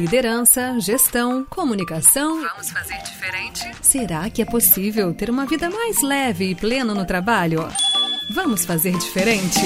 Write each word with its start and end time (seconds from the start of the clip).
Liderança, 0.00 0.80
gestão, 0.80 1.44
comunicação. 1.44 2.40
Vamos 2.40 2.70
fazer 2.70 2.96
diferente? 3.02 3.70
Será 3.82 4.30
que 4.30 4.40
é 4.40 4.46
possível 4.46 5.12
ter 5.12 5.28
uma 5.28 5.44
vida 5.44 5.68
mais 5.68 6.00
leve 6.00 6.46
e 6.46 6.54
plena 6.54 6.94
no 6.94 7.04
trabalho? 7.04 7.68
Vamos 8.34 8.64
fazer 8.64 8.96
diferente? 8.96 9.60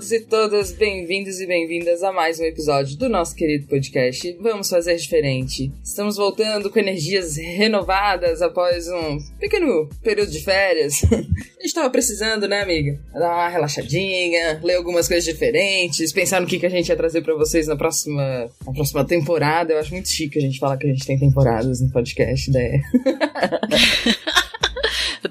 Todos 0.00 0.12
e 0.12 0.20
todas 0.20 0.72
bem-vindos 0.72 1.40
e 1.40 1.46
bem-vindas 1.46 2.02
a 2.02 2.10
mais 2.10 2.40
um 2.40 2.44
episódio 2.44 2.96
do 2.96 3.06
nosso 3.06 3.36
querido 3.36 3.66
podcast. 3.66 4.34
Vamos 4.40 4.70
fazer 4.70 4.96
diferente. 4.96 5.70
Estamos 5.84 6.16
voltando 6.16 6.70
com 6.70 6.78
energias 6.78 7.36
renovadas 7.36 8.40
após 8.40 8.88
um 8.88 9.18
pequeno 9.38 9.90
período 10.02 10.30
de 10.30 10.42
férias. 10.42 11.04
a 11.12 11.16
gente 11.16 11.66
estava 11.66 11.90
precisando, 11.90 12.48
né, 12.48 12.62
amiga? 12.62 12.98
Dar 13.12 13.30
uma 13.30 13.48
relaxadinha, 13.50 14.58
ler 14.62 14.76
algumas 14.76 15.06
coisas 15.06 15.24
diferentes, 15.24 16.14
pensar 16.14 16.40
no 16.40 16.46
que, 16.46 16.58
que 16.58 16.64
a 16.66 16.70
gente 16.70 16.88
ia 16.88 16.96
trazer 16.96 17.20
para 17.20 17.34
vocês 17.34 17.66
na 17.66 17.76
próxima, 17.76 18.50
na 18.64 18.72
próxima 18.72 19.04
temporada. 19.04 19.74
Eu 19.74 19.78
acho 19.78 19.92
muito 19.92 20.08
chique 20.08 20.38
a 20.38 20.42
gente 20.42 20.58
falar 20.58 20.78
que 20.78 20.86
a 20.86 20.90
gente 20.90 21.06
tem 21.06 21.18
temporadas 21.18 21.78
no 21.82 21.90
podcast, 21.90 22.50
né? 22.50 22.80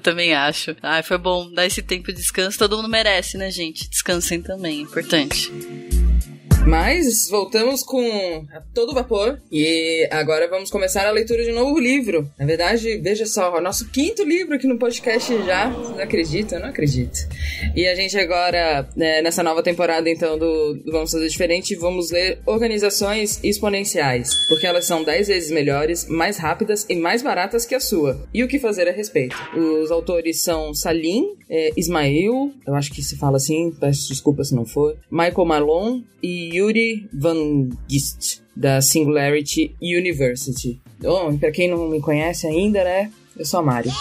Eu 0.00 0.02
também 0.02 0.32
acho. 0.32 0.74
Ai, 0.82 1.02
foi 1.02 1.18
bom 1.18 1.52
dar 1.52 1.66
esse 1.66 1.82
tempo 1.82 2.10
de 2.10 2.14
descanso. 2.14 2.58
Todo 2.58 2.76
mundo 2.78 2.88
merece, 2.88 3.36
né, 3.36 3.50
gente? 3.50 3.88
Descansem 3.88 4.40
também, 4.40 4.78
é 4.78 4.82
importante. 4.82 5.52
Mas 6.66 7.28
voltamos 7.28 7.82
com 7.82 8.44
todo 8.74 8.94
vapor 8.94 9.40
e 9.50 10.06
agora 10.10 10.48
vamos 10.48 10.70
começar 10.70 11.06
a 11.06 11.10
leitura 11.10 11.42
de 11.42 11.50
um 11.50 11.54
novo 11.54 11.78
livro. 11.78 12.30
Na 12.38 12.44
verdade, 12.44 12.98
veja 12.98 13.26
só, 13.26 13.60
nosso 13.60 13.88
quinto 13.90 14.22
livro 14.22 14.54
aqui 14.54 14.66
no 14.66 14.78
podcast 14.78 15.34
já. 15.44 15.70
Vocês 15.70 15.98
acreditam? 15.98 16.58
Eu 16.58 16.62
não 16.62 16.70
acredito. 16.70 17.18
E 17.74 17.86
a 17.86 17.94
gente 17.94 18.16
agora, 18.18 18.88
né, 18.94 19.22
nessa 19.22 19.42
nova 19.42 19.62
temporada 19.62 20.08
então 20.08 20.38
do, 20.38 20.74
do, 20.74 20.92
Vamos 20.92 21.10
Fazer 21.10 21.28
Diferente, 21.28 21.74
vamos 21.74 22.10
ler 22.10 22.40
Organizações 22.46 23.42
Exponenciais, 23.42 24.46
porque 24.48 24.66
elas 24.66 24.84
são 24.84 25.02
10 25.02 25.28
vezes 25.28 25.50
melhores, 25.50 26.06
mais 26.06 26.36
rápidas 26.36 26.86
e 26.88 26.94
mais 26.94 27.22
baratas 27.22 27.64
que 27.64 27.74
a 27.74 27.80
sua. 27.80 28.28
E 28.32 28.44
o 28.44 28.48
que 28.48 28.58
fazer 28.58 28.88
a 28.88 28.92
respeito? 28.92 29.36
Os 29.56 29.90
autores 29.90 30.42
são 30.42 30.74
Salim, 30.74 31.36
é, 31.48 31.72
Ismail, 31.76 32.52
eu 32.66 32.74
acho 32.74 32.92
que 32.92 33.02
se 33.02 33.16
fala 33.16 33.36
assim, 33.36 33.72
peço 33.72 34.08
desculpa 34.08 34.44
se 34.44 34.54
não 34.54 34.64
for, 34.64 34.96
Michael 35.10 35.44
Malone 35.44 36.06
e 36.22 36.49
Yuri 36.52 37.08
Van 37.12 37.68
Gist, 37.88 38.40
da 38.54 38.80
Singularity 38.80 39.74
University. 39.80 40.80
Bom, 40.98 41.38
pra 41.38 41.50
quem 41.50 41.70
não 41.70 41.88
me 41.88 42.00
conhece 42.00 42.46
ainda, 42.46 42.82
né? 42.82 43.10
Eu 43.36 43.44
sou 43.44 43.60
a 43.60 43.62
Mari. 43.62 43.90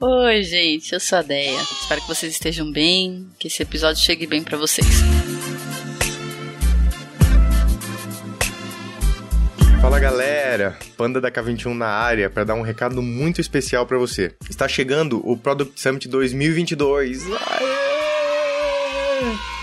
Oi, 0.00 0.42
gente, 0.42 0.92
eu 0.92 1.00
sou 1.00 1.18
a 1.18 1.22
Deia. 1.22 1.60
Espero 1.60 2.00
que 2.00 2.08
vocês 2.08 2.32
estejam 2.32 2.72
bem, 2.72 3.26
que 3.38 3.48
esse 3.48 3.62
episódio 3.62 4.02
chegue 4.02 4.26
bem 4.26 4.42
para 4.42 4.56
vocês. 4.56 4.86
Fala 9.80 9.98
galera, 9.98 10.78
Panda 10.96 11.20
da 11.20 11.30
K21 11.30 11.74
na 11.74 11.86
área 11.86 12.28
para 12.28 12.44
dar 12.44 12.54
um 12.54 12.62
recado 12.62 13.00
muito 13.00 13.40
especial 13.40 13.86
para 13.86 13.98
você. 13.98 14.34
Está 14.48 14.68
chegando 14.68 15.20
o 15.28 15.36
Product 15.36 15.80
Summit 15.80 16.06
2022. 16.08 17.26
Aê! 17.26 17.89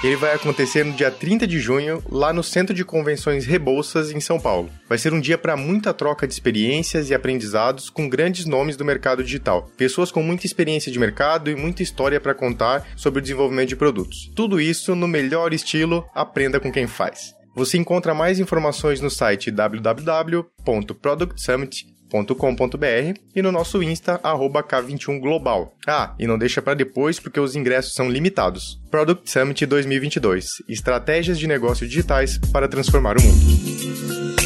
Ele 0.03 0.15
vai 0.15 0.33
acontecer 0.33 0.85
no 0.85 0.93
dia 0.93 1.09
30 1.09 1.47
de 1.47 1.59
junho, 1.59 2.03
lá 2.09 2.31
no 2.31 2.43
Centro 2.43 2.73
de 2.73 2.85
Convenções 2.85 3.45
Rebouças, 3.45 4.11
em 4.11 4.19
São 4.19 4.39
Paulo. 4.39 4.69
Vai 4.87 4.97
ser 4.97 5.13
um 5.13 5.19
dia 5.19 5.37
para 5.37 5.57
muita 5.57 5.93
troca 5.93 6.27
de 6.27 6.33
experiências 6.33 7.09
e 7.09 7.15
aprendizados 7.15 7.89
com 7.89 8.07
grandes 8.07 8.45
nomes 8.45 8.77
do 8.77 8.85
mercado 8.85 9.23
digital. 9.23 9.69
Pessoas 9.77 10.11
com 10.11 10.21
muita 10.21 10.45
experiência 10.45 10.91
de 10.91 10.99
mercado 10.99 11.49
e 11.49 11.55
muita 11.55 11.83
história 11.83 12.19
para 12.19 12.35
contar 12.35 12.87
sobre 12.95 13.19
o 13.19 13.21
desenvolvimento 13.21 13.69
de 13.69 13.75
produtos. 13.75 14.31
Tudo 14.35 14.61
isso 14.61 14.95
no 14.95 15.07
melhor 15.07 15.53
estilo 15.53 16.05
Aprenda 16.13 16.59
com 16.59 16.71
quem 16.71 16.87
faz. 16.87 17.33
Você 17.55 17.77
encontra 17.77 18.13
mais 18.13 18.39
informações 18.39 19.01
no 19.01 19.09
site 19.09 19.49
www.productsummit.com 19.49 21.96
com.br 22.35 23.19
e 23.35 23.41
no 23.41 23.51
nosso 23.51 23.81
Insta, 23.83 24.19
K21Global. 24.63 25.73
Ah, 25.85 26.13
e 26.17 26.27
não 26.27 26.37
deixa 26.37 26.61
para 26.61 26.73
depois 26.73 27.19
porque 27.19 27.39
os 27.39 27.55
ingressos 27.55 27.93
são 27.93 28.09
limitados. 28.09 28.79
Product 28.89 29.29
Summit 29.29 29.65
2022 29.65 30.63
Estratégias 30.67 31.37
de 31.37 31.47
negócio 31.47 31.87
digitais 31.87 32.37
para 32.51 32.67
transformar 32.67 33.17
o 33.17 33.21
mundo. 33.21 34.36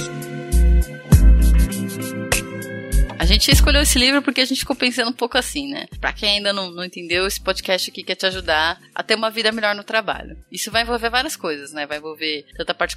Gente 3.31 3.49
escolheu 3.49 3.81
esse 3.81 3.97
livro 3.97 4.21
porque 4.21 4.41
a 4.41 4.45
gente 4.45 4.59
ficou 4.59 4.75
pensando 4.75 5.09
um 5.09 5.13
pouco 5.13 5.37
assim, 5.37 5.69
né? 5.69 5.87
Pra 5.99 6.11
quem 6.11 6.37
ainda 6.37 6.51
não, 6.51 6.69
não 6.71 6.83
entendeu, 6.83 7.25
esse 7.25 7.39
podcast 7.39 7.89
aqui 7.89 8.03
quer 8.03 8.15
te 8.15 8.25
ajudar 8.25 8.79
a 8.93 9.01
ter 9.01 9.15
uma 9.15 9.29
vida 9.29 9.51
melhor 9.51 9.73
no 9.73 9.83
trabalho. 9.83 10.37
Isso 10.51 10.69
vai 10.69 10.81
envolver 10.81 11.09
várias 11.09 11.35
coisas, 11.35 11.71
né? 11.71 11.85
Vai 11.85 11.97
envolver 11.97 12.45
tanta 12.57 12.73
parte 12.73 12.95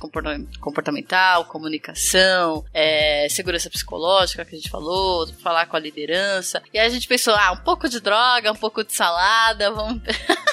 comportamental, 0.61 1.44
comunicação, 1.44 2.65
é, 2.73 3.28
segurança 3.31 3.71
psicológica 3.71 4.44
que 4.44 4.55
a 4.55 4.59
gente 4.59 4.71
falou, 4.71 5.27
falar 5.34 5.67
com 5.67 5.77
a 5.77 5.81
liderança. 5.81 6.62
E 6.73 6.78
aí 6.78 6.87
a 6.87 6.91
gente 6.91 7.06
pensou, 7.06 7.34
ah, 7.34 7.53
um 7.53 7.65
pouco 7.65 7.89
de 7.89 8.00
droga, 8.00 8.53
um 8.53 8.56
pouco 8.56 8.83
de 8.83 8.93
salada, 8.93 9.71
vamos. 9.71 10.03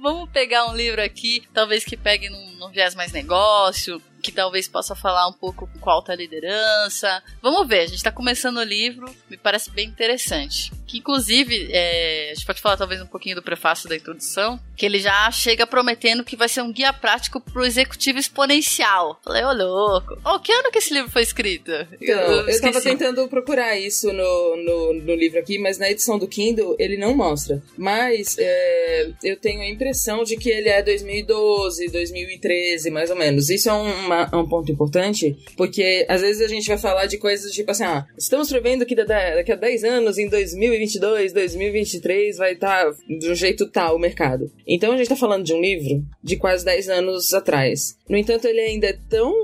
Vamos 0.00 0.30
pegar 0.30 0.66
um 0.66 0.76
livro 0.76 1.02
aqui, 1.02 1.42
talvez 1.52 1.84
que 1.84 1.96
pegue 1.96 2.30
num, 2.30 2.55
num 2.58 2.70
viés 2.70 2.94
mais 2.94 3.12
negócio, 3.12 4.00
que 4.26 4.32
talvez 4.32 4.66
possa 4.66 4.96
falar 4.96 5.28
um 5.28 5.32
pouco 5.32 5.68
com 5.80 5.90
alta 5.90 6.14
liderança. 6.14 7.22
Vamos 7.40 7.66
ver, 7.68 7.80
a 7.80 7.86
gente 7.86 7.98
está 7.98 8.10
começando 8.10 8.56
o 8.56 8.62
livro, 8.64 9.06
me 9.30 9.36
parece 9.36 9.70
bem 9.70 9.86
interessante. 9.86 10.72
Que 10.86 10.98
inclusive, 10.98 11.68
é, 11.70 12.30
a 12.30 12.34
gente 12.34 12.46
pode 12.46 12.60
falar 12.60 12.76
talvez 12.76 13.00
um 13.00 13.06
pouquinho 13.06 13.36
do 13.36 13.42
prefácio 13.42 13.88
da 13.88 13.96
introdução, 13.96 14.58
que 14.76 14.84
ele 14.84 14.98
já 14.98 15.30
chega 15.30 15.66
prometendo 15.66 16.24
que 16.24 16.36
vai 16.36 16.48
ser 16.48 16.62
um 16.62 16.72
guia 16.72 16.92
prático 16.92 17.40
para 17.40 17.62
o 17.62 17.64
executivo 17.64 18.18
exponencial. 18.18 19.20
Falei, 19.24 19.44
ô 19.44 19.52
louco, 19.52 20.18
oh, 20.24 20.38
que 20.40 20.52
ano 20.52 20.70
que 20.70 20.78
esse 20.78 20.92
livro 20.92 21.10
foi 21.10 21.22
escrito? 21.22 21.72
Então, 22.00 22.20
eu, 22.20 22.48
eu 22.48 22.60
tava 22.60 22.80
tentando 22.80 23.26
procurar 23.28 23.76
isso 23.76 24.12
no, 24.12 24.56
no, 24.56 24.92
no, 24.94 25.14
livro 25.14 25.38
aqui, 25.38 25.58
mas 25.58 25.78
na 25.78 25.90
edição 25.90 26.18
do 26.18 26.28
Kindle 26.28 26.76
ele 26.78 26.96
não 26.96 27.14
mostra. 27.14 27.62
Mas 27.76 28.36
é, 28.38 29.10
eu 29.22 29.36
tenho 29.36 29.60
a 29.62 29.68
impressão 29.68 30.24
de 30.24 30.36
que 30.36 30.50
ele 30.50 30.68
é 30.68 30.82
2012, 30.82 31.88
2013, 31.88 32.45
mais 32.90 33.10
ou 33.10 33.16
menos. 33.16 33.50
Isso 33.50 33.68
é 33.68 33.72
uma 33.72 34.06
uma, 34.06 34.40
um 34.40 34.48
ponto 34.48 34.70
importante, 34.70 35.36
porque 35.56 36.04
às 36.08 36.20
vezes 36.20 36.42
a 36.42 36.48
gente 36.48 36.66
vai 36.66 36.78
falar 36.78 37.06
de 37.06 37.18
coisas 37.18 37.52
tipo 37.52 37.70
assim, 37.70 37.84
ah, 37.84 38.06
estamos 38.16 38.48
prevendo 38.48 38.86
que 38.86 38.94
daqui 38.94 39.52
a 39.52 39.56
10 39.56 39.84
anos, 39.84 40.18
em 40.18 40.28
2022, 40.28 41.32
2023, 41.32 42.36
vai 42.36 42.52
estar 42.52 42.84
tá 42.84 42.96
de 43.08 43.30
um 43.30 43.34
jeito 43.34 43.68
tal 43.68 43.96
o 43.96 43.98
mercado. 43.98 44.50
Então 44.66 44.92
a 44.92 44.96
gente 44.96 45.08
tá 45.08 45.16
falando 45.16 45.44
de 45.44 45.52
um 45.52 45.60
livro 45.60 46.04
de 46.22 46.36
quase 46.36 46.64
10 46.64 46.88
anos 46.88 47.34
atrás. 47.34 47.96
No 48.08 48.16
entanto, 48.16 48.46
ele 48.46 48.60
ainda 48.60 48.86
é 48.86 48.98
tão 49.08 49.34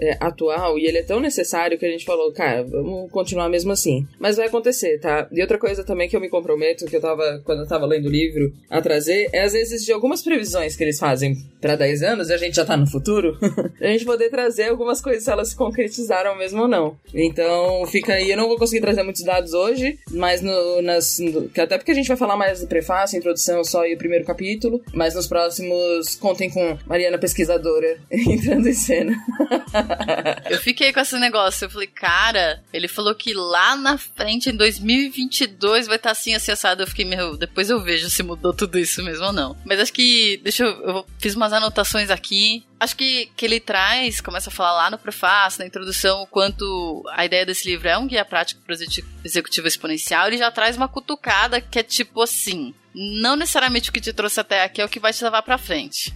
é, 0.00 0.16
atual 0.20 0.78
e 0.78 0.86
ele 0.86 0.98
é 0.98 1.02
tão 1.02 1.20
necessário 1.20 1.78
que 1.78 1.86
a 1.86 1.90
gente 1.90 2.04
falou, 2.04 2.32
cara, 2.32 2.64
vamos 2.64 3.10
continuar 3.10 3.48
mesmo 3.48 3.72
assim. 3.72 4.06
Mas 4.18 4.36
vai 4.36 4.46
acontecer, 4.46 4.98
tá? 4.98 5.28
E 5.30 5.40
outra 5.40 5.58
coisa 5.58 5.84
também 5.84 6.08
que 6.08 6.16
eu 6.16 6.20
me 6.20 6.28
comprometo, 6.28 6.86
que 6.86 6.96
eu 6.96 7.00
tava, 7.00 7.40
quando 7.44 7.60
eu 7.60 7.68
tava 7.68 7.86
lendo 7.86 8.06
o 8.06 8.10
livro, 8.10 8.52
a 8.68 8.80
trazer, 8.80 9.28
é 9.32 9.42
às 9.42 9.52
vezes 9.52 9.84
de 9.84 9.92
algumas 9.92 10.22
previsões 10.22 10.76
que 10.76 10.82
eles 10.82 10.98
fazem 10.98 11.36
para 11.60 11.76
10 11.76 12.02
anos 12.02 12.15
e 12.22 12.32
a 12.32 12.36
gente 12.36 12.56
já 12.56 12.64
tá 12.64 12.76
no 12.76 12.86
futuro. 12.86 13.38
a 13.80 13.86
gente 13.86 14.04
poder 14.04 14.30
trazer 14.30 14.68
algumas 14.68 15.00
coisas 15.00 15.24
se 15.24 15.30
elas 15.30 15.50
se 15.50 15.56
concretizaram 15.56 16.36
mesmo 16.36 16.62
ou 16.62 16.68
não. 16.68 16.98
Então, 17.14 17.86
fica 17.86 18.14
aí. 18.14 18.30
Eu 18.30 18.36
não 18.36 18.48
vou 18.48 18.58
conseguir 18.58 18.80
trazer 18.80 19.02
muitos 19.02 19.22
dados 19.22 19.52
hoje, 19.52 19.98
mas 20.10 20.42
no, 20.42 20.82
nas, 20.82 21.18
no, 21.18 21.50
até 21.56 21.78
porque 21.78 21.92
a 21.92 21.94
gente 21.94 22.08
vai 22.08 22.16
falar 22.16 22.36
mais 22.36 22.60
do 22.60 22.66
prefácio, 22.66 23.18
introdução, 23.18 23.62
só 23.64 23.86
e 23.86 23.94
o 23.94 23.98
primeiro 23.98 24.24
capítulo, 24.24 24.82
mas 24.92 25.14
nos 25.14 25.26
próximos 25.26 26.14
contem 26.16 26.50
com 26.50 26.78
Mariana 26.86 27.18
Pesquisadora 27.18 27.98
entrando 28.10 28.68
em 28.68 28.72
cena. 28.72 29.16
eu 30.50 30.58
fiquei 30.58 30.92
com 30.92 31.00
esse 31.00 31.18
negócio. 31.18 31.64
Eu 31.64 31.70
falei, 31.70 31.88
cara, 31.88 32.62
ele 32.72 32.88
falou 32.88 33.14
que 33.14 33.32
lá 33.34 33.76
na 33.76 33.98
frente, 33.98 34.50
em 34.50 34.56
2022, 34.56 35.86
vai 35.86 35.96
estar 35.96 36.10
assim 36.10 36.34
acessado. 36.34 36.82
Eu 36.82 36.86
fiquei, 36.86 37.04
meu, 37.04 37.36
depois 37.36 37.70
eu 37.70 37.82
vejo 37.82 38.08
se 38.10 38.22
mudou 38.22 38.52
tudo 38.52 38.78
isso 38.78 39.02
mesmo 39.02 39.26
ou 39.26 39.32
não. 39.32 39.56
Mas 39.64 39.80
acho 39.80 39.92
que, 39.92 40.40
deixa 40.42 40.64
eu, 40.64 40.70
eu 40.82 41.06
fiz 41.18 41.34
umas 41.34 41.52
anotações 41.52 42.05
aqui 42.10 42.64
Acho 42.78 42.96
que, 42.96 43.30
que 43.36 43.44
ele 43.46 43.58
traz, 43.58 44.20
começa 44.20 44.50
a 44.50 44.52
falar 44.52 44.72
lá 44.72 44.90
no 44.90 44.98
prefácio, 44.98 45.60
na 45.60 45.66
introdução, 45.66 46.22
o 46.22 46.26
quanto 46.26 47.02
a 47.10 47.24
ideia 47.24 47.46
desse 47.46 47.68
livro 47.68 47.88
é 47.88 47.96
um 47.96 48.06
guia 48.06 48.24
prático 48.24 48.60
para 48.62 48.74
o 48.74 48.78
executivo 49.24 49.66
exponencial, 49.66 50.26
ele 50.26 50.36
já 50.36 50.50
traz 50.50 50.76
uma 50.76 50.88
cutucada 50.88 51.60
que 51.60 51.78
é 51.78 51.82
tipo 51.82 52.20
assim: 52.20 52.74
não 52.96 53.36
necessariamente 53.36 53.90
o 53.90 53.92
que 53.92 54.00
te 54.00 54.12
trouxe 54.12 54.40
até 54.40 54.64
aqui 54.64 54.80
é 54.80 54.84
o 54.84 54.88
que 54.88 54.98
vai 54.98 55.12
te 55.12 55.22
levar 55.22 55.42
pra 55.42 55.58
frente. 55.58 56.14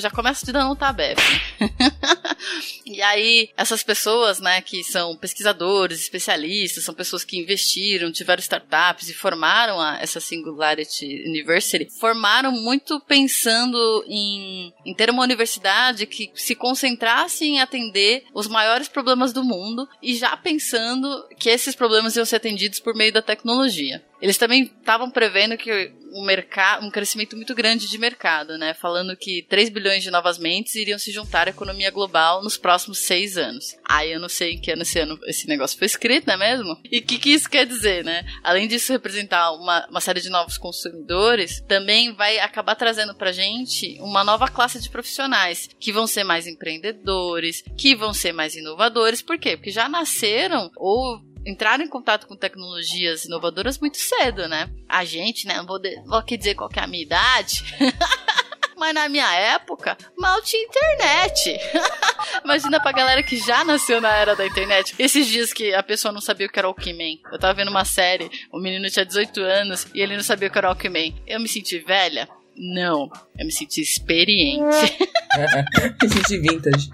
Já 0.00 0.10
começa 0.10 0.44
te 0.44 0.52
dando 0.52 0.72
um 0.72 0.76
tabef. 0.76 1.18
e 2.86 3.02
aí, 3.02 3.50
essas 3.56 3.82
pessoas, 3.82 4.38
né, 4.38 4.60
que 4.60 4.84
são 4.84 5.16
pesquisadores, 5.16 6.00
especialistas, 6.00 6.84
são 6.84 6.94
pessoas 6.94 7.24
que 7.24 7.38
investiram, 7.38 8.12
tiveram 8.12 8.40
startups 8.40 9.08
e 9.08 9.14
formaram 9.14 9.80
a, 9.80 9.98
essa 10.00 10.20
Singularity 10.20 11.24
University, 11.26 11.88
formaram 11.98 12.52
muito 12.52 13.00
pensando 13.00 14.04
em, 14.06 14.72
em 14.86 14.94
ter 14.94 15.10
uma 15.10 15.22
universidade 15.22 15.81
que 16.06 16.30
se 16.34 16.54
concentrasse 16.54 17.44
em 17.44 17.60
atender 17.60 18.24
os 18.34 18.46
maiores 18.46 18.88
problemas 18.88 19.32
do 19.32 19.42
mundo 19.42 19.88
e 20.02 20.14
já 20.14 20.36
pensando 20.36 21.08
que 21.38 21.48
esses 21.48 21.74
problemas 21.74 22.16
iam 22.16 22.24
ser 22.24 22.36
atendidos 22.36 22.78
por 22.78 22.94
meio 22.94 23.12
da 23.12 23.22
tecnologia. 23.22 24.02
Eles 24.22 24.38
também 24.38 24.62
estavam 24.62 25.10
prevendo 25.10 25.58
que 25.58 25.92
um, 26.12 26.24
mercado, 26.24 26.86
um 26.86 26.90
crescimento 26.90 27.34
muito 27.34 27.54
grande 27.56 27.88
de 27.88 27.98
mercado, 27.98 28.56
né? 28.56 28.72
Falando 28.72 29.16
que 29.16 29.44
3 29.48 29.68
bilhões 29.68 30.02
de 30.02 30.12
novas 30.12 30.38
mentes 30.38 30.76
iriam 30.76 30.98
se 30.98 31.10
juntar 31.10 31.48
à 31.48 31.50
economia 31.50 31.90
global 31.90 32.40
nos 32.40 32.56
próximos 32.56 32.98
seis 32.98 33.36
anos. 33.36 33.76
Aí 33.84 34.12
eu 34.12 34.20
não 34.20 34.28
sei 34.28 34.52
em 34.52 34.60
que 34.60 34.70
ano 34.70 34.82
esse, 34.82 35.00
ano 35.00 35.18
esse 35.26 35.48
negócio 35.48 35.76
foi 35.76 35.86
escrito, 35.86 36.26
não 36.26 36.34
é 36.34 36.36
mesmo? 36.36 36.78
E 36.88 36.98
o 36.98 37.02
que, 37.02 37.18
que 37.18 37.30
isso 37.30 37.50
quer 37.50 37.66
dizer, 37.66 38.04
né? 38.04 38.24
Além 38.44 38.68
disso 38.68 38.92
representar 38.92 39.50
uma, 39.52 39.86
uma 39.88 40.00
série 40.00 40.20
de 40.20 40.30
novos 40.30 40.56
consumidores, 40.56 41.60
também 41.66 42.12
vai 42.12 42.38
acabar 42.38 42.76
trazendo 42.76 43.16
pra 43.16 43.32
gente 43.32 43.98
uma 44.00 44.22
nova 44.22 44.46
classe 44.48 44.80
de 44.80 44.88
profissionais 44.88 45.68
que 45.80 45.92
vão 45.92 46.06
ser 46.06 46.22
mais 46.22 46.46
empreendedores, 46.46 47.64
que 47.76 47.96
vão 47.96 48.14
ser 48.14 48.32
mais 48.32 48.54
inovadores. 48.54 49.20
Por 49.20 49.36
quê? 49.36 49.56
Porque 49.56 49.72
já 49.72 49.88
nasceram 49.88 50.70
ou 50.76 51.31
entraram 51.46 51.84
em 51.84 51.88
contato 51.88 52.26
com 52.26 52.36
tecnologias 52.36 53.24
inovadoras 53.24 53.78
muito 53.78 53.98
cedo, 53.98 54.48
né? 54.48 54.70
A 54.88 55.04
gente, 55.04 55.46
né? 55.46 55.56
Não 55.56 55.66
vou, 55.66 55.80
vou 56.06 56.18
aqui 56.18 56.36
dizer 56.36 56.54
qual 56.54 56.70
é 56.74 56.80
a 56.80 56.86
minha 56.86 57.02
idade. 57.02 57.62
Mas 58.76 58.94
na 58.94 59.08
minha 59.08 59.32
época, 59.32 59.96
mal 60.18 60.42
tinha 60.42 60.60
internet. 60.64 61.56
Imagina 62.44 62.80
pra 62.80 62.90
galera 62.90 63.22
que 63.22 63.36
já 63.36 63.64
nasceu 63.64 64.00
na 64.00 64.12
era 64.12 64.34
da 64.34 64.44
internet. 64.44 64.92
Esses 64.98 65.28
dias 65.28 65.52
que 65.52 65.72
a 65.72 65.84
pessoa 65.84 66.10
não 66.10 66.20
sabia 66.20 66.48
o 66.48 66.50
que 66.50 66.58
era 66.58 66.68
o 66.68 66.72
Walkman. 66.72 67.20
Eu 67.30 67.38
tava 67.38 67.54
vendo 67.54 67.70
uma 67.70 67.84
série, 67.84 68.28
o 68.50 68.58
menino 68.58 68.90
tinha 68.90 69.06
18 69.06 69.40
anos 69.40 69.86
e 69.94 70.00
ele 70.00 70.16
não 70.16 70.22
sabia 70.24 70.48
o 70.48 70.50
que 70.50 70.58
era 70.58 70.66
o 70.66 70.70
Walkman. 70.70 71.14
Eu 71.28 71.38
me 71.38 71.48
senti 71.48 71.78
velha? 71.78 72.28
Não, 72.56 73.08
eu 73.38 73.46
me 73.46 73.52
senti 73.52 73.80
experiente. 73.80 74.98
senti 76.08 76.38
vintage. 76.38 76.90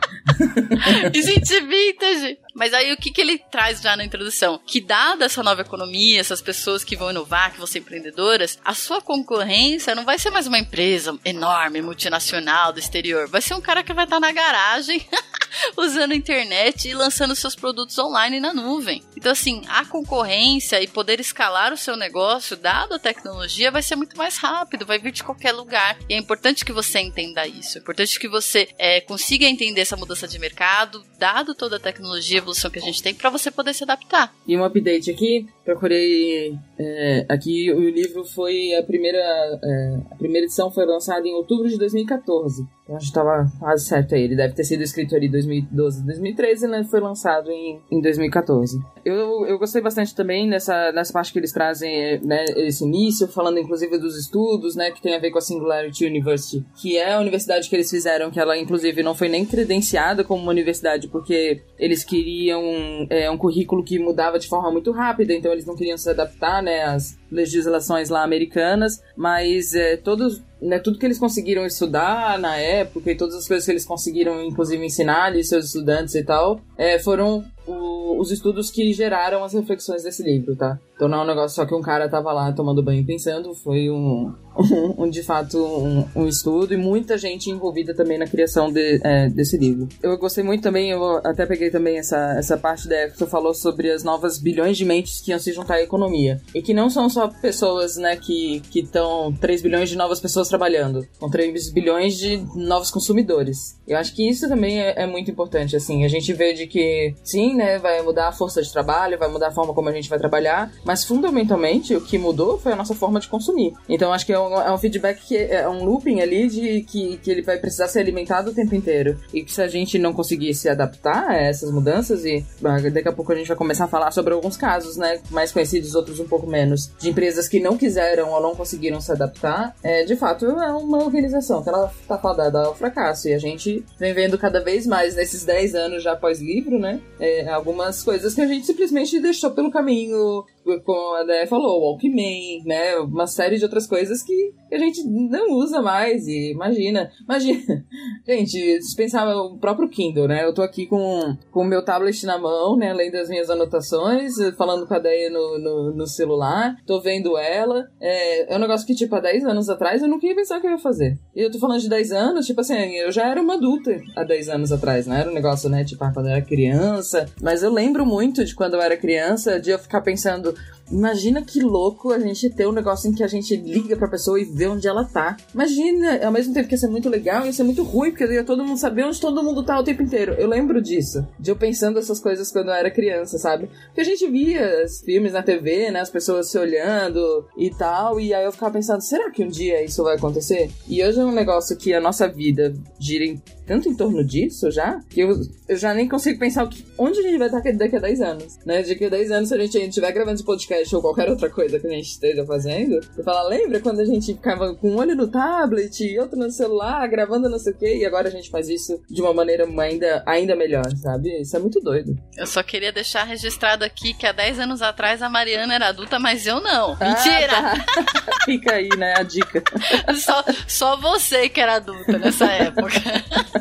me 1.12 1.22
senti 1.22 1.60
vintage. 1.60 2.38
Mas 2.54 2.72
aí 2.72 2.92
o 2.92 2.96
que, 2.96 3.10
que 3.10 3.20
ele 3.20 3.38
traz 3.38 3.80
já 3.80 3.96
na 3.96 4.04
introdução? 4.04 4.60
Que 4.66 4.80
dada 4.80 5.24
essa 5.24 5.42
nova 5.42 5.62
economia, 5.62 6.20
essas 6.20 6.42
pessoas 6.42 6.82
que 6.82 6.96
vão 6.96 7.10
inovar, 7.10 7.52
que 7.52 7.58
vão 7.58 7.66
ser 7.66 7.78
empreendedoras, 7.78 8.58
a 8.64 8.74
sua 8.74 9.00
concorrência 9.00 9.94
não 9.94 10.04
vai 10.04 10.18
ser 10.18 10.30
mais 10.30 10.46
uma 10.46 10.58
empresa 10.58 11.16
enorme, 11.24 11.80
multinacional 11.82 12.72
do 12.72 12.78
exterior. 12.78 13.28
Vai 13.28 13.40
ser 13.40 13.54
um 13.54 13.60
cara 13.60 13.82
que 13.82 13.94
vai 13.94 14.04
estar 14.04 14.20
na 14.20 14.32
garagem 14.32 15.06
usando 15.76 16.12
a 16.12 16.16
internet 16.16 16.88
e 16.88 16.94
lançando 16.94 17.34
seus 17.34 17.54
produtos 17.54 17.98
online 17.98 18.40
na 18.40 18.52
nuvem. 18.52 19.02
Então, 19.16 19.32
assim, 19.32 19.62
a 19.68 19.84
concorrência 19.84 20.82
e 20.82 20.88
poder 20.88 21.20
escalar 21.20 21.72
o 21.72 21.76
seu 21.76 21.96
negócio, 21.96 22.56
dado 22.56 22.94
a 22.94 22.98
tecnologia, 22.98 23.70
vai 23.70 23.82
ser 23.82 23.96
muito 23.96 24.16
mais 24.16 24.36
rápido, 24.36 24.86
vai 24.86 24.98
vir 24.98 25.12
de 25.12 25.24
qualquer 25.24 25.52
lugar. 25.52 25.96
E 26.08 26.14
é 26.14 26.18
importante 26.18 26.64
que 26.64 26.72
você 26.72 27.00
entenda 27.00 27.46
isso. 27.46 27.78
É 27.78 27.80
importante 27.80 28.18
que 28.18 28.27
você 28.28 28.68
é, 28.78 29.00
consiga 29.00 29.46
entender 29.46 29.80
essa 29.80 29.96
mudança 29.96 30.28
de 30.28 30.38
mercado, 30.38 31.02
dado 31.18 31.54
toda 31.54 31.76
a 31.76 31.80
tecnologia 31.80 32.38
evolução 32.38 32.70
que 32.70 32.78
a 32.78 32.82
gente 32.82 33.02
tem 33.02 33.14
para 33.14 33.30
você 33.30 33.50
poder 33.50 33.74
se 33.74 33.84
adaptar. 33.84 34.34
E 34.46 34.56
um 34.56 34.64
update 34.64 35.10
aqui, 35.10 35.46
procurei 35.68 36.58
é, 36.78 37.26
aqui 37.28 37.70
o 37.70 37.90
livro 37.90 38.24
foi 38.24 38.74
a 38.74 38.82
primeira 38.82 39.18
é, 39.18 39.98
a 40.10 40.14
primeira 40.14 40.46
edição 40.46 40.70
foi 40.70 40.86
lançada 40.86 41.28
em 41.28 41.34
outubro 41.34 41.68
de 41.68 41.76
2014. 41.76 42.66
Então 42.88 42.96
a 42.96 43.00
gente 43.00 43.12
tava 43.12 43.52
quase 43.58 43.84
certo 43.84 44.14
aí. 44.14 44.22
Ele 44.22 44.34
deve 44.34 44.54
ter 44.54 44.64
sido 44.64 44.82
escrito 44.82 45.14
ali 45.14 45.26
em 45.26 45.30
2012, 45.30 46.06
2013, 46.06 46.68
né? 46.68 46.84
Foi 46.84 47.00
lançado 47.00 47.50
em, 47.50 47.78
em 47.92 48.00
2014. 48.00 48.80
Eu, 49.04 49.44
eu 49.46 49.58
gostei 49.58 49.82
bastante 49.82 50.14
também 50.14 50.48
nessa, 50.48 50.90
nessa 50.92 51.12
parte 51.12 51.30
que 51.30 51.38
eles 51.38 51.52
trazem, 51.52 52.18
né? 52.20 52.46
Esse 52.56 52.84
início, 52.84 53.28
falando 53.28 53.58
inclusive 53.58 53.98
dos 53.98 54.18
estudos, 54.18 54.74
né? 54.74 54.90
Que 54.90 55.02
tem 55.02 55.14
a 55.14 55.18
ver 55.18 55.30
com 55.30 55.36
a 55.36 55.42
Singularity 55.42 56.06
University, 56.06 56.64
que 56.80 56.96
é 56.96 57.12
a 57.12 57.20
universidade 57.20 57.68
que 57.68 57.76
eles 57.76 57.90
fizeram, 57.90 58.30
que 58.30 58.40
ela 58.40 58.56
inclusive 58.56 59.02
não 59.02 59.14
foi 59.14 59.28
nem 59.28 59.44
credenciada 59.44 60.24
como 60.24 60.42
uma 60.42 60.52
universidade, 60.52 61.08
porque 61.08 61.60
eles 61.78 62.02
queriam 62.02 62.62
é, 63.10 63.30
um 63.30 63.36
currículo 63.36 63.84
que 63.84 63.98
mudava 63.98 64.38
de 64.38 64.48
forma 64.48 64.72
muito 64.72 64.92
rápida, 64.92 65.34
então 65.34 65.52
eles 65.58 65.66
não 65.66 65.76
queriam 65.76 65.98
se 65.98 66.08
adaptar, 66.08 66.62
né? 66.62 66.84
Às 66.84 67.18
legislações 67.30 68.08
lá 68.08 68.22
americanas, 68.22 69.02
mas 69.16 69.74
é, 69.74 69.96
todos 69.96 70.42
né, 70.60 70.78
tudo 70.78 70.98
que 70.98 71.06
eles 71.06 71.18
conseguiram 71.18 71.64
estudar 71.64 72.38
na 72.38 72.56
época 72.56 73.10
e 73.10 73.16
todas 73.16 73.36
as 73.36 73.46
coisas 73.46 73.64
que 73.64 73.70
eles 73.70 73.84
conseguiram, 73.84 74.42
inclusive, 74.42 74.84
ensinar 74.84 75.26
ali 75.26 75.44
seus 75.44 75.66
estudantes 75.66 76.14
e 76.14 76.24
tal, 76.24 76.60
é, 76.76 76.98
foram 76.98 77.44
o, 77.66 78.20
os 78.20 78.32
estudos 78.32 78.70
que 78.70 78.92
geraram 78.92 79.44
as 79.44 79.52
reflexões 79.52 80.02
desse 80.02 80.22
livro, 80.22 80.56
tá? 80.56 80.78
Então 80.96 81.06
não 81.06 81.20
é 81.20 81.22
um 81.22 81.26
negócio 81.26 81.54
só 81.54 81.64
que 81.64 81.74
um 81.74 81.80
cara 81.80 82.08
tava 82.08 82.32
lá 82.32 82.52
tomando 82.52 82.82
banho 82.82 83.06
pensando, 83.06 83.54
foi 83.54 83.88
um, 83.88 84.34
um, 84.58 85.04
um 85.04 85.10
de 85.10 85.22
fato, 85.22 85.58
um, 85.58 86.04
um, 86.14 86.26
estudo 86.26 86.74
e 86.74 86.76
muita 86.76 87.16
gente 87.16 87.50
envolvida 87.50 87.94
também 87.94 88.18
na 88.18 88.26
criação 88.26 88.72
de, 88.72 89.00
é, 89.04 89.28
desse 89.28 89.56
livro. 89.56 89.88
Eu 90.02 90.18
gostei 90.18 90.42
muito 90.42 90.62
também, 90.62 90.90
eu 90.90 91.18
até 91.18 91.46
peguei 91.46 91.70
também 91.70 91.98
essa, 91.98 92.34
essa 92.36 92.56
parte 92.56 92.88
da 92.88 93.08
que 93.08 93.16
tu 93.16 93.26
falou 93.26 93.54
sobre 93.54 93.90
as 93.90 94.02
novas 94.02 94.38
bilhões 94.38 94.76
de 94.76 94.84
mentes 94.84 95.20
que 95.20 95.30
iam 95.30 95.38
se 95.38 95.52
juntar 95.52 95.74
à 95.74 95.82
economia. 95.82 96.40
E 96.54 96.60
que 96.60 96.74
não 96.74 96.90
são 96.90 97.08
só 97.08 97.28
pessoas, 97.28 97.96
né, 97.96 98.16
que 98.16 98.60
estão 98.74 99.32
3 99.32 99.62
bilhões 99.62 99.88
de 99.88 99.96
novas 99.96 100.20
pessoas 100.20 100.48
trabalhando, 100.48 101.06
são 101.18 101.30
3 101.30 101.70
bilhões 101.70 102.16
de 102.16 102.38
novos 102.54 102.90
consumidores. 102.90 103.78
Eu 103.86 103.96
acho 103.96 104.14
que 104.14 104.28
isso 104.28 104.48
também 104.48 104.80
é, 104.80 105.02
é 105.02 105.06
muito 105.06 105.30
importante, 105.30 105.76
assim, 105.76 106.04
a 106.04 106.08
gente 106.08 106.32
vê 106.32 106.52
de 106.52 106.66
que, 106.66 107.14
sim, 107.22 107.54
né, 107.54 107.78
vai 107.78 108.02
mudar 108.02 108.28
a 108.28 108.32
força 108.32 108.60
de 108.62 108.72
trabalho, 108.72 109.18
vai 109.18 109.28
mudar 109.28 109.48
a 109.48 109.52
forma 109.52 109.72
como 109.72 109.88
a 109.88 109.92
gente 109.92 110.08
vai 110.08 110.18
trabalhar, 110.18 110.72
mas 110.84 111.04
fundamentalmente 111.04 111.94
o 111.94 112.00
que 112.00 112.18
mudou 112.18 112.58
foi 112.58 112.72
a 112.72 112.76
nossa 112.76 112.94
forma 112.94 113.20
de 113.20 113.28
consumir. 113.28 113.72
Então 113.88 114.12
acho 114.12 114.26
que 114.26 114.32
é 114.32 114.38
um, 114.38 114.47
é 114.54 114.72
um 114.72 114.78
feedback 114.78 115.20
que 115.26 115.36
é 115.36 115.68
um 115.68 115.84
looping 115.84 116.20
ali 116.20 116.48
de 116.48 116.82
que, 116.82 117.18
que 117.18 117.30
ele 117.30 117.42
vai 117.42 117.58
precisar 117.58 117.88
ser 117.88 118.00
alimentado 118.00 118.50
o 118.50 118.54
tempo 118.54 118.74
inteiro. 118.74 119.18
E 119.32 119.42
que 119.42 119.52
se 119.52 119.62
a 119.62 119.68
gente 119.68 119.98
não 119.98 120.12
conseguir 120.12 120.54
se 120.54 120.68
adaptar 120.68 121.28
a 121.28 121.36
essas 121.36 121.70
mudanças, 121.70 122.24
e 122.24 122.44
daqui 122.92 123.08
a 123.08 123.12
pouco 123.12 123.32
a 123.32 123.34
gente 123.34 123.48
vai 123.48 123.56
começar 123.56 123.84
a 123.84 123.88
falar 123.88 124.10
sobre 124.10 124.34
alguns 124.34 124.56
casos, 124.56 124.96
né, 124.96 125.20
mais 125.30 125.52
conhecidos, 125.52 125.94
outros 125.94 126.20
um 126.20 126.26
pouco 126.26 126.46
menos, 126.46 126.90
de 126.98 127.10
empresas 127.10 127.48
que 127.48 127.60
não 127.60 127.76
quiseram 127.76 128.30
ou 128.30 128.40
não 128.40 128.54
conseguiram 128.54 129.00
se 129.00 129.12
adaptar, 129.12 129.74
é, 129.82 130.04
de 130.04 130.16
fato 130.16 130.46
é 130.46 130.72
uma 130.72 131.02
organização 131.02 131.62
que 131.62 131.68
ela 131.68 131.92
tá 132.06 132.18
fadada 132.18 132.66
ao 132.66 132.74
fracasso. 132.74 133.28
E 133.28 133.34
a 133.34 133.38
gente 133.38 133.84
vem 133.98 134.12
vendo 134.12 134.38
cada 134.38 134.62
vez 134.62 134.86
mais 134.86 135.14
nesses 135.14 135.44
10 135.44 135.74
anos 135.74 136.02
já 136.02 136.16
pós-livro, 136.16 136.78
né, 136.78 137.00
é, 137.20 137.48
algumas 137.48 138.02
coisas 138.02 138.34
que 138.34 138.40
a 138.40 138.46
gente 138.46 138.66
simplesmente 138.66 139.20
deixou 139.20 139.50
pelo 139.50 139.70
caminho, 139.70 140.44
como 140.84 141.14
a 141.16 141.24
Dé 141.24 141.46
falou, 141.46 141.80
Walkman, 141.80 142.62
né? 142.64 142.96
Uma 142.96 143.26
série 143.26 143.56
de 143.56 143.64
outras 143.64 143.86
coisas 143.86 144.22
que 144.22 144.52
a 144.72 144.78
gente 144.78 145.02
não 145.04 145.52
usa 145.52 145.80
mais. 145.80 146.26
E 146.26 146.52
imagina, 146.52 147.10
imagina. 147.22 147.84
Gente, 148.26 148.78
pensar 148.96 149.26
o 149.36 149.58
próprio 149.58 149.88
Kindle, 149.88 150.28
né? 150.28 150.44
Eu 150.44 150.52
tô 150.52 150.62
aqui 150.62 150.86
com 150.86 151.36
o 151.52 151.64
meu 151.64 151.84
tablet 151.84 152.24
na 152.26 152.38
mão, 152.38 152.76
né? 152.76 152.90
Além 152.90 153.10
das 153.10 153.28
minhas 153.28 153.50
anotações, 153.50 154.34
falando 154.56 154.86
com 154.86 154.94
a 154.94 154.98
Deia 154.98 155.30
no, 155.30 155.58
no, 155.58 155.94
no, 155.94 156.06
celular, 156.06 156.76
tô 156.86 157.00
vendo 157.00 157.36
ela. 157.38 157.88
É, 158.00 158.52
é 158.52 158.56
um 158.56 158.60
negócio 158.60 158.86
que, 158.86 158.94
tipo, 158.94 159.14
há 159.14 159.20
10 159.20 159.44
anos 159.44 159.68
atrás 159.68 160.02
eu 160.02 160.08
nunca 160.08 160.26
ia 160.26 160.34
pensar 160.34 160.60
que 160.60 160.66
eu 160.66 160.72
ia 160.72 160.78
fazer. 160.78 161.18
E 161.34 161.40
eu 161.40 161.50
tô 161.50 161.58
falando 161.58 161.80
de 161.80 161.88
10 161.88 162.12
anos, 162.12 162.46
tipo 162.46 162.60
assim, 162.60 162.74
eu 162.96 163.10
já 163.10 163.28
era 163.28 163.40
uma 163.40 163.54
adulta 163.54 163.98
há 164.16 164.24
10 164.24 164.48
anos 164.48 164.72
atrás, 164.72 165.06
não 165.06 165.16
era 165.16 165.30
um 165.30 165.34
negócio, 165.34 165.68
né? 165.68 165.84
Tipo, 165.84 166.04
ah, 166.04 166.12
quando 166.12 166.26
eu 166.26 166.32
era 166.32 166.42
criança. 166.42 167.26
Mas 167.40 167.62
eu 167.62 167.72
lembro 167.72 168.04
muito 168.04 168.44
de 168.44 168.54
quando 168.54 168.74
eu 168.74 168.80
era 168.80 168.96
criança, 168.96 169.60
de 169.60 169.70
eu 169.70 169.78
ficar 169.78 170.00
pensando, 170.00 170.54
Imagina 170.90 171.42
que 171.42 171.60
louco 171.60 172.12
a 172.12 172.18
gente 172.18 172.48
ter 172.50 172.66
um 172.66 172.72
negócio 172.72 173.10
em 173.10 173.14
que 173.14 173.22
a 173.22 173.28
gente 173.28 173.56
liga 173.56 173.96
pra 173.96 174.08
pessoa 174.08 174.40
e 174.40 174.44
vê 174.44 174.66
onde 174.66 174.86
ela 174.86 175.04
tá. 175.04 175.36
Imagina, 175.54 176.24
ao 176.24 176.32
mesmo 176.32 176.54
tempo 176.54 176.68
que 176.68 176.74
ia 176.74 176.78
ser 176.78 176.88
muito 176.88 177.08
legal, 177.08 177.46
ia 177.46 177.52
ser 177.52 177.62
muito 177.62 177.82
ruim, 177.82 178.10
porque 178.10 178.24
ia 178.24 178.44
todo 178.44 178.64
mundo 178.64 178.78
saber 178.78 179.04
onde 179.04 179.20
todo 179.20 179.42
mundo 179.42 179.62
tá 179.62 179.78
o 179.78 179.84
tempo 179.84 180.02
inteiro. 180.02 180.32
Eu 180.34 180.48
lembro 180.48 180.80
disso, 180.80 181.26
de 181.38 181.50
eu 181.50 181.56
pensando 181.56 181.98
essas 181.98 182.20
coisas 182.20 182.50
quando 182.50 182.68
eu 182.68 182.74
era 182.74 182.90
criança, 182.90 183.38
sabe? 183.38 183.68
Porque 183.86 184.00
a 184.00 184.04
gente 184.04 184.26
via 184.28 184.84
os 184.84 185.00
filmes 185.00 185.32
na 185.32 185.42
TV, 185.42 185.90
né? 185.90 186.00
As 186.00 186.10
pessoas 186.10 186.50
se 186.50 186.58
olhando 186.58 187.46
e 187.56 187.70
tal, 187.70 188.18
e 188.18 188.32
aí 188.32 188.44
eu 188.44 188.52
ficava 188.52 188.72
pensando, 188.72 189.02
será 189.02 189.30
que 189.30 189.44
um 189.44 189.48
dia 189.48 189.84
isso 189.84 190.02
vai 190.02 190.16
acontecer? 190.16 190.70
E 190.88 191.02
hoje 191.02 191.20
é 191.20 191.24
um 191.24 191.32
negócio 191.32 191.76
que 191.76 191.92
a 191.92 192.00
nossa 192.00 192.26
vida 192.26 192.74
gira 192.98 193.24
em 193.24 193.40
tanto 193.68 193.88
em 193.88 193.94
torno 193.94 194.24
disso 194.24 194.70
já, 194.70 194.98
que 195.10 195.20
eu, 195.20 195.38
eu 195.68 195.76
já 195.76 195.92
nem 195.92 196.08
consigo 196.08 196.38
pensar 196.38 196.64
o 196.64 196.68
que, 196.68 196.82
onde 196.96 197.20
a 197.20 197.22
gente 197.22 197.36
vai 197.36 197.48
estar 197.48 197.60
daqui 197.74 197.96
a 197.96 198.00
10 198.00 198.20
anos, 198.22 198.58
né? 198.64 198.82
Daqui 198.82 199.04
a 199.04 199.10
10 199.10 199.30
anos, 199.30 199.48
se 199.50 199.54
a 199.54 199.58
gente 199.58 199.88
estiver 199.88 200.10
gravando 200.10 200.36
esse 200.36 200.44
podcast 200.44 200.96
ou 200.96 201.02
qualquer 201.02 201.28
outra 201.28 201.50
coisa 201.50 201.78
que 201.78 201.86
a 201.86 201.90
gente 201.90 202.08
esteja 202.08 202.46
fazendo 202.46 202.98
e 203.16 203.22
falar, 203.22 203.42
lembra 203.42 203.78
quando 203.80 204.00
a 204.00 204.04
gente 204.06 204.32
ficava 204.32 204.74
com 204.74 204.90
um 204.90 204.96
olho 204.96 205.14
no 205.14 205.28
tablet 205.28 206.02
e 206.02 206.18
outro 206.18 206.38
no 206.38 206.50
celular, 206.50 207.06
gravando 207.08 207.48
não 207.48 207.58
sei 207.58 207.74
o 207.74 207.76
quê, 207.76 207.98
e 207.98 208.06
agora 208.06 208.28
a 208.28 208.30
gente 208.30 208.50
faz 208.50 208.68
isso 208.70 209.00
de 209.08 209.20
uma 209.20 209.34
maneira 209.34 209.68
ainda, 209.78 210.22
ainda 210.24 210.56
melhor, 210.56 210.90
sabe? 210.96 211.40
Isso 211.40 211.54
é 211.54 211.60
muito 211.60 211.78
doido. 211.80 212.16
Eu 212.36 212.46
só 212.46 212.62
queria 212.62 212.90
deixar 212.90 213.24
registrado 213.24 213.84
aqui 213.84 214.14
que 214.14 214.26
há 214.26 214.32
10 214.32 214.60
anos 214.60 214.80
atrás 214.80 215.20
a 215.20 215.28
Mariana 215.28 215.74
era 215.74 215.88
adulta, 215.88 216.18
mas 216.18 216.46
eu 216.46 216.60
não. 216.60 216.96
Mentira! 216.96 217.52
Ah, 217.52 217.84
tá. 217.84 218.38
Fica 218.46 218.74
aí, 218.76 218.88
né, 218.96 219.14
a 219.16 219.22
dica. 219.22 219.62
só, 220.16 220.44
só 220.66 220.96
você 220.96 221.48
que 221.48 221.60
era 221.60 221.74
adulta 221.74 222.18
nessa 222.18 222.46
época. 222.46 222.88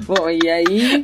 Bom, 0.00 0.30
e 0.30 0.48
aí, 0.48 1.02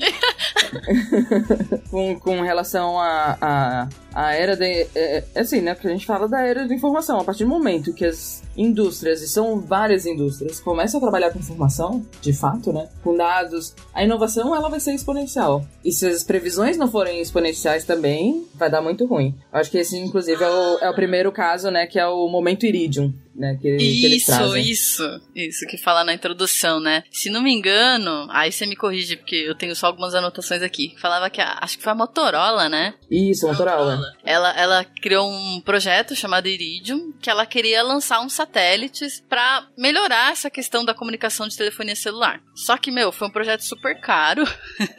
com, 1.90 2.18
com 2.18 2.40
relação 2.40 2.98
a, 2.98 3.36
a, 3.40 3.88
a 4.16 4.32
era 4.32 4.56
de. 4.56 4.64
É, 4.64 5.24
é, 5.34 5.40
assim, 5.40 5.60
né? 5.60 5.74
Que 5.74 5.86
a 5.86 5.90
gente 5.90 6.06
fala 6.06 6.26
da 6.26 6.40
era 6.40 6.66
da 6.66 6.74
informação. 6.74 7.20
A 7.20 7.24
partir 7.24 7.44
do 7.44 7.50
momento 7.50 7.92
que 7.92 8.06
as 8.06 8.42
indústrias, 8.56 9.20
e 9.20 9.28
são 9.28 9.60
várias 9.60 10.06
indústrias, 10.06 10.58
começam 10.58 10.96
a 10.96 11.02
trabalhar 11.02 11.30
com 11.30 11.38
informação, 11.38 12.02
de 12.22 12.32
fato, 12.32 12.72
né? 12.72 12.88
Com 13.04 13.14
dados, 13.14 13.74
a 13.92 14.02
inovação 14.02 14.56
ela 14.56 14.70
vai 14.70 14.80
ser 14.80 14.94
exponencial. 14.94 15.66
E 15.84 15.92
se 15.92 16.06
as 16.06 16.24
previsões 16.24 16.78
não 16.78 16.90
forem 16.90 17.20
exponenciais 17.20 17.84
também, 17.84 18.46
vai 18.54 18.70
dar 18.70 18.80
muito 18.80 19.04
ruim. 19.04 19.34
Eu 19.52 19.60
acho 19.60 19.70
que 19.70 19.76
esse, 19.76 19.98
inclusive, 19.98 20.42
é 20.42 20.48
o, 20.48 20.78
é 20.78 20.88
o 20.88 20.94
primeiro 20.94 21.30
caso, 21.30 21.70
né? 21.70 21.86
Que 21.86 21.98
é 21.98 22.06
o 22.06 22.26
momento 22.26 22.64
Iridium. 22.64 23.12
Né, 23.36 23.58
que, 23.60 23.68
isso, 23.76 24.52
que 24.54 24.60
isso, 24.60 25.20
isso 25.34 25.66
que 25.66 25.76
fala 25.76 26.02
na 26.02 26.14
introdução, 26.14 26.80
né? 26.80 27.04
Se 27.12 27.28
não 27.28 27.42
me 27.42 27.52
engano, 27.52 28.26
aí 28.30 28.50
você 28.50 28.64
me 28.64 28.74
corrige, 28.74 29.14
porque 29.14 29.36
eu 29.36 29.54
tenho 29.54 29.76
só 29.76 29.88
algumas 29.88 30.14
anotações 30.14 30.62
aqui. 30.62 30.94
Falava 30.98 31.28
que 31.28 31.42
a, 31.42 31.58
acho 31.60 31.76
que 31.76 31.84
foi 31.84 31.92
a 31.92 31.96
Motorola, 31.96 32.70
né? 32.70 32.94
Isso, 33.10 33.46
Motorola. 33.46 34.05
Ela, 34.24 34.50
ela 34.52 34.84
criou 34.84 35.30
um 35.30 35.60
projeto 35.60 36.14
chamado 36.14 36.48
Iridium, 36.48 37.12
que 37.20 37.30
ela 37.30 37.46
queria 37.46 37.82
lançar 37.82 38.20
uns 38.20 38.32
satélites 38.32 39.22
para 39.28 39.68
melhorar 39.76 40.32
essa 40.32 40.50
questão 40.50 40.84
da 40.84 40.94
comunicação 40.94 41.48
de 41.48 41.56
telefonia 41.56 41.96
celular. 41.96 42.40
Só 42.54 42.76
que, 42.76 42.90
meu, 42.90 43.12
foi 43.12 43.28
um 43.28 43.32
projeto 43.32 43.62
super 43.62 44.00
caro. 44.00 44.44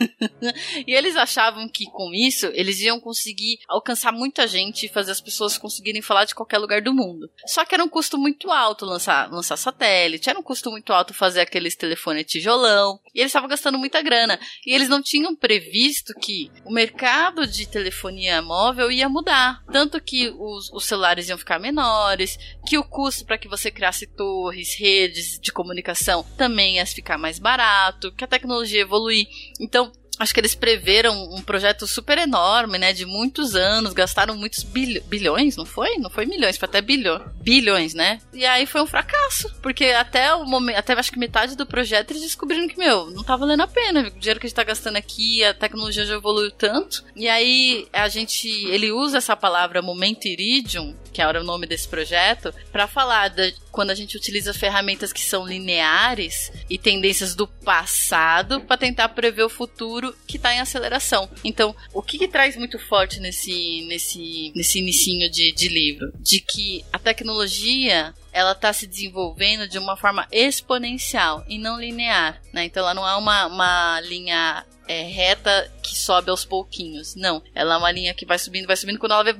e 0.86 0.94
eles 0.94 1.16
achavam 1.16 1.68
que 1.68 1.86
com 1.86 2.14
isso 2.14 2.48
eles 2.54 2.80
iam 2.82 3.00
conseguir 3.00 3.60
alcançar 3.68 4.12
muita 4.12 4.48
gente 4.48 4.86
e 4.86 4.90
fazer 4.90 5.12
as 5.12 5.22
pessoas 5.22 5.58
conseguirem 5.58 6.02
falar 6.02 6.26
de 6.26 6.36
qualquer 6.36 6.58
lugar 6.58 6.82
do 6.82 6.94
mundo. 6.94 7.30
Só 7.46 7.66
que 7.66 7.74
era 7.74 7.84
um 7.84 7.90
custo 7.90 8.18
muito 8.18 8.52
alto 8.52 8.86
lançar, 8.86 9.32
lançar 9.32 9.58
satélite, 9.58 10.30
era 10.30 10.40
um 10.40 10.44
custo 10.44 10.70
muito 10.70 10.94
alto 10.94 11.14
fazer 11.14 11.42
aqueles 11.42 11.76
telefones 11.76 12.26
tijolão. 12.26 13.00
E 13.14 13.20
eles 13.20 13.30
estavam 13.30 13.50
gastando 13.50 13.78
muita 13.78 14.02
grana. 14.02 14.40
E 14.66 14.74
eles 14.74 14.90
não 14.90 15.02
tinham 15.02 15.36
previsto 15.36 16.14
que 16.22 16.52
o 16.66 16.72
mercado 16.72 17.48
de 17.48 17.68
telefonia 17.68 18.42
móvel 18.42 18.92
ia 18.98 19.10
mudar. 19.10 19.64
Tanto 19.72 20.02
que 20.02 20.30
os, 20.30 20.72
os 20.72 20.86
celulares 20.86 21.30
iam 21.30 21.38
ficar 21.38 21.60
menores, 21.60 22.38
que 22.66 22.78
o 22.78 22.84
custo 22.84 23.26
para 23.26 23.38
que 23.38 23.48
você 23.48 23.72
criasse 23.72 24.08
torres, 24.08 24.76
redes 24.78 25.40
de 25.40 25.52
comunicação 25.52 26.24
também 26.38 26.76
ia 26.76 26.86
ficar 26.86 27.18
mais 27.18 27.40
barato, 27.40 28.12
que 28.14 28.24
a 28.24 28.28
tecnologia 28.28 28.80
ia 28.80 28.84
evoluir. 28.84 29.28
Então, 29.60 29.92
acho 30.20 30.34
que 30.34 30.40
eles 30.40 30.56
preveram 30.56 31.34
um 31.34 31.42
projeto 31.42 31.88
super 31.88 32.18
enorme, 32.18 32.78
né, 32.78 32.94
de 32.94 33.06
muitos 33.06 33.56
anos, 33.56 33.94
gastaram 33.94 34.36
muitos 34.36 34.64
bil 34.64 35.02
bilhões, 35.08 35.56
não 35.56 35.66
foi? 35.66 35.98
Não 35.98 36.10
foi 36.10 36.26
milhões, 36.26 36.58
foi 36.58 36.68
até 36.68 36.82
bilhões, 36.82 37.24
bilhões, 37.42 37.94
né? 37.94 38.20
E 38.34 38.46
aí 38.46 38.66
foi 38.66 38.82
um 38.82 38.88
fracasso, 38.88 39.54
porque 39.62 39.86
até 39.86 40.34
o 40.34 40.46
momento, 40.46 40.78
até 40.78 40.94
acho 40.94 41.12
que 41.12 41.20
metade 41.20 41.56
do 41.56 41.66
projeto 41.66 42.12
eles 42.12 42.24
descobriram 42.24 42.68
que, 42.68 42.78
meu, 42.78 43.10
não 43.12 43.24
tá 43.24 43.36
valendo 43.36 43.62
a 43.62 43.68
pena, 43.68 44.02
o 44.02 44.20
dinheiro 44.20 44.40
que 44.40 44.46
a 44.46 44.50
gente 44.50 44.56
tá 44.56 44.64
gastando 44.64 44.96
aqui, 44.96 45.44
a 45.44 45.54
tecnologia 45.54 46.06
já 46.06 46.16
evoluiu 46.16 46.52
tanto. 46.52 47.04
E 47.16 47.28
aí 47.28 47.88
a 47.94 48.08
gente, 48.08 48.48
ele 48.68 48.92
usa 48.92 49.18
essa 49.18 49.36
palavra 49.36 49.82
momento 49.82 50.26
iridium, 50.26 50.96
que 51.12 51.22
era 51.22 51.42
o 51.42 51.44
nome 51.44 51.66
desse 51.66 51.88
projeto, 51.88 52.54
para 52.72 52.88
falar 52.88 53.30
de 53.30 53.56
quando 53.72 53.92
a 53.92 53.96
gente 53.96 54.18
utiliza 54.18 54.54
ferramentas 54.54 55.14
que 55.14 55.22
são 55.22 55.48
lineares 55.48 56.52
e 56.70 56.78
tendências 56.78 57.36
do 57.36 57.48
passado 57.48 58.62
para 58.62 58.78
tentar 58.78 59.10
prever 59.10 59.44
o 59.44 59.50
futuro 59.50 60.07
que 60.28 60.38
está 60.38 60.54
em 60.54 60.60
aceleração. 60.60 61.30
Então, 61.44 61.76
o 61.94 62.02
que, 62.02 62.18
que, 62.18 62.28
traz 62.28 62.56
muito 62.56 62.78
forte 62.80 63.20
nesse, 63.20 63.86
nesse, 63.88 64.52
nesse 64.56 64.80
inicinho 64.80 65.30
de, 65.30 65.52
de 65.54 65.68
livro? 65.68 66.12
De 66.20 66.40
que 66.40 66.84
a 66.92 67.00
tecnologia 67.00 68.14
ela 68.32 68.52
está 68.52 68.72
se 68.72 68.86
desenvolvendo 68.86 69.68
de 69.68 69.80
uma 69.80 69.98
forma 69.98 70.28
exponencial 70.32 71.44
e 71.48 71.58
não 71.58 71.80
linear, 71.80 72.42
né? 72.54 72.66
Então 72.66 72.84
ela 72.84 72.94
não 72.94 73.08
é 73.08 73.16
uma, 73.16 73.48
uma 73.48 74.02
linha 74.02 74.66
é, 74.88 75.02
reta 75.04 75.72
que 75.82 75.98
sobe 75.98 76.30
aos 76.30 76.46
pouquinhos, 76.46 77.16
não. 77.16 77.42
Ela 77.54 77.76
é 77.76 77.78
uma 77.78 77.92
linha 77.92 78.14
que 78.14 78.26
vai 78.26 78.38
subindo, 78.38 78.68
vai 78.68 78.78
subindo, 78.78 79.00
quando 79.00 79.14
ela 79.14 79.24
vê, 79.24 79.36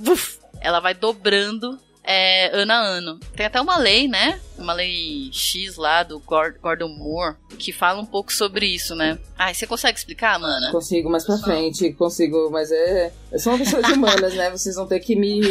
ela 0.60 0.80
vai 0.80 0.94
dobrando 0.94 1.80
é, 2.04 2.50
ano 2.54 2.72
a 2.72 2.78
ano. 2.78 3.20
Tem 3.36 3.46
até 3.46 3.60
uma 3.62 3.78
lei, 3.78 4.08
né? 4.08 4.40
Uma 4.58 4.74
lei 4.74 5.30
X 5.32 5.76
lá 5.76 6.04
do 6.04 6.20
Gordon 6.20 6.90
Moore 6.90 7.36
que 7.58 7.72
fala 7.72 8.02
um 8.02 8.06
pouco 8.06 8.32
sobre 8.32 8.68
isso, 8.68 8.96
né? 8.96 9.18
Ah, 9.38 9.54
você 9.54 9.66
consegue 9.66 9.98
explicar, 9.98 10.40
mana? 10.40 10.72
Consigo 10.72 11.10
mais 11.10 11.26
pra 11.26 11.38
frente, 11.38 11.92
consigo, 11.94 12.50
mas 12.52 12.72
é. 12.72 13.12
Eu 13.32 13.40
sou 13.40 13.54
uma 13.54 13.60
pessoa 13.60 13.82
de 13.82 13.94
humanas, 13.94 14.34
né? 14.34 14.50
Vocês 14.52 14.76
vão 14.76 14.88
ter 14.88 15.00
que 15.00 15.16
me. 15.16 15.42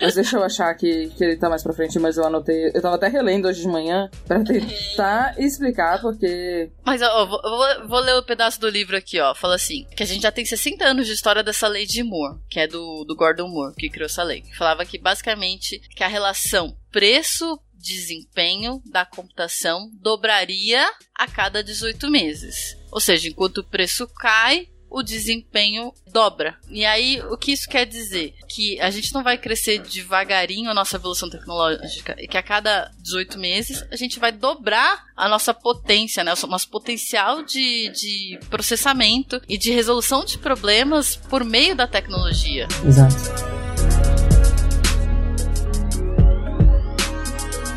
Mas 0.00 0.14
deixa 0.14 0.36
eu 0.36 0.44
achar 0.44 0.74
que, 0.74 1.08
que 1.10 1.24
ele 1.24 1.36
tá 1.36 1.48
mais 1.48 1.62
pra 1.62 1.72
frente, 1.72 1.98
mas 1.98 2.16
eu 2.16 2.24
anotei. 2.24 2.70
Eu 2.74 2.82
tava 2.82 2.96
até 2.96 3.08
relendo 3.08 3.48
hoje 3.48 3.62
de 3.62 3.68
manhã 3.68 4.10
pra 4.26 4.42
tentar 4.42 5.34
explicar, 5.38 6.00
porque. 6.00 6.70
Mas 6.84 7.00
ó, 7.02 7.26
vou, 7.26 7.40
vou, 7.42 7.88
vou 7.88 8.00
ler 8.00 8.14
o 8.14 8.20
um 8.20 8.22
pedaço 8.22 8.60
do 8.60 8.68
livro 8.68 8.96
aqui, 8.96 9.20
ó. 9.20 9.34
Fala 9.34 9.54
assim: 9.54 9.86
que 9.96 10.02
a 10.02 10.06
gente 10.06 10.22
já 10.22 10.32
tem 10.32 10.44
60 10.44 10.84
anos 10.84 11.06
de 11.06 11.12
história 11.12 11.42
dessa 11.42 11.68
lei 11.68 11.86
de 11.86 12.02
Moore, 12.02 12.38
que 12.50 12.60
é 12.60 12.66
do, 12.66 13.04
do 13.04 13.16
Gordon 13.16 13.48
Moore, 13.48 13.74
que 13.76 13.88
criou 13.88 14.06
essa 14.06 14.22
lei. 14.22 14.42
Que 14.42 14.56
falava 14.56 14.84
que 14.84 14.98
basicamente 14.98 15.80
que 15.94 16.02
a 16.02 16.08
relação 16.08 16.76
preço 16.90 17.58
desempenho 17.84 18.82
da 18.86 19.04
computação 19.04 19.90
dobraria 20.00 20.84
a 21.14 21.28
cada 21.28 21.62
18 21.62 22.10
meses. 22.10 22.76
Ou 22.90 23.00
seja, 23.00 23.28
enquanto 23.28 23.58
o 23.58 23.64
preço 23.64 24.08
cai, 24.08 24.68
o 24.88 25.02
desempenho 25.02 25.92
dobra. 26.12 26.56
E 26.70 26.84
aí, 26.84 27.20
o 27.28 27.36
que 27.36 27.52
isso 27.52 27.68
quer 27.68 27.84
dizer? 27.84 28.32
Que 28.48 28.80
a 28.80 28.90
gente 28.90 29.12
não 29.12 29.24
vai 29.24 29.36
crescer 29.36 29.80
devagarinho 29.80 30.70
a 30.70 30.74
nossa 30.74 30.96
evolução 30.96 31.28
tecnológica 31.28 32.14
e 32.18 32.28
que 32.28 32.38
a 32.38 32.42
cada 32.42 32.90
18 33.00 33.36
meses 33.36 33.84
a 33.90 33.96
gente 33.96 34.20
vai 34.20 34.30
dobrar 34.30 35.04
a 35.16 35.28
nossa 35.28 35.52
potência, 35.52 36.22
né? 36.22 36.32
O 36.32 36.46
nosso 36.46 36.68
potencial 36.68 37.42
de, 37.42 37.88
de 37.90 38.38
processamento 38.48 39.42
e 39.48 39.58
de 39.58 39.72
resolução 39.72 40.24
de 40.24 40.38
problemas 40.38 41.16
por 41.16 41.44
meio 41.44 41.74
da 41.74 41.88
tecnologia. 41.88 42.68
Exato. 42.86 43.53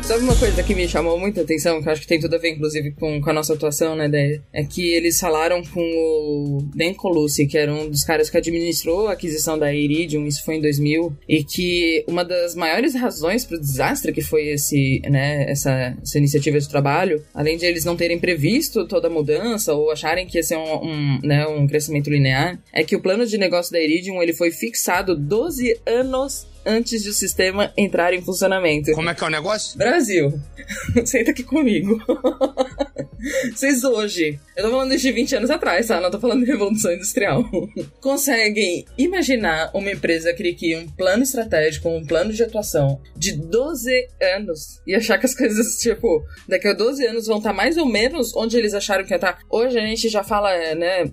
Sabe 0.08 0.24
uma 0.24 0.36
coisa 0.36 0.62
que 0.62 0.74
me 0.74 0.88
chamou 0.88 1.18
muita 1.18 1.42
atenção, 1.42 1.82
que 1.82 1.86
eu 1.86 1.92
acho 1.92 2.00
que 2.00 2.06
tem 2.06 2.18
tudo 2.18 2.34
a 2.34 2.38
ver, 2.38 2.52
inclusive, 2.52 2.92
com, 2.92 3.20
com 3.20 3.28
a 3.28 3.32
nossa 3.34 3.52
atuação, 3.52 3.94
né, 3.94 4.08
Déia? 4.08 4.42
É 4.54 4.64
que 4.64 4.88
eles 4.94 5.20
falaram 5.20 5.62
com 5.62 5.82
o 5.82 6.62
Dan 6.74 6.94
Colucci, 6.94 7.46
que 7.46 7.58
era 7.58 7.70
um 7.70 7.90
dos 7.90 8.04
caras 8.04 8.30
que 8.30 8.38
administrou 8.38 9.08
a 9.08 9.12
aquisição 9.12 9.58
da 9.58 9.70
Iridium, 9.70 10.26
isso 10.26 10.42
foi 10.46 10.54
em 10.54 10.62
2000, 10.62 11.14
e 11.28 11.44
que 11.44 12.06
uma 12.08 12.24
das 12.24 12.54
maiores 12.54 12.94
razões 12.94 13.44
para 13.44 13.58
o 13.58 13.60
desastre 13.60 14.10
que 14.10 14.22
foi 14.22 14.48
esse, 14.48 15.02
né, 15.10 15.44
essa, 15.46 15.94
essa 16.02 16.16
iniciativa 16.16 16.58
de 16.58 16.70
trabalho, 16.70 17.22
além 17.34 17.58
de 17.58 17.66
eles 17.66 17.84
não 17.84 17.94
terem 17.94 18.18
previsto 18.18 18.88
toda 18.88 19.08
a 19.08 19.10
mudança 19.10 19.74
ou 19.74 19.90
acharem 19.90 20.26
que 20.26 20.38
ia 20.38 20.42
ser 20.42 20.56
um, 20.56 20.86
um, 20.86 21.18
né, 21.22 21.46
um 21.46 21.66
crescimento 21.66 22.08
linear, 22.08 22.58
é 22.72 22.82
que 22.82 22.96
o 22.96 23.02
plano 23.02 23.26
de 23.26 23.36
negócio 23.36 23.72
da 23.72 23.78
Iridium 23.78 24.22
ele 24.22 24.32
foi 24.32 24.50
fixado 24.50 25.14
12 25.14 25.78
anos 25.84 26.46
antes 26.68 27.02
de 27.02 27.08
o 27.08 27.14
sistema 27.14 27.72
entrar 27.76 28.12
em 28.12 28.20
funcionamento. 28.20 28.92
Como 28.92 29.08
é 29.08 29.14
que 29.14 29.24
é 29.24 29.26
o 29.26 29.30
negócio? 29.30 29.78
Brasil, 29.78 30.38
senta 31.06 31.30
aqui 31.30 31.42
comigo. 31.42 31.98
Vocês 33.52 33.82
hoje, 33.82 34.38
eu 34.56 34.64
tô 34.64 34.70
falando 34.70 34.96
de 34.96 35.12
20 35.12 35.36
anos 35.36 35.50
atrás, 35.50 35.88
tá? 35.88 36.00
Não 36.00 36.10
tô 36.10 36.20
falando 36.20 36.44
de 36.44 36.50
revolução 36.50 36.92
industrial. 36.92 37.44
Conseguem 38.00 38.84
imaginar 38.96 39.70
uma 39.74 39.90
empresa 39.90 40.32
que 40.32 40.54
cria 40.54 40.78
um 40.78 40.86
plano 40.86 41.22
estratégico, 41.22 41.88
um 41.88 42.06
plano 42.06 42.32
de 42.32 42.42
atuação 42.42 43.00
de 43.16 43.32
12 43.32 43.90
anos 44.36 44.80
e 44.86 44.94
achar 44.94 45.18
que 45.18 45.26
as 45.26 45.34
coisas, 45.34 45.78
tipo, 45.78 46.22
daqui 46.46 46.68
a 46.68 46.74
12 46.74 47.06
anos 47.06 47.26
vão 47.26 47.38
estar 47.38 47.50
tá 47.50 47.56
mais 47.56 47.76
ou 47.76 47.86
menos 47.86 48.34
onde 48.36 48.56
eles 48.56 48.74
acharam 48.74 49.04
que 49.04 49.12
ia 49.12 49.16
estar. 49.16 49.32
Tá? 49.32 49.38
Hoje 49.50 49.78
a 49.78 49.82
gente 49.82 50.08
já 50.08 50.22
fala, 50.22 50.50
né, 50.74 51.10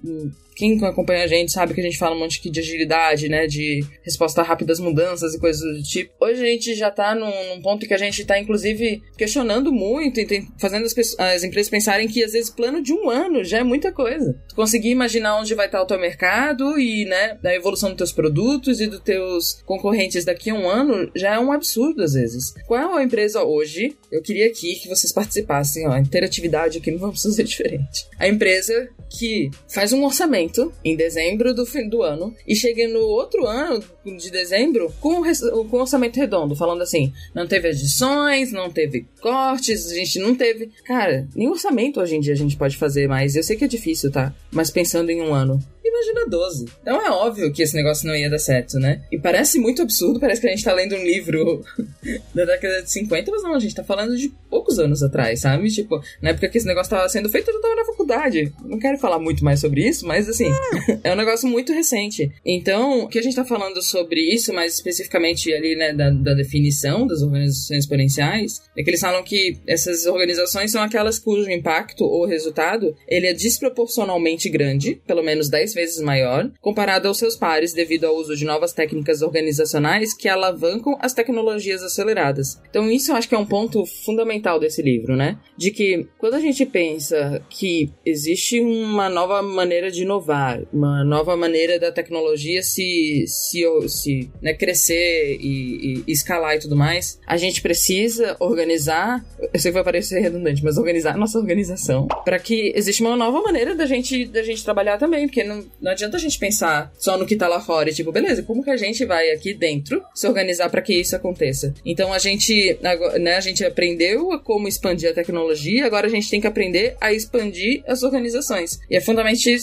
quem 0.55 0.83
acompanha 0.85 1.25
a 1.25 1.27
gente 1.27 1.51
sabe 1.51 1.73
que 1.73 1.81
a 1.81 1.83
gente 1.83 1.97
fala 1.97 2.15
um 2.15 2.19
monte 2.19 2.49
de 2.49 2.59
agilidade, 2.59 3.27
né? 3.27 3.45
De 3.45 3.83
resposta 4.03 4.41
rápida 4.41 4.71
às 4.71 4.79
mudanças 4.79 5.33
e 5.33 5.39
coisas 5.39 5.61
do 5.61 5.83
tipo. 5.83 6.13
Hoje 6.19 6.41
a 6.41 6.45
gente 6.45 6.73
já 6.75 6.89
tá 6.89 7.13
num, 7.13 7.55
num 7.55 7.61
ponto 7.61 7.85
que 7.85 7.93
a 7.93 7.97
gente 7.97 8.23
tá, 8.25 8.39
inclusive, 8.39 9.03
questionando 9.17 9.71
muito 9.71 10.19
e 10.19 10.25
tem, 10.25 10.47
fazendo 10.57 10.85
as, 10.85 10.95
as, 11.19 11.43
empresas 11.43 11.69
pensarem 11.69 12.07
que, 12.07 12.23
às 12.23 12.31
vezes, 12.31 12.49
plano 12.49 12.81
de 12.81 12.93
um 12.93 13.09
ano 13.09 13.43
já 13.43 13.59
é 13.59 13.63
muita 13.63 13.91
coisa. 13.91 14.35
Conseguir 14.55 14.89
imaginar 14.89 15.37
onde 15.37 15.53
vai 15.53 15.65
estar 15.65 15.81
o 15.81 15.85
teu 15.85 15.99
mercado 15.99 16.79
e, 16.79 17.03
né, 17.05 17.37
a 17.43 17.53
evolução 17.53 17.89
dos 17.89 17.97
teus 17.97 18.13
produtos 18.13 18.79
e 18.79 18.87
dos 18.87 19.01
teus 19.01 19.61
concorrentes 19.65 20.23
daqui 20.23 20.49
a 20.49 20.53
um 20.53 20.69
ano 20.69 21.11
já 21.15 21.35
é 21.35 21.39
um 21.39 21.51
absurdo, 21.51 22.01
às 22.01 22.13
vezes. 22.13 22.53
Qual 22.65 22.79
é 22.79 23.01
a 23.01 23.03
empresa 23.03 23.43
hoje? 23.43 23.95
Eu 24.09 24.21
queria 24.21 24.47
aqui 24.47 24.75
que 24.75 24.87
vocês 24.87 25.11
participassem, 25.11 25.85
ó, 25.87 25.97
interatividade 25.97 26.77
aqui, 26.77 26.91
não 26.91 26.99
vamos 26.99 27.21
fazer 27.21 27.43
diferente. 27.45 28.07
A 28.17 28.27
empresa 28.27 28.89
que 29.09 29.49
faz 29.67 29.91
um 29.91 30.03
orçamento 30.03 30.44
orçamento 30.45 30.71
em 30.83 30.95
dezembro 30.95 31.53
do 31.53 31.65
fim 31.65 31.87
do 31.89 32.01
ano 32.01 32.33
e 32.47 32.55
cheguei 32.55 32.87
no 32.87 32.99
outro 32.99 33.45
ano 33.45 33.83
de 34.05 34.31
dezembro 34.31 34.93
com, 34.99 35.21
com 35.69 35.77
orçamento 35.77 36.17
redondo, 36.17 36.55
falando 36.55 36.81
assim: 36.81 37.11
não 37.33 37.47
teve 37.47 37.69
adições, 37.69 38.51
não 38.51 38.69
teve 38.69 39.05
cortes, 39.21 39.91
a 39.91 39.95
gente 39.95 40.19
não 40.19 40.35
teve. 40.35 40.69
Cara, 40.85 41.27
nem 41.35 41.49
orçamento 41.49 41.99
hoje 41.99 42.15
em 42.15 42.19
dia 42.19 42.33
a 42.33 42.37
gente 42.37 42.55
pode 42.55 42.77
fazer 42.77 43.07
mais. 43.07 43.35
Eu 43.35 43.43
sei 43.43 43.55
que 43.55 43.65
é 43.65 43.67
difícil, 43.67 44.11
tá? 44.11 44.33
Mas 44.51 44.69
pensando 44.69 45.09
em 45.09 45.21
um 45.21 45.33
ano 45.33 45.59
imagina 45.87 46.27
12. 46.27 46.65
Então 46.81 47.05
é 47.05 47.09
óbvio 47.09 47.51
que 47.51 47.63
esse 47.63 47.75
negócio 47.75 48.07
não 48.07 48.15
ia 48.15 48.29
dar 48.29 48.39
certo, 48.39 48.77
né? 48.79 49.01
E 49.11 49.19
parece 49.19 49.59
muito 49.59 49.81
absurdo, 49.81 50.19
parece 50.19 50.41
que 50.41 50.47
a 50.47 50.49
gente 50.49 50.63
tá 50.63 50.73
lendo 50.73 50.95
um 50.95 51.03
livro 51.03 51.63
da 52.33 52.45
década 52.45 52.81
de 52.81 52.91
50, 52.91 53.31
mas 53.31 53.43
não, 53.43 53.55
a 53.55 53.59
gente 53.59 53.75
tá 53.75 53.83
falando 53.83 54.17
de 54.17 54.29
poucos 54.49 54.79
anos 54.79 55.03
atrás, 55.03 55.41
sabe? 55.41 55.69
Tipo, 55.69 56.01
na 56.21 56.31
época 56.31 56.49
que 56.49 56.57
esse 56.57 56.67
negócio 56.67 56.89
tava 56.89 57.07
sendo 57.09 57.29
feito, 57.29 57.49
eu 57.49 57.55
já 57.55 57.61
tava 57.61 57.75
na 57.75 57.85
faculdade. 57.85 58.53
Não 58.63 58.79
quero 58.79 58.97
falar 58.97 59.19
muito 59.19 59.43
mais 59.43 59.59
sobre 59.59 59.87
isso, 59.87 60.05
mas 60.07 60.27
assim, 60.27 60.49
é 61.03 61.11
um 61.11 61.15
negócio 61.15 61.47
muito 61.47 61.73
recente. 61.73 62.31
Então, 62.45 63.03
o 63.03 63.07
que 63.07 63.19
a 63.19 63.21
gente 63.21 63.35
tá 63.35 63.45
falando 63.45 63.81
sobre 63.81 64.21
isso, 64.21 64.53
mais 64.53 64.73
especificamente 64.73 65.53
ali, 65.53 65.75
né, 65.75 65.93
da, 65.93 66.09
da 66.09 66.33
definição 66.33 67.05
das 67.05 67.21
organizações 67.21 67.83
exponenciais, 67.83 68.61
é 68.77 68.83
que 68.83 68.89
eles 68.89 69.01
falam 69.01 69.23
que 69.23 69.57
essas 69.67 70.05
organizações 70.05 70.71
são 70.71 70.81
aquelas 70.81 71.19
cujo 71.19 71.49
impacto 71.49 72.03
ou 72.03 72.25
resultado 72.25 72.95
ele 73.07 73.27
é 73.27 73.33
desproporcionalmente 73.33 74.49
grande, 74.49 75.01
pelo 75.05 75.23
menos 75.23 75.49
10 75.49 75.73
vezes 75.75 76.01
maior, 76.01 76.49
comparado 76.59 77.07
aos 77.07 77.19
seus 77.19 77.35
pares 77.35 77.73
devido 77.73 78.05
ao 78.05 78.15
uso 78.15 78.35
de 78.35 78.45
novas 78.45 78.73
técnicas 78.73 79.21
organizacionais 79.21 80.13
que 80.13 80.27
alavancam 80.27 80.97
as 80.99 81.13
tecnologias 81.13 81.83
aceleradas. 81.83 82.59
Então 82.69 82.89
isso 82.89 83.11
eu 83.11 83.15
acho 83.15 83.29
que 83.29 83.35
é 83.35 83.37
um 83.37 83.45
ponto 83.45 83.85
fundamental 83.85 84.59
desse 84.59 84.81
livro, 84.81 85.15
né? 85.15 85.37
De 85.55 85.69
que 85.69 86.07
quando 86.17 86.33
a 86.35 86.39
gente 86.39 86.65
pensa 86.65 87.43
que 87.49 87.91
existe 88.05 88.59
uma 88.59 89.09
nova 89.09 89.41
maneira 89.41 89.91
de 89.91 90.03
inovar, 90.03 90.61
uma 90.73 91.03
nova 91.03 91.35
maneira 91.35 91.79
da 91.79 91.91
tecnologia 91.91 92.63
se, 92.63 93.25
se, 93.27 93.63
se 93.87 94.29
né, 94.41 94.53
crescer 94.53 95.37
e, 95.39 96.03
e 96.07 96.11
escalar 96.11 96.55
e 96.55 96.59
tudo 96.59 96.75
mais, 96.75 97.19
a 97.27 97.37
gente 97.37 97.61
precisa 97.61 98.35
organizar, 98.39 99.25
eu 99.53 99.59
sei 99.59 99.71
que 99.71 99.75
vai 99.75 99.83
parecer 99.83 100.19
redundante, 100.19 100.63
mas 100.63 100.77
organizar 100.77 101.13
a 101.13 101.17
nossa 101.17 101.37
organização 101.37 102.07
para 102.23 102.39
que 102.39 102.71
exista 102.75 103.03
uma 103.03 103.15
nova 103.15 103.41
maneira 103.41 103.75
da 103.75 103.85
gente, 103.85 104.25
da 104.25 104.43
gente 104.43 104.63
trabalhar 104.63 104.97
também, 104.97 105.27
porque 105.27 105.43
não, 105.43 105.64
não 105.81 105.91
adianta 105.91 106.17
a 106.17 106.19
gente 106.19 106.37
pensar 106.39 106.91
só 106.97 107.17
no 107.17 107.25
que 107.25 107.35
tá 107.35 107.47
lá 107.47 107.59
fora 107.59 107.89
e 107.89 107.93
tipo, 107.93 108.11
beleza, 108.11 108.43
como 108.43 108.63
que 108.63 108.69
a 108.69 108.77
gente 108.77 109.05
vai 109.05 109.31
aqui 109.31 109.53
dentro 109.53 110.03
se 110.13 110.27
organizar 110.27 110.69
para 110.69 110.81
que 110.81 110.93
isso 110.93 111.15
aconteça? 111.15 111.73
Então 111.85 112.13
a 112.13 112.19
gente, 112.19 112.77
né, 113.19 113.35
a 113.35 113.41
gente 113.41 113.63
aprendeu 113.63 114.39
como 114.43 114.67
expandir 114.67 115.09
a 115.09 115.13
tecnologia, 115.13 115.85
agora 115.85 116.07
a 116.07 116.09
gente 116.09 116.29
tem 116.29 116.41
que 116.41 116.47
aprender 116.47 116.95
a 116.99 117.13
expandir 117.13 117.83
as 117.87 118.03
organizações. 118.03 118.79
E 118.89 118.95
é 118.95 119.01
fundamentalmente, 119.01 119.57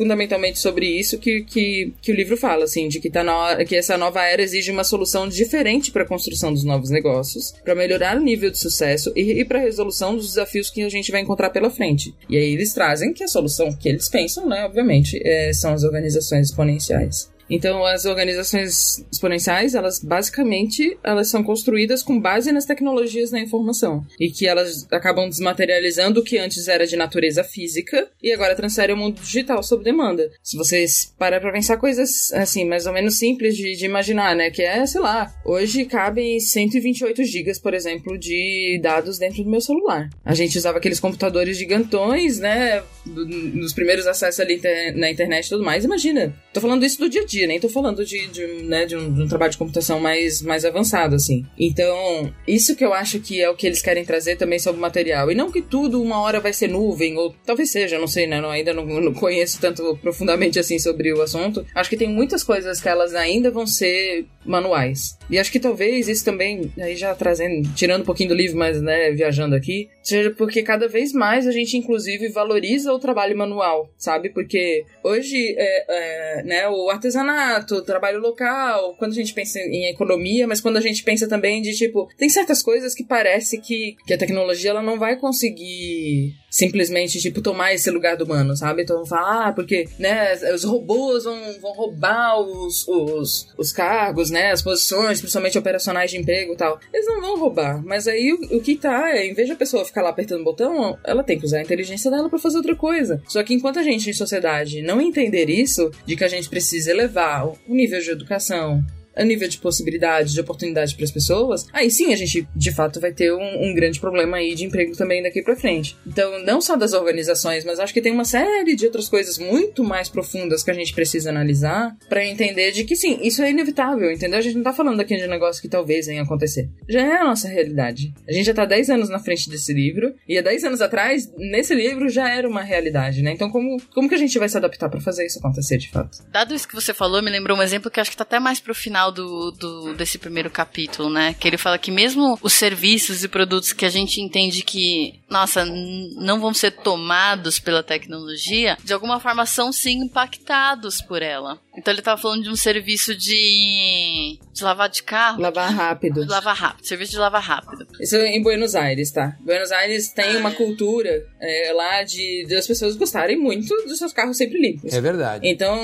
fundamentalmente 0.00 0.58
sobre 0.58 0.86
isso 0.86 1.18
que, 1.18 1.42
que, 1.42 1.92
que 2.00 2.10
o 2.10 2.14
livro 2.14 2.34
fala, 2.34 2.64
assim, 2.64 2.88
de 2.88 2.98
que, 2.98 3.10
tá 3.10 3.22
na 3.22 3.62
que 3.66 3.76
essa 3.76 3.98
nova 3.98 4.24
era 4.24 4.40
exige 4.40 4.70
uma 4.70 4.82
solução 4.82 5.28
diferente 5.28 5.92
para 5.92 6.04
a 6.04 6.06
construção 6.06 6.54
dos 6.54 6.64
novos 6.64 6.88
negócios, 6.88 7.52
para 7.62 7.74
melhorar 7.74 8.16
o 8.16 8.20
nível 8.20 8.50
de 8.50 8.56
sucesso 8.56 9.12
e, 9.14 9.40
e 9.40 9.44
para 9.44 9.58
a 9.58 9.62
resolução 9.62 10.16
dos 10.16 10.28
desafios 10.28 10.70
que 10.70 10.82
a 10.82 10.88
gente 10.88 11.12
vai 11.12 11.20
encontrar 11.20 11.50
pela 11.50 11.68
frente. 11.68 12.14
E 12.30 12.38
aí 12.38 12.54
eles 12.54 12.72
trazem 12.72 13.12
que 13.12 13.22
a 13.22 13.28
solução 13.28 13.70
que 13.74 13.90
eles 13.90 14.08
pensam, 14.08 14.48
né, 14.48 14.64
obviamente, 14.64 15.20
é 15.22 15.52
são 15.52 15.74
as 15.74 15.84
organizações 15.84 16.48
exponenciais. 16.48 17.28
Então, 17.50 17.84
as 17.84 18.04
organizações 18.04 19.04
exponenciais, 19.12 19.74
elas 19.74 19.98
basicamente, 19.98 20.96
elas 21.02 21.28
são 21.28 21.42
construídas 21.42 22.02
com 22.02 22.20
base 22.20 22.52
nas 22.52 22.64
tecnologias 22.64 23.30
da 23.30 23.40
informação 23.40 24.06
e 24.18 24.30
que 24.30 24.46
elas 24.46 24.86
acabam 24.92 25.28
desmaterializando 25.28 26.20
o 26.20 26.24
que 26.24 26.38
antes 26.38 26.68
era 26.68 26.86
de 26.86 26.96
natureza 26.96 27.42
física 27.42 28.08
e 28.22 28.32
agora 28.32 28.54
transfere 28.54 28.92
ao 28.92 28.98
mundo 28.98 29.20
digital 29.20 29.62
sob 29.64 29.82
demanda. 29.82 30.30
Se 30.42 30.56
vocês 30.56 31.12
parar 31.18 31.40
para 31.40 31.52
pensar 31.52 31.76
coisas 31.76 32.30
assim, 32.32 32.64
mais 32.64 32.86
ou 32.86 32.92
menos 32.92 33.18
simples 33.18 33.56
de, 33.56 33.74
de, 33.74 33.84
imaginar, 33.84 34.36
né, 34.36 34.50
que 34.50 34.62
é, 34.62 34.86
sei 34.86 35.00
lá, 35.00 35.34
hoje 35.44 35.84
cabem 35.84 36.38
128 36.38 37.24
gigas, 37.24 37.58
por 37.58 37.74
exemplo, 37.74 38.16
de 38.16 38.78
dados 38.80 39.18
dentro 39.18 39.42
do 39.42 39.50
meu 39.50 39.60
celular. 39.60 40.08
A 40.24 40.34
gente 40.34 40.56
usava 40.56 40.78
aqueles 40.78 41.00
computadores 41.00 41.56
gigantões, 41.56 42.38
né, 42.38 42.82
nos 43.04 43.72
primeiros 43.72 44.06
acessos 44.06 44.38
ali 44.38 44.60
na 44.94 45.10
internet 45.10 45.46
e 45.46 45.48
tudo 45.48 45.64
mais. 45.64 45.84
Imagina, 45.84 46.32
tô 46.52 46.60
falando 46.60 46.84
isso 46.84 47.00
do 47.00 47.08
dia 47.08 47.22
a 47.22 47.26
dia 47.26 47.39
nem 47.46 47.60
tô 47.60 47.68
falando 47.68 48.04
de, 48.04 48.26
de, 48.28 48.46
né, 48.64 48.86
de, 48.86 48.96
um, 48.96 49.12
de 49.12 49.22
um 49.22 49.28
trabalho 49.28 49.52
de 49.52 49.58
computação 49.58 50.00
mais, 50.00 50.42
mais 50.42 50.64
avançado, 50.64 51.14
assim. 51.14 51.44
Então, 51.58 52.32
isso 52.46 52.76
que 52.76 52.84
eu 52.84 52.92
acho 52.92 53.20
que 53.20 53.40
é 53.40 53.48
o 53.48 53.54
que 53.54 53.66
eles 53.66 53.82
querem 53.82 54.04
trazer 54.04 54.36
também 54.36 54.58
sobre 54.58 54.78
o 54.78 54.82
material. 54.82 55.30
E 55.30 55.34
não 55.34 55.50
que 55.50 55.62
tudo 55.62 56.02
uma 56.02 56.20
hora 56.20 56.40
vai 56.40 56.52
ser 56.52 56.68
nuvem, 56.68 57.16
ou 57.16 57.34
talvez 57.44 57.70
seja, 57.70 57.98
não 57.98 58.06
sei, 58.06 58.26
né? 58.26 58.40
Não, 58.40 58.50
ainda 58.50 58.72
não, 58.72 58.84
não 58.84 59.14
conheço 59.14 59.60
tanto 59.60 59.96
profundamente 60.02 60.58
assim 60.58 60.78
sobre 60.78 61.12
o 61.12 61.22
assunto. 61.22 61.64
Acho 61.74 61.90
que 61.90 61.96
tem 61.96 62.08
muitas 62.08 62.42
coisas 62.42 62.80
que 62.80 62.88
elas 62.88 63.14
ainda 63.14 63.50
vão 63.50 63.66
ser 63.66 64.26
manuais. 64.44 65.18
E 65.30 65.38
acho 65.38 65.52
que 65.52 65.60
talvez 65.60 66.08
isso 66.08 66.24
também, 66.24 66.72
aí 66.78 66.96
já 66.96 67.14
trazendo, 67.14 67.68
tirando 67.74 68.02
um 68.02 68.04
pouquinho 68.04 68.30
do 68.30 68.34
livro, 68.34 68.58
mas 68.58 68.80
né, 68.82 69.10
viajando 69.12 69.54
aqui, 69.54 69.88
seja 70.02 70.30
porque 70.30 70.62
cada 70.62 70.88
vez 70.88 71.12
mais 71.12 71.46
a 71.46 71.52
gente, 71.52 71.76
inclusive, 71.76 72.28
valoriza 72.28 72.92
o 72.92 72.98
trabalho 72.98 73.36
manual, 73.36 73.92
sabe? 73.96 74.30
Porque 74.30 74.84
hoje, 75.04 75.54
é, 75.56 75.84
é, 75.88 76.42
né, 76.42 76.68
o 76.68 76.90
artesanato, 76.90 77.76
o 77.76 77.82
trabalho 77.82 78.20
local, 78.20 78.96
quando 78.98 79.12
a 79.12 79.16
gente 79.16 79.34
pensa 79.34 79.58
em 79.60 79.88
economia, 79.88 80.46
mas 80.46 80.60
quando 80.60 80.76
a 80.76 80.80
gente 80.80 81.02
pensa 81.04 81.28
também 81.28 81.62
de 81.62 81.72
tipo, 81.72 82.08
tem 82.16 82.28
certas 82.28 82.62
coisas 82.62 82.94
que 82.94 83.04
parece 83.04 83.60
que, 83.60 83.96
que 84.06 84.14
a 84.14 84.18
tecnologia 84.18 84.70
ela 84.70 84.82
não 84.82 84.98
vai 84.98 85.16
conseguir 85.16 86.34
simplesmente, 86.50 87.20
tipo, 87.20 87.40
tomar 87.40 87.72
esse 87.72 87.90
lugar 87.90 88.16
do 88.16 88.24
humano, 88.24 88.56
sabe? 88.56 88.82
Então 88.82 89.06
falar, 89.06 89.48
ah, 89.48 89.52
porque, 89.52 89.88
né, 89.98 90.34
os 90.52 90.64
robôs 90.64 91.24
vão, 91.24 91.38
vão 91.60 91.72
roubar 91.72 92.40
os, 92.40 92.86
os, 92.88 93.48
os 93.56 93.72
cargos, 93.72 94.30
né, 94.30 94.50
as 94.50 94.60
posições, 94.60 95.20
principalmente 95.20 95.58
operacionais 95.58 96.10
de 96.10 96.18
emprego 96.18 96.52
e 96.52 96.56
tal. 96.56 96.80
Eles 96.92 97.06
não 97.06 97.20
vão 97.20 97.38
roubar, 97.38 97.82
mas 97.84 98.08
aí 98.08 98.32
o, 98.32 98.56
o 98.56 98.60
que 98.60 98.76
tá 98.76 99.10
é, 99.16 99.26
em 99.26 99.34
vez 99.34 99.46
de 99.46 99.52
a 99.52 99.56
pessoa 99.56 99.84
ficar 99.84 100.02
lá 100.02 100.10
apertando 100.10 100.40
o 100.40 100.44
botão, 100.44 100.98
ela 101.04 101.22
tem 101.22 101.38
que 101.38 101.46
usar 101.46 101.58
a 101.58 101.62
inteligência 101.62 102.10
dela 102.10 102.28
para 102.28 102.38
fazer 102.38 102.56
outra 102.56 102.74
coisa. 102.74 103.22
Só 103.28 103.42
que 103.42 103.54
enquanto 103.54 103.78
a 103.78 103.82
gente 103.82 104.10
em 104.10 104.12
sociedade 104.12 104.82
não 104.82 105.00
entender 105.00 105.48
isso, 105.48 105.90
de 106.04 106.16
que 106.16 106.24
a 106.24 106.28
gente 106.28 106.48
precisa 106.48 106.90
elevar 106.90 107.46
o 107.46 107.58
nível 107.68 108.00
de 108.00 108.10
educação, 108.10 108.84
a 109.16 109.24
nível 109.24 109.48
de 109.48 109.58
possibilidades, 109.58 110.32
de 110.32 110.40
oportunidades 110.40 110.92
para 110.92 111.04
as 111.04 111.10
pessoas, 111.10 111.66
aí 111.72 111.90
sim 111.90 112.12
a 112.12 112.16
gente 112.16 112.46
de 112.54 112.72
fato 112.72 113.00
vai 113.00 113.12
ter 113.12 113.32
um, 113.32 113.70
um, 113.70 113.74
grande 113.74 114.00
problema 114.00 114.38
aí 114.38 114.54
de 114.54 114.64
emprego 114.64 114.96
também 114.96 115.22
daqui 115.22 115.42
para 115.42 115.56
frente. 115.56 115.96
Então, 116.06 116.42
não 116.44 116.60
só 116.60 116.76
das 116.76 116.92
organizações, 116.92 117.64
mas 117.64 117.78
acho 117.78 117.92
que 117.92 118.00
tem 118.00 118.12
uma 118.12 118.24
série 118.24 118.74
de 118.74 118.86
outras 118.86 119.08
coisas 119.08 119.38
muito 119.38 119.82
mais 119.84 120.08
profundas 120.08 120.62
que 120.62 120.70
a 120.70 120.74
gente 120.74 120.94
precisa 120.94 121.30
analisar 121.30 121.96
para 122.08 122.24
entender 122.24 122.72
de 122.72 122.84
que 122.84 122.96
sim, 122.96 123.18
isso 123.22 123.42
é 123.42 123.50
inevitável, 123.50 124.10
entendeu? 124.10 124.38
A 124.38 124.42
gente 124.42 124.56
não 124.56 124.62
tá 124.62 124.72
falando 124.72 125.00
aqui 125.00 125.16
de 125.16 125.24
um 125.24 125.28
negócio 125.30 125.60
que 125.60 125.68
talvez 125.68 126.06
venha 126.06 126.22
acontecer. 126.22 126.68
Já 126.88 127.00
é 127.00 127.16
a 127.16 127.24
nossa 127.24 127.48
realidade. 127.48 128.12
A 128.28 128.32
gente 128.32 128.46
já 128.46 128.54
tá 128.54 128.64
10 128.64 128.90
anos 128.90 129.08
na 129.08 129.18
frente 129.18 129.48
desse 129.48 129.72
livro, 129.72 130.14
e 130.28 130.38
há 130.38 130.42
10 130.42 130.64
anos 130.64 130.80
atrás, 130.80 131.30
nesse 131.36 131.74
livro 131.74 132.08
já 132.08 132.28
era 132.28 132.48
uma 132.48 132.62
realidade, 132.62 133.22
né? 133.22 133.32
Então, 133.32 133.50
como, 133.50 133.80
como 133.94 134.08
que 134.08 134.14
a 134.14 134.18
gente 134.18 134.38
vai 134.38 134.48
se 134.48 134.56
adaptar 134.56 134.88
para 134.88 135.00
fazer 135.00 135.26
isso 135.26 135.38
acontecer 135.38 135.78
de 135.78 135.90
fato? 135.90 136.18
Dado 136.30 136.54
isso 136.54 136.68
que 136.68 136.74
você 136.74 136.94
falou, 136.94 137.22
me 137.22 137.30
lembrou 137.30 137.56
um 137.56 137.62
exemplo 137.62 137.90
que 137.90 138.00
acho 138.00 138.10
que 138.10 138.16
tá 138.16 138.22
até 138.22 138.38
mais 138.38 138.60
pro 138.60 138.74
final 138.74 139.09
do, 139.10 139.50
do, 139.50 139.94
desse 139.94 140.18
primeiro 140.18 140.50
capítulo, 140.50 141.10
né? 141.10 141.34
Que 141.34 141.48
ele 141.48 141.58
fala 141.58 141.78
que 141.78 141.90
mesmo 141.90 142.38
os 142.42 142.52
serviços 142.52 143.22
e 143.24 143.28
produtos 143.28 143.72
que 143.72 143.84
a 143.84 143.90
gente 143.90 144.20
entende 144.20 144.62
que, 144.62 145.14
nossa, 145.28 145.64
não 145.64 146.40
vão 146.40 146.52
ser 146.54 146.72
tomados 146.72 147.58
pela 147.58 147.82
tecnologia, 147.82 148.76
de 148.82 148.92
alguma 148.92 149.20
forma 149.20 149.46
são 149.46 149.72
sim 149.72 150.00
impactados 150.02 151.00
por 151.00 151.22
ela. 151.22 151.58
Então 151.76 151.92
ele 151.94 152.02
tava 152.02 152.20
falando 152.20 152.42
de 152.42 152.50
um 152.50 152.56
serviço 152.56 153.14
de, 153.14 154.38
de 154.52 154.64
lavar 154.64 154.88
de 154.88 155.02
carro. 155.02 155.40
Lavar 155.40 155.72
rápido. 155.72 156.24
De 156.24 156.30
lavar 156.30 156.56
rápido. 156.56 156.86
Serviço 156.86 157.12
de 157.12 157.18
lavar 157.18 157.42
rápido. 157.42 157.86
Isso 158.00 158.16
é 158.16 158.36
em 158.36 158.42
Buenos 158.42 158.74
Aires, 158.74 159.10
tá? 159.10 159.36
Buenos 159.40 159.70
Aires 159.70 160.08
tem 160.08 160.36
uma 160.36 160.50
cultura 160.52 161.26
é, 161.40 161.72
lá 161.72 162.02
de, 162.02 162.44
de 162.46 162.56
as 162.56 162.66
pessoas 162.66 162.96
gostarem 162.96 163.38
muito 163.38 163.74
dos 163.86 163.98
seus 163.98 164.12
carros 164.12 164.36
sempre 164.36 164.60
limpos. 164.60 164.92
É 164.92 165.00
verdade. 165.00 165.48
Então, 165.48 165.78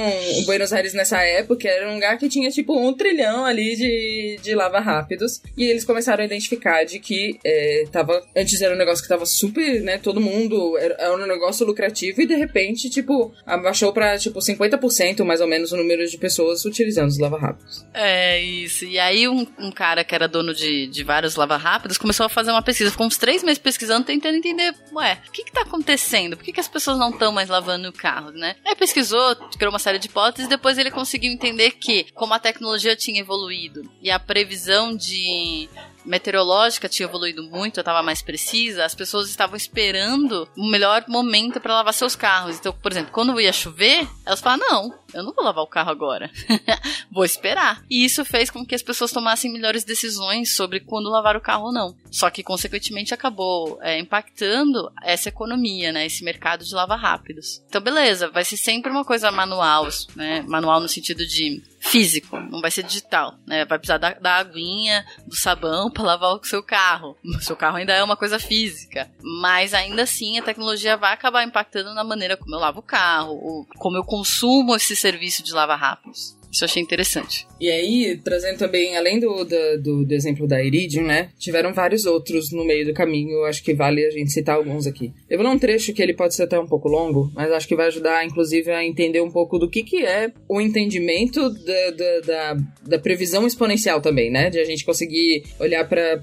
Buenos 0.44 0.72
Aires 0.72 0.92
nessa 0.92 1.20
época 1.22 1.68
era 1.68 1.88
um 1.88 1.94
lugar 1.94 2.18
que 2.18 2.28
tinha 2.28 2.50
tipo 2.50 2.76
um 2.76 2.92
trilhão 2.92 3.44
ali 3.44 3.76
de, 3.76 4.40
de 4.42 4.54
lava 4.54 4.80
rápidos. 4.80 5.40
E 5.56 5.64
eles 5.64 5.84
começaram 5.84 6.22
a 6.22 6.26
identificar 6.26 6.84
de 6.84 6.98
que 6.98 7.38
é, 7.44 7.84
tava. 7.92 8.22
Antes 8.36 8.60
era 8.60 8.74
um 8.74 8.78
negócio 8.78 9.02
que 9.02 9.08
tava 9.08 9.24
super, 9.24 9.80
né? 9.82 9.98
Todo 9.98 10.20
mundo. 10.20 10.76
Era, 10.78 10.94
era 10.98 11.14
um 11.14 11.26
negócio 11.26 11.64
lucrativo 11.64 12.20
e 12.20 12.26
de 12.26 12.34
repente, 12.34 12.90
tipo, 12.90 13.32
abaixou 13.46 13.92
pra 13.92 14.18
tipo 14.18 14.38
50% 14.40 15.24
mais 15.24 15.40
ou 15.40 15.46
menos 15.46 15.72
o 15.76 15.82
número 15.82 16.06
de 16.06 16.18
pessoas 16.18 16.64
utilizando 16.64 17.08
os 17.08 17.18
lava 17.18 17.38
rápidos. 17.38 17.86
É, 17.94 18.40
isso. 18.40 18.84
E 18.84 18.98
aí 18.98 19.28
um, 19.28 19.46
um 19.58 19.70
cara 19.70 20.02
que 20.02 20.14
era 20.14 20.26
dono 20.26 20.54
de, 20.54 20.86
de 20.86 21.04
vários 21.04 21.36
lava 21.36 21.56
rápidos 21.56 21.98
começou 21.98 22.26
a 22.26 22.28
fazer 22.28 22.50
uma 22.50 22.62
pesquisa. 22.62 22.90
Ficou 22.90 23.06
uns 23.06 23.16
três 23.16 23.42
meses 23.42 23.58
pesquisando, 23.58 24.06
tentando 24.06 24.36
entender, 24.36 24.74
ué, 24.92 25.18
o 25.28 25.30
que 25.30 25.44
que 25.44 25.52
tá 25.52 25.62
acontecendo? 25.62 26.36
Por 26.36 26.44
que, 26.44 26.52
que 26.52 26.60
as 26.60 26.68
pessoas 26.68 26.98
não 26.98 27.10
estão 27.10 27.32
mais 27.32 27.48
lavando 27.48 27.88
o 27.88 27.92
carro, 27.92 28.30
né? 28.30 28.56
Aí 28.64 28.74
pesquisou, 28.74 29.36
criou 29.56 29.72
uma 29.72 29.78
série 29.78 29.98
de 29.98 30.06
hipóteses 30.06 30.46
e 30.46 30.50
depois 30.50 30.78
ele 30.78 30.90
conseguiu 30.90 31.32
entender 31.32 31.72
que, 31.72 32.06
como 32.14 32.34
a 32.34 32.38
tecnologia 32.38 32.96
tinha 32.96 33.20
evoluído 33.20 33.82
e 34.02 34.10
a 34.10 34.18
previsão 34.18 34.96
de 34.96 35.68
meteorológica 36.06 36.88
tinha 36.88 37.06
evoluído 37.06 37.42
muito, 37.42 37.80
estava 37.80 38.02
mais 38.02 38.22
precisa, 38.22 38.84
as 38.84 38.94
pessoas 38.94 39.28
estavam 39.28 39.56
esperando 39.56 40.48
o 40.56 40.66
melhor 40.68 41.04
momento 41.08 41.60
para 41.60 41.74
lavar 41.74 41.94
seus 41.94 42.16
carros. 42.16 42.58
Então, 42.58 42.72
por 42.72 42.92
exemplo, 42.92 43.12
quando 43.12 43.40
ia 43.40 43.52
chover, 43.52 44.08
elas 44.24 44.40
falavam: 44.40 44.66
não, 44.68 44.94
eu 45.12 45.22
não 45.22 45.32
vou 45.32 45.44
lavar 45.44 45.64
o 45.64 45.68
carro 45.68 45.90
agora. 45.90 46.30
vou 47.10 47.24
esperar. 47.24 47.82
E 47.90 48.04
isso 48.04 48.24
fez 48.24 48.50
com 48.50 48.64
que 48.64 48.74
as 48.74 48.82
pessoas 48.82 49.12
tomassem 49.12 49.52
melhores 49.52 49.84
decisões 49.84 50.54
sobre 50.54 50.80
quando 50.80 51.10
lavar 51.10 51.36
o 51.36 51.40
carro 51.40 51.66
ou 51.66 51.72
não. 51.72 51.96
Só 52.10 52.30
que, 52.30 52.42
consequentemente, 52.42 53.14
acabou 53.14 53.78
é, 53.82 53.98
impactando 53.98 54.90
essa 55.02 55.28
economia, 55.28 55.92
né? 55.92 56.06
Esse 56.06 56.24
mercado 56.24 56.64
de 56.64 56.74
lava 56.74 56.96
rápidos. 56.96 57.62
Então, 57.68 57.80
beleza, 57.80 58.28
vai 58.28 58.44
ser 58.44 58.56
sempre 58.56 58.90
uma 58.90 59.04
coisa 59.04 59.30
manual, 59.30 59.88
né? 60.14 60.42
Manual 60.46 60.80
no 60.80 60.88
sentido 60.88 61.26
de 61.26 61.62
físico, 61.78 62.38
não 62.40 62.60
vai 62.60 62.70
ser 62.70 62.82
digital, 62.82 63.34
né? 63.46 63.64
Vai 63.64 63.78
precisar 63.78 63.98
da, 63.98 64.12
da 64.14 64.36
aguinha, 64.36 65.04
do 65.26 65.36
sabão 65.36 65.90
para 65.90 66.02
lavar 66.02 66.34
o 66.34 66.44
seu 66.44 66.62
carro. 66.62 67.16
O 67.24 67.40
seu 67.40 67.56
carro 67.56 67.76
ainda 67.76 67.92
é 67.92 68.02
uma 68.02 68.16
coisa 68.16 68.38
física, 68.38 69.10
mas 69.22 69.74
ainda 69.74 70.02
assim 70.02 70.38
a 70.38 70.42
tecnologia 70.42 70.96
vai 70.96 71.12
acabar 71.12 71.44
impactando 71.44 71.94
na 71.94 72.04
maneira 72.04 72.36
como 72.36 72.54
eu 72.54 72.60
lavo 72.60 72.80
o 72.80 72.82
carro, 72.82 73.66
como 73.78 73.96
eu 73.96 74.04
consumo 74.04 74.74
esse 74.74 74.96
serviço 74.96 75.42
de 75.42 75.52
lavar 75.52 75.78
rápidos. 75.78 76.36
Isso 76.56 76.64
eu 76.64 76.68
achei 76.68 76.82
interessante. 76.82 77.46
E 77.60 77.70
aí, 77.70 78.18
trazendo 78.24 78.56
também, 78.56 78.96
além 78.96 79.20
do, 79.20 79.44
do, 79.44 80.06
do, 80.06 80.14
exemplo 80.14 80.48
da 80.48 80.62
Iridium, 80.62 81.04
né? 81.04 81.28
Tiveram 81.38 81.74
vários 81.74 82.06
outros 82.06 82.50
no 82.50 82.64
meio 82.64 82.86
do 82.86 82.94
caminho, 82.94 83.44
acho 83.44 83.62
que 83.62 83.74
vale 83.74 84.02
a 84.06 84.10
gente 84.10 84.32
citar 84.32 84.56
alguns 84.56 84.86
aqui. 84.86 85.12
Eu 85.28 85.36
vou 85.36 85.46
num 85.46 85.58
trecho 85.58 85.92
que 85.92 86.00
ele 86.00 86.14
pode 86.14 86.34
ser 86.34 86.44
até 86.44 86.58
um 86.58 86.66
pouco 86.66 86.88
longo, 86.88 87.30
mas 87.34 87.52
acho 87.52 87.68
que 87.68 87.76
vai 87.76 87.88
ajudar, 87.88 88.24
inclusive, 88.24 88.70
a 88.70 88.82
entender 88.82 89.20
um 89.20 89.30
pouco 89.30 89.58
do 89.58 89.68
que, 89.68 89.82
que 89.82 90.02
é 90.02 90.32
o 90.48 90.58
entendimento 90.58 91.50
da, 91.50 91.90
da, 91.90 92.20
da, 92.20 92.56
da 92.86 92.98
previsão 92.98 93.46
exponencial 93.46 94.00
também, 94.00 94.30
né? 94.30 94.48
De 94.48 94.58
a 94.58 94.64
gente 94.64 94.82
conseguir 94.82 95.44
olhar 95.60 95.86
para 95.86 96.16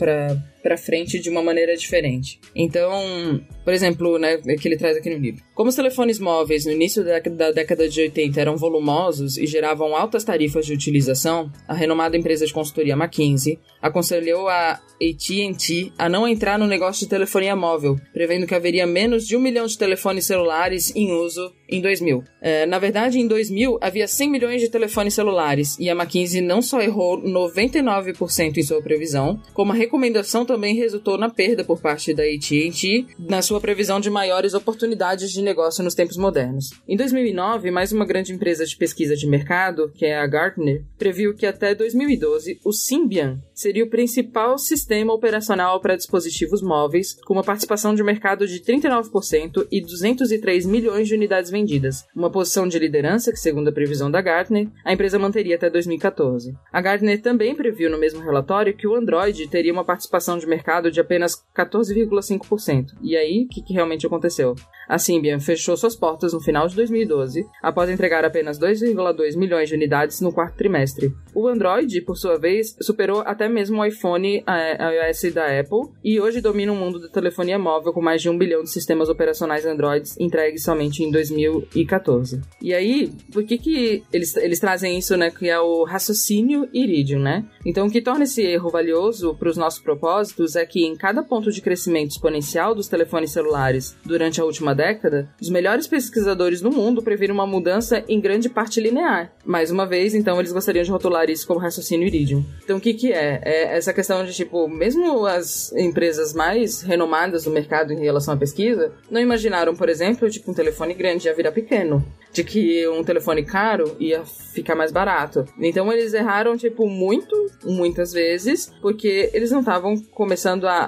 para 0.64 0.78
frente 0.78 1.20
de 1.20 1.30
uma 1.30 1.44
maneira 1.44 1.76
diferente. 1.76 2.40
Então, 2.56 3.44
por 3.64 3.74
exemplo, 3.74 4.18
né, 4.18 4.38
que 4.60 4.68
ele 4.68 4.78
traz 4.78 4.98
aqui 4.98 5.10
no 5.10 5.18
livro. 5.18 5.44
Como 5.54 5.70
os 5.70 5.76
telefones 5.76 6.20
móveis 6.20 6.66
no 6.66 6.72
início 6.72 7.04
da, 7.04 7.20
da 7.20 7.52
década 7.52 7.88
de 7.88 8.02
80 8.02 8.40
eram 8.40 8.58
volumosos 8.58 9.38
e 9.38 9.46
geravam 9.46 9.96
altas 9.96 10.24
tarifas 10.24 10.66
de 10.66 10.74
utilização, 10.74 11.52
a 11.68 11.74
renomada 11.74 12.18
empresa 12.18 12.46
de 12.46 12.54
consultoria 12.54 12.94
McKinsey 12.94 13.60
aconselhou 13.82 14.48
a 14.48 14.80
AT&T 15.02 15.92
a 15.98 16.08
não 16.08 16.28
entrar 16.28 16.58
no 16.58 16.68
negócio 16.68 17.02
de 17.02 17.10
telefonia 17.10 17.56
móvel, 17.56 17.96
prevendo 18.14 18.48
que 18.48 18.56
haveria 18.56 18.88
menos 18.88 19.26
de 19.28 19.36
um 19.36 19.40
milhão 19.40 19.66
de 19.66 19.78
telefones 19.78 20.26
celulares 20.26 20.96
em 20.96 21.12
uso 21.12 21.54
em 21.70 21.82
2000. 21.82 22.24
É, 22.42 22.66
na 22.66 22.80
verdade, 22.80 23.20
em 23.20 23.28
2000 23.28 23.80
havia 23.82 24.08
100 24.08 24.30
milhões 24.30 24.62
de 24.62 24.70
telefones 24.70 25.14
celulares 25.14 25.78
e 25.80 25.90
a 25.90 25.94
McKinsey 25.94 26.42
não 26.42 26.62
só 26.62 26.82
errou 26.82 27.22
99% 27.22 28.58
em 28.58 28.64
sua 28.64 28.82
previsão, 28.82 29.42
como 29.54 29.72
a 29.72 29.76
recomendação 29.76 30.46
também 30.46 30.76
resultou 30.76 31.18
na 31.18 31.30
perda 31.30 31.64
por 31.64 31.82
parte 31.82 32.14
da 32.14 32.24
AT&T 32.24 33.06
na 33.20 33.42
sua 33.42 33.53
previsão 33.62 34.00
de 34.00 34.10
maiores 34.10 34.54
oportunidades 34.54 35.32
de 35.32 35.42
negócio 35.42 35.84
nos 35.84 35.96
tempos 35.96 36.18
modernos. 36.18 36.72
Em 36.88 36.96
2009, 36.96 37.72
mais 37.72 37.92
uma 37.92 38.06
grande 38.06 38.34
empresa 38.34 38.66
de 38.66 38.76
pesquisa 38.76 39.16
de 39.16 39.28
mercado, 39.28 39.92
que 39.94 40.06
é 40.06 40.18
a 40.18 40.28
Gartner, 40.28 40.84
previu 40.98 41.36
que 41.36 41.46
até 41.46 41.74
2012 41.76 42.60
o 42.64 42.72
Symbian 42.72 43.40
seria 43.54 43.84
o 43.84 43.90
principal 43.90 44.58
sistema 44.58 45.14
operacional 45.14 45.80
para 45.80 45.96
dispositivos 45.96 46.62
móveis, 46.62 47.16
com 47.26 47.34
uma 47.34 47.44
participação 47.44 47.94
de 47.96 48.04
mercado 48.04 48.48
de 48.48 48.60
39% 48.60 49.68
e 49.72 49.82
203 49.82 50.66
milhões 50.66 51.08
de 51.08 51.16
unidades 51.16 51.52
vendidas, 51.52 52.06
uma 52.16 52.32
posição 52.32 52.68
de 52.68 52.80
liderança 52.80 53.32
que, 53.32 53.40
segundo 53.40 53.70
a 53.70 53.74
previsão 53.74 54.10
da 54.10 54.22
Gartner, 54.22 54.68
a 54.84 54.94
empresa 54.94 55.20
manteria 55.20 55.56
até 55.56 55.70
2014. 55.70 56.54
A 56.72 56.82
Gartner 56.82 57.22
também 57.22 57.56
previu 57.56 57.90
no 57.90 57.98
mesmo 57.98 58.22
relatório 58.22 58.76
que 58.76 58.88
o 58.88 58.96
Android 58.96 59.48
teria 59.48 59.74
uma 59.74 59.86
participação 59.86 60.38
de 60.38 60.48
mercado 60.48 60.92
de 60.92 61.00
apenas 61.00 61.36
14,5%. 61.56 62.94
E 63.02 63.16
aí, 63.16 63.43
o 63.44 63.48
que, 63.48 63.62
que 63.62 63.74
realmente 63.74 64.06
aconteceu? 64.06 64.56
A 64.88 64.98
Symbian 64.98 65.40
fechou 65.40 65.78
suas 65.78 65.96
portas 65.96 66.34
no 66.34 66.42
final 66.42 66.68
de 66.68 66.76
2012, 66.76 67.46
após 67.62 67.90
entregar 67.90 68.26
apenas 68.26 68.60
2,2 68.60 69.38
milhões 69.38 69.70
de 69.70 69.76
unidades 69.76 70.22
no 70.22 70.34
quarto 70.34 70.58
trimestre. 70.58 71.14
O 71.34 71.48
Android, 71.48 72.02
por 72.02 72.18
sua 72.18 72.38
vez, 72.38 72.76
superou 72.82 73.22
até 73.26 73.48
mesmo 73.48 73.82
o 73.82 73.86
iPhone 73.86 74.44
iOS 74.48 75.34
da 75.34 75.60
Apple 75.60 75.92
e 76.04 76.20
hoje 76.20 76.42
domina 76.42 76.72
o 76.72 76.76
mundo 76.76 77.00
da 77.00 77.08
telefonia 77.08 77.58
móvel 77.58 77.94
com 77.94 78.02
mais 78.02 78.22
de 78.22 78.30
um 78.30 78.38
bilhão 78.38 78.64
de 78.64 78.70
sistemas 78.70 79.10
operacionais 79.10 79.66
Android 79.66 80.10
entregues 80.20 80.64
somente 80.64 81.04
em 81.04 81.12
2014. 81.12 82.42
E 82.62 82.74
aí, 82.74 83.12
por 83.32 83.44
que 83.44 83.58
que 83.58 84.04
eles, 84.12 84.36
eles 84.38 84.60
trazem 84.60 84.98
isso, 84.98 85.16
né, 85.18 85.32
que 85.32 85.50
é 85.50 85.60
o 85.60 85.84
raciocínio 85.84 86.68
Iridium, 86.74 87.20
né? 87.20 87.46
Então, 87.66 87.88
o 87.88 87.92
que 87.92 88.02
torna 88.02 88.24
esse 88.24 88.42
erro 88.42 88.70
valioso 88.70 89.36
para 89.36 89.50
os 89.50 89.58
nossos 89.58 89.82
propósitos 89.82 90.56
é 90.56 90.66
que 90.66 90.86
em 90.86 90.96
cada 90.96 91.24
ponto 91.24 91.52
de 91.52 91.62
crescimento 91.62 92.12
exponencial 92.12 92.76
dos 92.76 92.88
telefones 92.88 93.32
celulares 93.34 93.96
durante 94.06 94.40
a 94.40 94.46
última 94.46 94.74
década, 94.74 95.30
os 95.42 95.50
melhores 95.50 95.88
pesquisadores 95.88 96.62
do 96.62 96.72
mundo 96.72 97.02
previram 97.02 97.34
uma 97.34 97.48
mudança 97.48 98.04
em 98.08 98.20
grande 98.20 98.50
parte 98.50 98.80
linear. 98.80 99.32
Mais 99.46 99.72
uma 99.72 99.86
vez, 99.86 100.14
então, 100.14 100.40
eles 100.40 100.52
gostariam 100.52 100.84
de 100.84 100.92
rotular 100.92 101.30
isso 101.30 101.48
como 101.48 101.60
raciocínio 101.60 102.08
Iridium. 102.08 102.46
Então, 102.64 102.78
o 102.78 102.82
que 102.82 102.94
que 102.94 103.12
é? 103.12 103.42
É 103.44 103.78
essa 103.78 103.94
questão 103.94 104.24
de, 104.24 104.34
tipo, 104.34 104.68
mesmo 104.68 105.26
as 105.26 105.72
empresas 105.74 106.34
mais 106.34 106.82
renomadas 106.82 107.44
do 107.44 107.52
mercado 107.52 107.92
em 107.92 108.00
relação 108.00 108.34
à 108.34 108.38
pesquisa, 108.38 108.94
não 109.10 109.20
imaginaram, 109.20 109.76
por 109.76 109.90
exemplo, 109.90 110.30
tipo, 110.30 110.52
um 110.52 110.54
telefone 110.54 110.94
grande 110.94 111.28
ia 111.28 111.34
virar 111.34 111.52
pequeno 111.52 112.06
de 112.34 112.44
que 112.44 112.88
um 112.88 113.04
telefone 113.04 113.46
caro 113.46 113.96
ia 114.00 114.26
ficar 114.26 114.76
mais 114.76 114.92
barato. 114.92 115.46
Então 115.60 115.94
eles 115.94 116.14
erraram, 116.14 116.58
tipo, 116.58 116.90
muito, 116.90 117.36
muitas 117.64 118.12
vezes, 118.12 118.74
porque 118.82 119.30
eles 119.34 119.52
não 119.52 119.60
estavam 119.60 119.96
começando 120.12 120.66
a, 120.66 120.88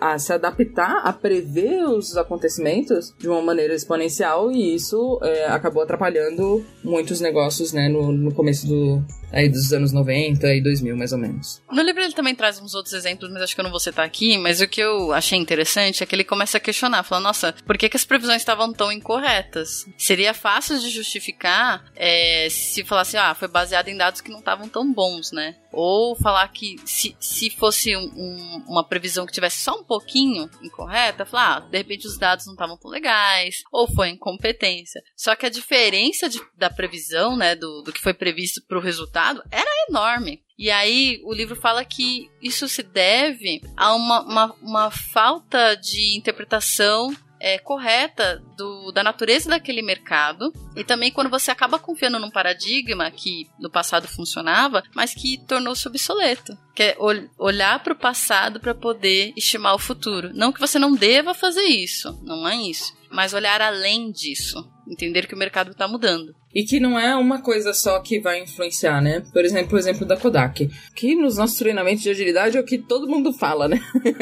a, 0.00 0.12
a, 0.12 0.18
se 0.18 0.32
adaptar, 0.32 1.02
a 1.04 1.12
prever 1.12 1.84
os 1.86 2.16
acontecimentos 2.16 3.14
de 3.18 3.28
uma 3.28 3.42
maneira 3.42 3.74
exponencial 3.74 4.50
e 4.50 4.74
isso 4.74 5.18
é, 5.22 5.46
acabou 5.46 5.82
atrapalhando 5.82 6.64
muitos 6.82 7.20
negócios, 7.20 7.72
né, 7.72 7.88
no, 7.88 8.12
no 8.12 8.34
começo 8.34 8.66
do, 8.66 9.04
aí 9.32 9.48
dos 9.48 9.72
anos 9.72 9.92
90 9.92 10.54
e 10.54 10.62
2000, 10.62 10.96
mais 10.96 11.12
ou 11.12 11.18
menos. 11.18 11.62
No 11.70 11.82
livro 11.82 12.02
ele 12.02 12.14
também 12.14 12.34
traz 12.34 12.60
uns 12.60 12.74
outros 12.74 12.94
exemplos, 12.94 13.30
mas 13.30 13.42
acho 13.42 13.54
que 13.54 13.60
eu 13.60 13.64
não 13.64 13.70
vou 13.70 13.80
citar 13.80 14.04
aqui, 14.04 14.38
mas 14.38 14.60
o 14.60 14.68
que 14.68 14.80
eu 14.80 15.12
achei 15.12 15.38
interessante 15.38 16.02
é 16.02 16.06
que 16.06 16.14
ele 16.14 16.24
começa 16.24 16.56
a 16.58 16.60
questionar, 16.60 17.02
falando, 17.02 17.24
nossa, 17.24 17.54
por 17.66 17.76
que, 17.76 17.88
que 17.88 17.96
as 17.96 18.04
previsões 18.04 18.42
estavam 18.42 18.72
tão 18.72 18.90
incorretas? 18.90 19.84
Seria 19.98 20.32
fácil 20.32 20.78
de 20.78 20.88
justificar 20.90 21.84
é, 21.94 22.48
se 22.50 22.84
falasse, 22.84 23.16
ah, 23.16 23.34
foi 23.34 23.48
baseado 23.48 23.88
em 23.88 23.96
dados 23.96 24.20
que 24.20 24.30
não 24.30 24.38
estavam 24.38 24.68
tão 24.68 24.92
bons, 24.92 25.32
né? 25.32 25.56
Ou 25.72 26.16
falar 26.16 26.48
que 26.48 26.76
se, 26.86 27.14
se 27.20 27.50
fosse 27.50 27.94
um, 27.94 28.10
um, 28.16 28.64
uma 28.68 28.84
previsão 28.84 29.26
que 29.26 29.32
tivesse 29.32 29.62
só 29.62 29.78
um 29.78 29.84
pouquinho 29.84 30.48
incorreta, 30.62 31.26
falar, 31.26 31.58
ah, 31.58 31.60
de 31.76 31.82
repente 31.82 32.06
os 32.06 32.18
dados 32.18 32.46
não 32.46 32.54
estavam 32.54 32.76
tão 32.76 32.90
legais, 32.90 33.56
ou 33.70 33.86
foi 33.92 34.08
incompetência. 34.08 35.02
Só 35.16 35.34
que 35.34 35.46
a 35.46 35.50
diferença 35.50 36.28
de, 36.28 36.40
da 36.56 36.70
previsão, 36.70 37.36
né, 37.36 37.54
do, 37.54 37.82
do 37.82 37.92
que 37.92 38.00
foi 38.00 38.14
previsto 38.14 38.62
para 38.66 38.78
o 38.78 38.82
resultado, 38.82 39.42
era 39.50 39.70
enorme. 39.88 40.42
E 40.58 40.70
aí 40.70 41.20
o 41.24 41.34
livro 41.34 41.54
fala 41.54 41.84
que 41.84 42.30
isso 42.40 42.66
se 42.68 42.82
deve 42.82 43.60
a 43.76 43.94
uma, 43.94 44.22
uma, 44.22 44.54
uma 44.62 44.90
falta 44.90 45.74
de 45.74 46.16
interpretação 46.16 47.14
é, 47.40 47.58
correta 47.58 48.42
do, 48.56 48.90
da 48.92 49.02
natureza 49.02 49.50
daquele 49.50 49.82
mercado 49.82 50.52
e 50.74 50.84
também 50.84 51.10
quando 51.10 51.30
você 51.30 51.50
acaba 51.50 51.78
confiando 51.78 52.18
num 52.18 52.30
paradigma 52.30 53.10
que 53.10 53.48
no 53.58 53.70
passado 53.70 54.08
funcionava, 54.08 54.82
mas 54.94 55.14
que 55.14 55.38
tornou-se 55.46 55.86
obsoleto. 55.86 56.56
Que 56.74 56.82
é 56.82 56.96
ol, 56.98 57.28
olhar 57.38 57.82
para 57.82 57.92
o 57.92 57.98
passado 57.98 58.60
para 58.60 58.74
poder 58.74 59.32
estimar 59.36 59.74
o 59.74 59.78
futuro. 59.78 60.30
Não 60.34 60.52
que 60.52 60.60
você 60.60 60.78
não 60.78 60.94
deva 60.94 61.34
fazer 61.34 61.64
isso, 61.64 62.18
não 62.22 62.46
é 62.46 62.56
isso. 62.56 62.94
Mas 63.10 63.32
olhar 63.32 63.62
além 63.62 64.10
disso. 64.10 64.68
Entender 64.88 65.26
que 65.26 65.34
o 65.34 65.38
mercado 65.38 65.72
está 65.72 65.88
mudando. 65.88 66.34
E 66.56 66.64
que 66.64 66.80
não 66.80 66.98
é 66.98 67.14
uma 67.14 67.42
coisa 67.42 67.74
só 67.74 68.00
que 68.00 68.18
vai 68.18 68.42
influenciar, 68.42 69.02
né? 69.02 69.22
Por 69.30 69.44
exemplo, 69.44 69.76
o 69.76 69.78
exemplo 69.78 70.06
da 70.06 70.16
Kodak. 70.16 70.70
Que 70.94 71.14
nos 71.14 71.36
nossos 71.36 71.58
treinamentos 71.58 72.02
de 72.02 72.08
agilidade 72.08 72.56
é 72.56 72.60
o 72.60 72.64
que 72.64 72.78
todo 72.78 73.06
mundo 73.06 73.30
fala, 73.30 73.68
né? 73.68 73.78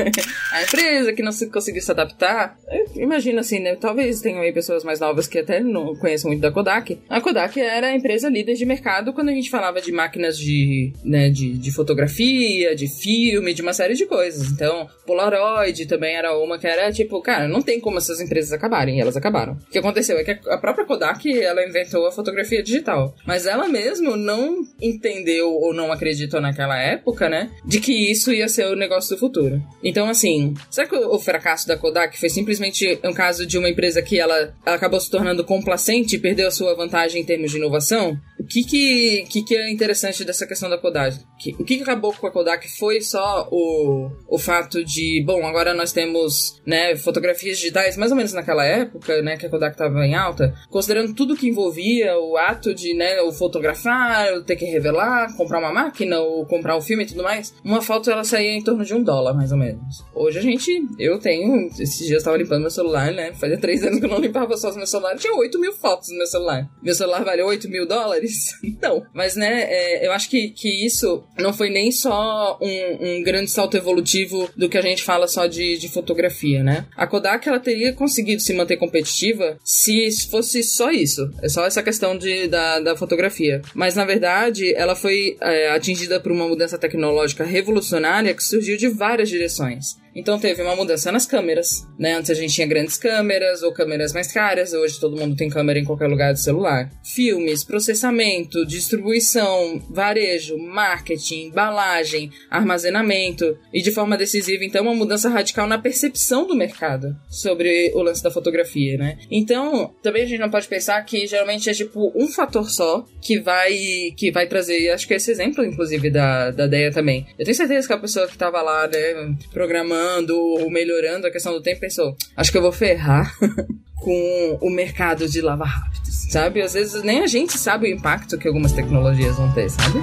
a 0.50 0.64
empresa 0.64 1.12
que 1.12 1.22
não 1.22 1.30
conseguiu 1.52 1.80
se 1.80 1.92
adaptar. 1.92 2.58
Imagina 2.96 3.40
assim, 3.40 3.60
né? 3.60 3.76
Talvez 3.76 4.20
tenham 4.20 4.40
aí 4.40 4.52
pessoas 4.52 4.82
mais 4.82 4.98
novas 4.98 5.28
que 5.28 5.38
até 5.38 5.60
não 5.60 5.94
conheçam 5.94 6.28
muito 6.28 6.40
da 6.40 6.50
Kodak. 6.50 6.98
A 7.08 7.20
Kodak 7.20 7.60
era 7.60 7.86
a 7.86 7.94
empresa 7.94 8.28
líder 8.28 8.54
de 8.54 8.66
mercado 8.66 9.12
quando 9.12 9.28
a 9.28 9.32
gente 9.32 9.48
falava 9.48 9.80
de 9.80 9.92
máquinas 9.92 10.36
de, 10.36 10.92
né, 11.04 11.30
de, 11.30 11.56
de 11.56 11.70
fotografia, 11.70 12.74
de 12.74 12.88
filme, 12.88 13.54
de 13.54 13.62
uma 13.62 13.72
série 13.72 13.94
de 13.94 14.06
coisas. 14.06 14.50
Então, 14.50 14.88
Polaroid 15.06 15.86
também 15.86 16.16
era 16.16 16.36
uma 16.36 16.58
que 16.58 16.66
era 16.66 16.90
tipo, 16.90 17.22
cara, 17.22 17.46
não 17.46 17.62
tem 17.62 17.78
como 17.78 17.98
essas 17.98 18.20
empresas 18.20 18.52
acabarem. 18.52 18.98
E 18.98 19.00
elas 19.00 19.16
acabaram. 19.16 19.52
O 19.52 19.70
que 19.70 19.78
aconteceu 19.78 20.18
é 20.18 20.24
que 20.24 20.32
a 20.50 20.58
própria 20.58 20.84
Kodak, 20.84 21.30
ela 21.40 21.64
inventou 21.64 22.04
a 22.08 22.10
fotografia 22.10 22.23
digital. 22.62 23.14
Mas 23.26 23.46
ela 23.46 23.68
mesmo 23.68 24.16
não 24.16 24.64
entendeu 24.80 25.50
ou 25.50 25.74
não 25.74 25.92
acreditou 25.92 26.40
naquela 26.40 26.78
época, 26.78 27.28
né? 27.28 27.50
De 27.64 27.80
que 27.80 27.92
isso 27.92 28.32
ia 28.32 28.48
ser 28.48 28.66
o 28.66 28.76
negócio 28.76 29.14
do 29.14 29.20
futuro. 29.20 29.62
Então, 29.82 30.08
assim, 30.08 30.54
será 30.70 30.86
que 30.86 30.96
o 30.96 31.18
fracasso 31.18 31.66
da 31.66 31.76
Kodak 31.76 32.18
foi 32.18 32.28
simplesmente 32.28 32.98
um 33.04 33.12
caso 33.12 33.46
de 33.46 33.58
uma 33.58 33.68
empresa 33.68 34.02
que 34.02 34.18
ela, 34.18 34.54
ela 34.64 34.76
acabou 34.76 35.00
se 35.00 35.10
tornando 35.10 35.44
complacente 35.44 36.16
e 36.16 36.18
perdeu 36.18 36.48
a 36.48 36.50
sua 36.50 36.74
vantagem 36.74 37.22
em 37.22 37.24
termos 37.24 37.50
de 37.50 37.58
inovação? 37.58 38.18
O 38.44 38.46
que, 38.46 38.62
que, 38.62 39.24
que, 39.30 39.42
que 39.42 39.56
é 39.56 39.70
interessante 39.70 40.22
dessa 40.22 40.46
questão 40.46 40.68
da 40.68 40.76
Kodak? 40.76 41.18
O 41.58 41.64
que, 41.64 41.78
que 41.78 41.82
acabou 41.82 42.12
com 42.12 42.26
a 42.26 42.30
Kodak 42.30 42.68
foi 42.76 43.00
só 43.00 43.48
o, 43.50 44.10
o 44.28 44.38
fato 44.38 44.84
de, 44.84 45.22
bom, 45.24 45.46
agora 45.46 45.72
nós 45.72 45.92
temos 45.92 46.60
né, 46.66 46.94
fotografias 46.94 47.56
digitais 47.56 47.96
mais 47.96 48.10
ou 48.10 48.16
menos 48.16 48.34
naquela 48.34 48.62
época, 48.62 49.22
né, 49.22 49.38
que 49.38 49.46
a 49.46 49.48
Kodak 49.48 49.74
estava 49.74 50.06
em 50.06 50.14
alta, 50.14 50.54
considerando 50.68 51.14
tudo 51.14 51.34
que 51.34 51.48
envolvia 51.48 52.18
o 52.18 52.36
ato 52.36 52.74
de, 52.74 52.92
né, 52.92 53.18
o 53.22 53.32
fotografar, 53.32 54.34
o 54.34 54.44
ter 54.44 54.56
que 54.56 54.66
revelar, 54.66 55.34
comprar 55.36 55.58
uma 55.58 55.72
máquina, 55.72 56.20
ou 56.20 56.44
comprar 56.44 56.76
um 56.76 56.82
filme 56.82 57.04
e 57.04 57.06
tudo 57.06 57.22
mais, 57.22 57.54
uma 57.64 57.80
foto 57.80 58.10
ela 58.10 58.24
saía 58.24 58.50
em 58.50 58.62
torno 58.62 58.84
de 58.84 58.92
um 58.92 59.02
dólar, 59.02 59.32
mais 59.32 59.52
ou 59.52 59.58
menos. 59.58 60.04
Hoje 60.14 60.38
a 60.38 60.42
gente, 60.42 60.86
eu 60.98 61.18
tenho, 61.18 61.66
esses 61.68 61.96
dias 61.96 62.10
eu 62.10 62.18
estava 62.18 62.36
limpando 62.36 62.60
meu 62.60 62.70
celular, 62.70 63.10
né, 63.10 63.32
fazia 63.32 63.58
três 63.58 63.82
anos 63.82 64.00
que 64.00 64.04
eu 64.04 64.10
não 64.10 64.20
limpava 64.20 64.54
só 64.58 64.70
o 64.70 64.76
meu 64.76 64.86
celular, 64.86 65.16
tinha 65.16 65.34
8 65.34 65.58
mil 65.58 65.72
fotos 65.72 66.10
no 66.10 66.18
meu 66.18 66.26
celular. 66.26 66.68
Meu 66.82 66.94
celular 66.94 67.24
vale 67.24 67.42
8 67.42 67.70
mil 67.70 67.86
dólares? 67.86 68.33
Não. 68.80 69.04
Mas, 69.12 69.36
né, 69.36 69.64
é, 69.64 70.06
eu 70.06 70.12
acho 70.12 70.28
que, 70.28 70.50
que 70.50 70.84
isso 70.84 71.24
não 71.38 71.52
foi 71.52 71.70
nem 71.70 71.90
só 71.90 72.58
um, 72.60 73.18
um, 73.18 73.22
grande 73.22 73.50
salto 73.50 73.76
evolutivo 73.76 74.48
do 74.56 74.68
que 74.68 74.78
a 74.78 74.82
gente 74.82 75.02
fala 75.02 75.26
só 75.26 75.46
de, 75.46 75.78
de 75.78 75.88
fotografia, 75.88 76.62
né? 76.62 76.86
A 76.96 77.06
Kodak, 77.06 77.48
ela 77.48 77.60
teria 77.60 77.92
conseguido 77.92 78.42
se 78.42 78.52
manter 78.54 78.76
competitiva 78.76 79.58
se 79.64 80.10
fosse 80.30 80.62
só 80.62 80.90
isso. 80.90 81.30
É 81.42 81.48
só 81.48 81.66
essa 81.66 81.82
questão 81.82 82.16
de, 82.16 82.48
da, 82.48 82.80
da 82.80 82.96
fotografia. 82.96 83.62
Mas, 83.74 83.94
na 83.94 84.04
verdade, 84.04 84.74
ela 84.74 84.94
foi 84.94 85.36
é, 85.40 85.70
atingida 85.70 86.20
por 86.20 86.32
uma 86.32 86.48
mudança 86.48 86.78
tecnológica 86.78 87.44
revolucionária 87.44 88.34
que 88.34 88.42
surgiu 88.42 88.76
de 88.76 88.88
várias 88.88 89.28
direções. 89.28 90.03
Então 90.14 90.38
teve 90.38 90.62
uma 90.62 90.76
mudança 90.76 91.10
nas 91.10 91.26
câmeras, 91.26 91.86
né? 91.98 92.14
Antes 92.14 92.30
a 92.30 92.34
gente 92.34 92.54
tinha 92.54 92.66
grandes 92.66 92.96
câmeras 92.96 93.62
ou 93.62 93.72
câmeras 93.72 94.12
mais 94.12 94.30
caras, 94.30 94.72
hoje 94.72 95.00
todo 95.00 95.16
mundo 95.16 95.34
tem 95.36 95.50
câmera 95.50 95.78
em 95.78 95.84
qualquer 95.84 96.06
lugar 96.06 96.32
do 96.32 96.38
celular. 96.38 96.90
Filmes, 97.02 97.64
processamento, 97.64 98.64
distribuição, 98.64 99.82
varejo, 99.90 100.56
marketing, 100.56 101.46
embalagem, 101.46 102.30
armazenamento 102.48 103.58
e 103.72 103.82
de 103.82 103.90
forma 103.90 104.16
decisiva 104.16 104.64
então 104.64 104.84
uma 104.84 104.94
mudança 104.94 105.28
radical 105.28 105.66
na 105.66 105.78
percepção 105.78 106.46
do 106.46 106.54
mercado 106.54 107.16
sobre 107.28 107.90
o 107.94 108.02
lance 108.02 108.22
da 108.22 108.30
fotografia, 108.30 108.96
né? 108.96 109.18
Então, 109.30 109.92
também 110.02 110.22
a 110.22 110.26
gente 110.26 110.40
não 110.40 110.50
pode 110.50 110.68
pensar 110.68 111.02
que 111.02 111.26
geralmente 111.26 111.68
é 111.68 111.72
tipo 111.72 112.12
um 112.14 112.28
fator 112.28 112.70
só 112.70 113.04
que 113.20 113.40
vai 113.40 113.74
que 114.16 114.30
vai 114.30 114.46
trazer, 114.46 114.90
acho 114.90 115.08
que 115.08 115.14
esse 115.14 115.30
exemplo 115.30 115.64
inclusive 115.64 116.10
da 116.10 116.50
da 116.50 116.68
também. 116.92 117.26
Eu 117.38 117.44
tenho 117.44 117.56
certeza 117.56 117.86
que 117.86 117.92
a 117.92 117.98
pessoa 117.98 118.26
que 118.26 118.36
tava 118.36 118.60
lá, 118.60 118.86
né, 118.86 119.34
programando 119.52 120.03
ou 120.36 120.70
melhorando 120.70 121.26
a 121.26 121.30
questão 121.30 121.52
do 121.52 121.62
tempo, 121.62 121.80
pensou, 121.80 122.16
acho 122.36 122.50
que 122.50 122.58
eu 122.58 122.62
vou 122.62 122.72
ferrar 122.72 123.34
com 123.96 124.58
o 124.60 124.70
mercado 124.70 125.28
de 125.28 125.40
lava 125.40 125.64
rápidos, 125.64 126.26
sabe? 126.30 126.60
Às 126.60 126.74
vezes 126.74 127.02
nem 127.02 127.20
a 127.20 127.26
gente 127.26 127.56
sabe 127.56 127.86
o 127.86 127.90
impacto 127.90 128.38
que 128.38 128.46
algumas 128.46 128.72
tecnologias 128.72 129.36
vão 129.36 129.52
ter, 129.52 129.70
sabe? 129.70 129.98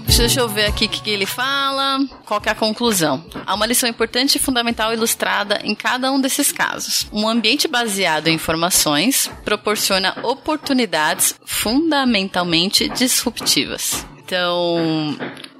Deixa 0.00 0.40
eu 0.40 0.48
ver 0.48 0.66
aqui 0.66 0.86
o 0.86 0.88
que, 0.88 1.02
que 1.02 1.10
ele 1.10 1.26
fala. 1.26 1.98
Qual 2.24 2.40
é 2.44 2.50
a 2.50 2.54
conclusão? 2.54 3.24
Há 3.46 3.54
uma 3.54 3.66
lição 3.66 3.88
importante 3.88 4.36
e 4.36 4.40
fundamental 4.40 4.92
ilustrada 4.92 5.60
em 5.64 5.74
cada 5.74 6.10
um 6.10 6.20
desses 6.20 6.52
casos. 6.52 7.06
Um 7.12 7.28
ambiente 7.28 7.68
baseado 7.68 8.28
em 8.28 8.34
informações 8.34 9.30
proporciona 9.44 10.16
oportunidades 10.22 11.34
fundamentalmente 11.44 12.88
disruptivas. 12.88 14.06
Então, 14.18 15.16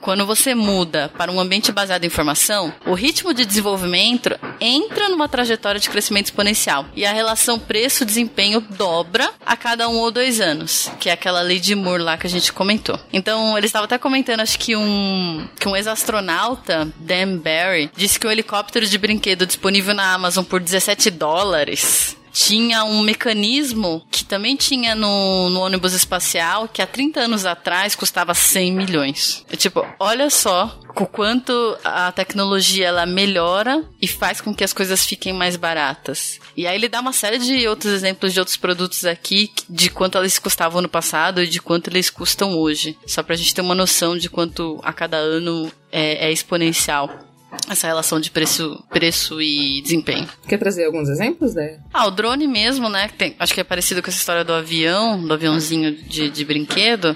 quando 0.07 0.25
você 0.25 0.55
muda 0.55 1.11
para 1.19 1.33
um 1.33 1.41
ambiente 1.41 1.73
baseado 1.73 2.05
em 2.05 2.07
informação, 2.07 2.73
o 2.87 2.95
ritmo 2.95 3.35
de 3.35 3.45
desenvolvimento 3.45 4.39
entra 4.61 5.09
numa 5.09 5.29
trajetória 5.29 5.81
de 5.81 5.91
crescimento 5.91 6.27
exponencial 6.27 6.87
e 6.95 7.05
a 7.05 7.13
relação 7.13 7.59
preço-desempenho 7.59 8.61
dobra 8.61 9.29
a 9.45 9.57
cada 9.57 9.89
um 9.89 9.97
ou 9.97 10.13
dois 10.13 10.41
anos, 10.41 10.89
que 11.01 11.11
é 11.11 11.13
aquela 11.13 11.41
lei 11.41 11.59
de 11.59 11.75
Moore 11.75 12.05
lá 12.05 12.17
que 12.17 12.25
a 12.25 12.31
gente 12.31 12.53
comentou. 12.53 12.97
Então, 13.13 13.59
ele 13.59 13.67
estava 13.67 13.87
até 13.87 13.99
comentando, 13.99 14.39
acho 14.39 14.61
que 14.61 14.77
um, 14.77 15.45
que 15.59 15.69
um 15.69 15.75
ex-astronauta, 15.75 16.87
Dan 17.01 17.39
Barry, 17.39 17.91
disse 17.97 18.17
que 18.17 18.29
o 18.29 18.31
helicóptero 18.31 18.87
de 18.87 18.99
brinquedo 18.99 19.45
disponível 19.45 19.93
na 19.93 20.15
Amazon 20.15 20.45
por 20.45 20.61
17 20.61 21.11
dólares 21.11 22.17
tinha 22.37 22.85
um 22.85 23.01
mecanismo 23.01 24.07
que 24.11 24.23
também 24.23 24.57
tinha 24.57 24.95
no, 24.95 25.49
no 25.49 25.61
ônibus 25.61 25.95
espacial 25.95 26.69
que 26.69 26.83
há 26.83 26.87
30 26.87 27.21
anos 27.21 27.47
atrás 27.47 27.95
custava 27.95 28.35
100 28.35 28.73
milhões. 28.75 29.43
É 29.51 29.57
tipo, 29.57 29.87
olha 29.99 30.29
só 30.29 30.79
o 30.95 31.07
quanto 31.07 31.53
a 31.83 32.13
tecnologia 32.13 32.89
ela 32.89 33.07
melhora 33.07 33.83
e 34.03 34.07
faz 34.07 34.43
com 34.43 34.55
que 34.55 34.63
as 34.63 34.75
coisas 34.75 35.07
fiquem 35.07 35.33
mais 35.33 35.57
baratas. 35.57 36.39
E 36.55 36.67
aí 36.67 36.77
ele 36.77 36.91
dá 36.91 37.01
uma 37.01 37.13
série 37.13 37.39
de 37.39 37.67
outros 37.67 37.91
exemplos 37.91 38.35
de 38.35 38.39
outros 38.39 38.59
produtos 38.59 39.07
aqui 39.07 39.51
de 39.67 39.89
quanto 39.89 40.19
eles 40.19 40.39
custavam 40.39 40.83
no 40.83 40.91
passado 40.91 41.43
e 41.43 41.47
de 41.47 41.61
quanto 41.61 41.89
eles 41.89 42.11
custam 42.11 42.55
hoje. 42.55 42.99
Só 43.07 43.23
pra 43.23 43.35
gente 43.35 43.55
ter 43.55 43.63
uma 43.63 43.75
noção 43.75 44.17
de 44.17 44.29
quanto 44.29 44.79
a 44.83 44.93
cada 44.93 45.17
ano 45.17 45.73
é, 45.91 46.29
é 46.29 46.33
exponencial 46.33 47.26
essa 47.69 47.87
relação 47.87 48.21
de 48.21 48.31
preço, 48.31 48.83
preço 48.91 49.41
e 49.41 49.81
desempenho. 49.83 50.29
Quer 50.47 50.59
trazer 50.59 50.85
alguns 50.85 51.09
exemplos, 51.09 51.55
né? 51.55 51.79
Ah, 51.93 52.07
o 52.07 52.11
drone 52.11 52.47
mesmo, 52.47 52.89
né? 52.89 53.09
Tem, 53.17 53.35
acho 53.39 53.55
que 53.55 53.61
é 53.61 53.65
parecido 53.65 54.03
com 54.03 54.09
essa 54.09 54.19
história 54.19 54.45
do 54.45 54.53
avião, 54.53 55.21
do 55.23 55.33
aviãozinho 55.33 55.93
de, 55.93 56.31
de 56.31 56.45
brinquedo. 56.45 57.15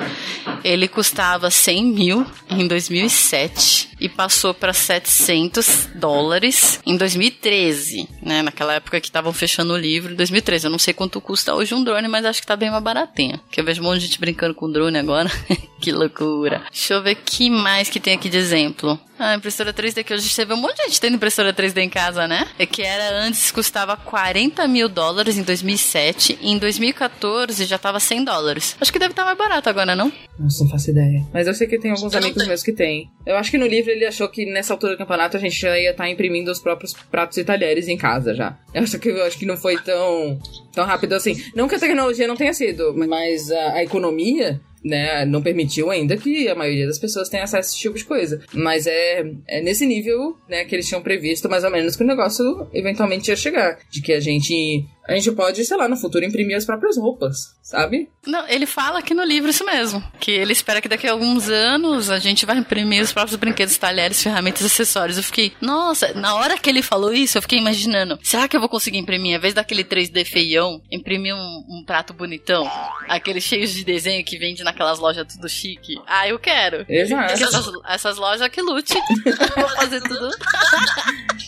Ele 0.65 0.89
custava 0.89 1.51
100 1.51 1.85
mil 1.85 2.27
em 2.49 2.67
2007 2.67 3.90
e 4.01 4.09
passou 4.09 4.55
para 4.55 4.73
700 4.73 5.91
dólares 5.95 6.81
em 6.87 6.97
2013, 6.97 8.09
né? 8.23 8.43
Naquela 8.43 8.75
época 8.75 9.01
que 9.01 9.09
estavam 9.09 9.33
fechando 9.33 9.75
o 9.75 9.77
livro, 9.77 10.13
em 10.13 10.17
2013. 10.17 10.67
Eu 10.67 10.71
não 10.71 10.79
sei 10.79 10.95
quanto 10.95 11.21
custa 11.21 11.55
hoje 11.55 11.75
um 11.75 11.85
drone, 11.85 12.09
mas 12.09 12.25
acho 12.25 12.41
que 12.41 12.47
tá 12.47 12.57
bem 12.57 12.71
mais 12.71 12.83
baratinho. 12.83 13.41
Que 13.51 13.61
eu 13.61 13.65
vejo 13.65 13.83
um 13.83 13.85
monte 13.85 14.01
de 14.01 14.07
gente 14.07 14.21
brincando 14.21 14.55
com 14.55 14.71
drone 14.71 14.99
agora. 14.99 15.31
que 15.81 15.93
loucura. 15.93 16.63
Deixa 16.71 16.95
eu 16.95 17.03
ver 17.03 17.17
que 17.17 17.51
mais 17.51 17.89
que 17.89 18.01
tem 18.01 18.15
aqui 18.15 18.29
de 18.29 18.39
exemplo. 18.39 18.99
Ah, 19.23 19.35
impressora 19.35 19.71
3D 19.71 20.03
que 20.03 20.15
hoje 20.15 20.45
vê 20.47 20.55
um 20.55 20.57
monte 20.57 20.77
de 20.77 20.85
gente 20.85 20.99
tendo 20.99 21.17
impressora 21.17 21.53
3D 21.53 21.77
em 21.83 21.91
casa, 21.91 22.27
né? 22.27 22.49
É 22.59 22.65
que 22.65 22.81
era 22.81 23.11
antes 23.21 23.51
custava 23.51 23.95
40 23.95 24.67
mil 24.67 24.89
dólares 24.89 25.37
em 25.37 25.43
2007 25.43 26.39
e 26.41 26.51
em 26.51 26.57
2014 26.57 27.67
já 27.67 27.77
tava 27.77 28.01
100 28.01 28.25
dólares. 28.25 28.77
Acho 28.81 28.91
que 28.91 28.99
deve 28.99 29.13
estar 29.13 29.25
tá 29.25 29.27
mais 29.27 29.37
barato 29.37 29.69
agora, 29.69 29.95
não? 29.95 30.11
Nossa, 30.39 30.65
não 30.65 30.71
faço 30.71 30.91
ideia. 30.91 31.23
Mas 31.35 31.47
eu 31.47 31.53
sei 31.53 31.67
que 31.67 31.79
tem 31.79 31.91
alguns 31.91 32.15
amigos 32.15 32.47
meus 32.47 32.63
que 32.63 32.73
tem. 32.73 33.11
Eu 33.27 33.37
acho 33.37 33.51
que 33.51 33.59
no 33.59 33.67
livro 33.67 33.90
ele 33.91 34.07
achou 34.07 34.29
que 34.29 34.47
nessa 34.47 34.73
altura 34.73 34.95
do 34.95 34.99
campeonato 34.99 35.37
a 35.37 35.41
gente 35.41 35.59
já 35.61 35.79
ia 35.79 35.91
estar 35.91 36.05
tá 36.05 36.11
imprimindo 36.11 36.51
os 36.51 36.61
próprios 36.61 36.93
pratos 36.93 37.37
e 37.39 37.45
talheres 37.45 37.89
em 37.89 37.97
casa 37.97 38.35
já. 38.35 38.59
Eu 38.73 38.83
acho 38.83 38.99
que, 38.99 39.09
eu 39.09 39.23
acho 39.25 39.39
que 39.39 39.47
não 39.47 39.57
foi 39.57 39.77
tão, 39.79 40.39
tão 40.73 40.85
rápido 40.85 41.15
assim. 41.15 41.37
Não 41.55 41.69
que 41.69 41.75
a 41.75 41.79
tecnologia 41.79 42.27
não 42.27 42.37
tenha 42.37 42.53
sido, 42.53 42.95
mas 42.97 43.51
a, 43.51 43.73
a 43.75 43.83
economia 43.83 44.61
né, 44.85 45.25
não 45.25 45.43
permitiu 45.43 45.91
ainda 45.91 46.17
que 46.17 46.49
a 46.49 46.55
maioria 46.55 46.87
das 46.87 46.99
pessoas 46.99 47.29
tenha 47.29 47.45
acesso 47.45 47.57
a 47.57 47.61
esse 47.61 47.79
tipo 47.79 47.97
de 47.97 48.05
coisa. 48.05 48.41
Mas 48.53 48.87
é, 48.87 49.25
é 49.47 49.61
nesse 49.61 49.87
nível, 49.87 50.37
né, 50.49 50.65
que 50.65 50.75
eles 50.75 50.89
tinham 50.89 51.03
previsto 51.03 51.49
mais 51.49 51.65
ou 51.65 51.71
menos 51.71 51.97
que 51.97 52.03
o 52.03 52.07
negócio 52.07 52.67
eventualmente 52.73 53.31
ia 53.31 53.37
chegar. 53.37 53.79
De 53.91 54.01
que 54.01 54.13
a 54.13 54.21
gente 54.21 54.85
a 55.11 55.17
gente 55.17 55.33
pode, 55.33 55.65
sei 55.65 55.77
lá, 55.77 55.89
no 55.89 55.97
futuro 55.97 56.25
imprimir 56.25 56.57
as 56.57 56.65
próprias 56.65 56.97
roupas, 56.97 57.57
sabe? 57.61 58.09
Não, 58.25 58.47
ele 58.47 58.65
fala 58.65 59.01
aqui 59.01 59.13
no 59.13 59.25
livro 59.25 59.51
isso 59.51 59.65
mesmo. 59.65 60.01
Que 60.21 60.31
ele 60.31 60.53
espera 60.53 60.81
que 60.81 60.89
daqui 60.89 61.09
a 61.09 61.11
alguns 61.11 61.49
anos 61.49 62.11
a 62.11 62.21
gente 62.21 62.47
vai 62.47 62.57
imprimir 62.57 63.03
os 63.03 63.13
próprios 63.13 63.37
brinquedos, 63.37 63.77
talheres, 63.77 64.23
ferramentas, 64.23 64.65
acessórios. 64.65 65.17
Eu 65.17 65.25
fiquei, 65.25 65.53
nossa, 65.61 66.13
na 66.15 66.37
hora 66.37 66.57
que 66.57 66.71
ele 66.71 66.81
falou 66.81 67.13
isso, 67.13 67.37
eu 67.37 67.43
fiquei 67.43 67.59
imaginando, 67.59 68.21
será 68.23 68.47
que 68.47 68.55
eu 68.57 68.61
vou 68.61 68.69
conseguir 68.69 68.99
imprimir, 68.99 69.35
em 69.35 69.41
vez 69.41 69.53
daquele 69.53 69.83
3D 69.83 70.25
feião, 70.25 70.81
imprimir 70.89 71.35
um, 71.35 71.65
um 71.69 71.85
prato 71.85 72.15
bonitão? 72.15 72.71
Aqueles 73.09 73.43
cheios 73.43 73.75
de 73.75 73.85
desenho 73.85 74.25
que 74.25 74.39
vende 74.39 74.63
naquelas 74.63 75.01
lojas 75.01 75.27
tudo 75.27 75.49
chique. 75.49 76.01
Ah, 76.07 76.29
eu 76.29 76.39
quero. 76.39 76.87
Exato. 76.89 77.33
Essas, 77.33 77.73
essas 77.89 78.17
lojas 78.17 78.49
que 78.49 78.63
lute. 78.63 78.95
vou 79.57 79.69
fazer 79.71 80.01
tudo. 80.03 80.31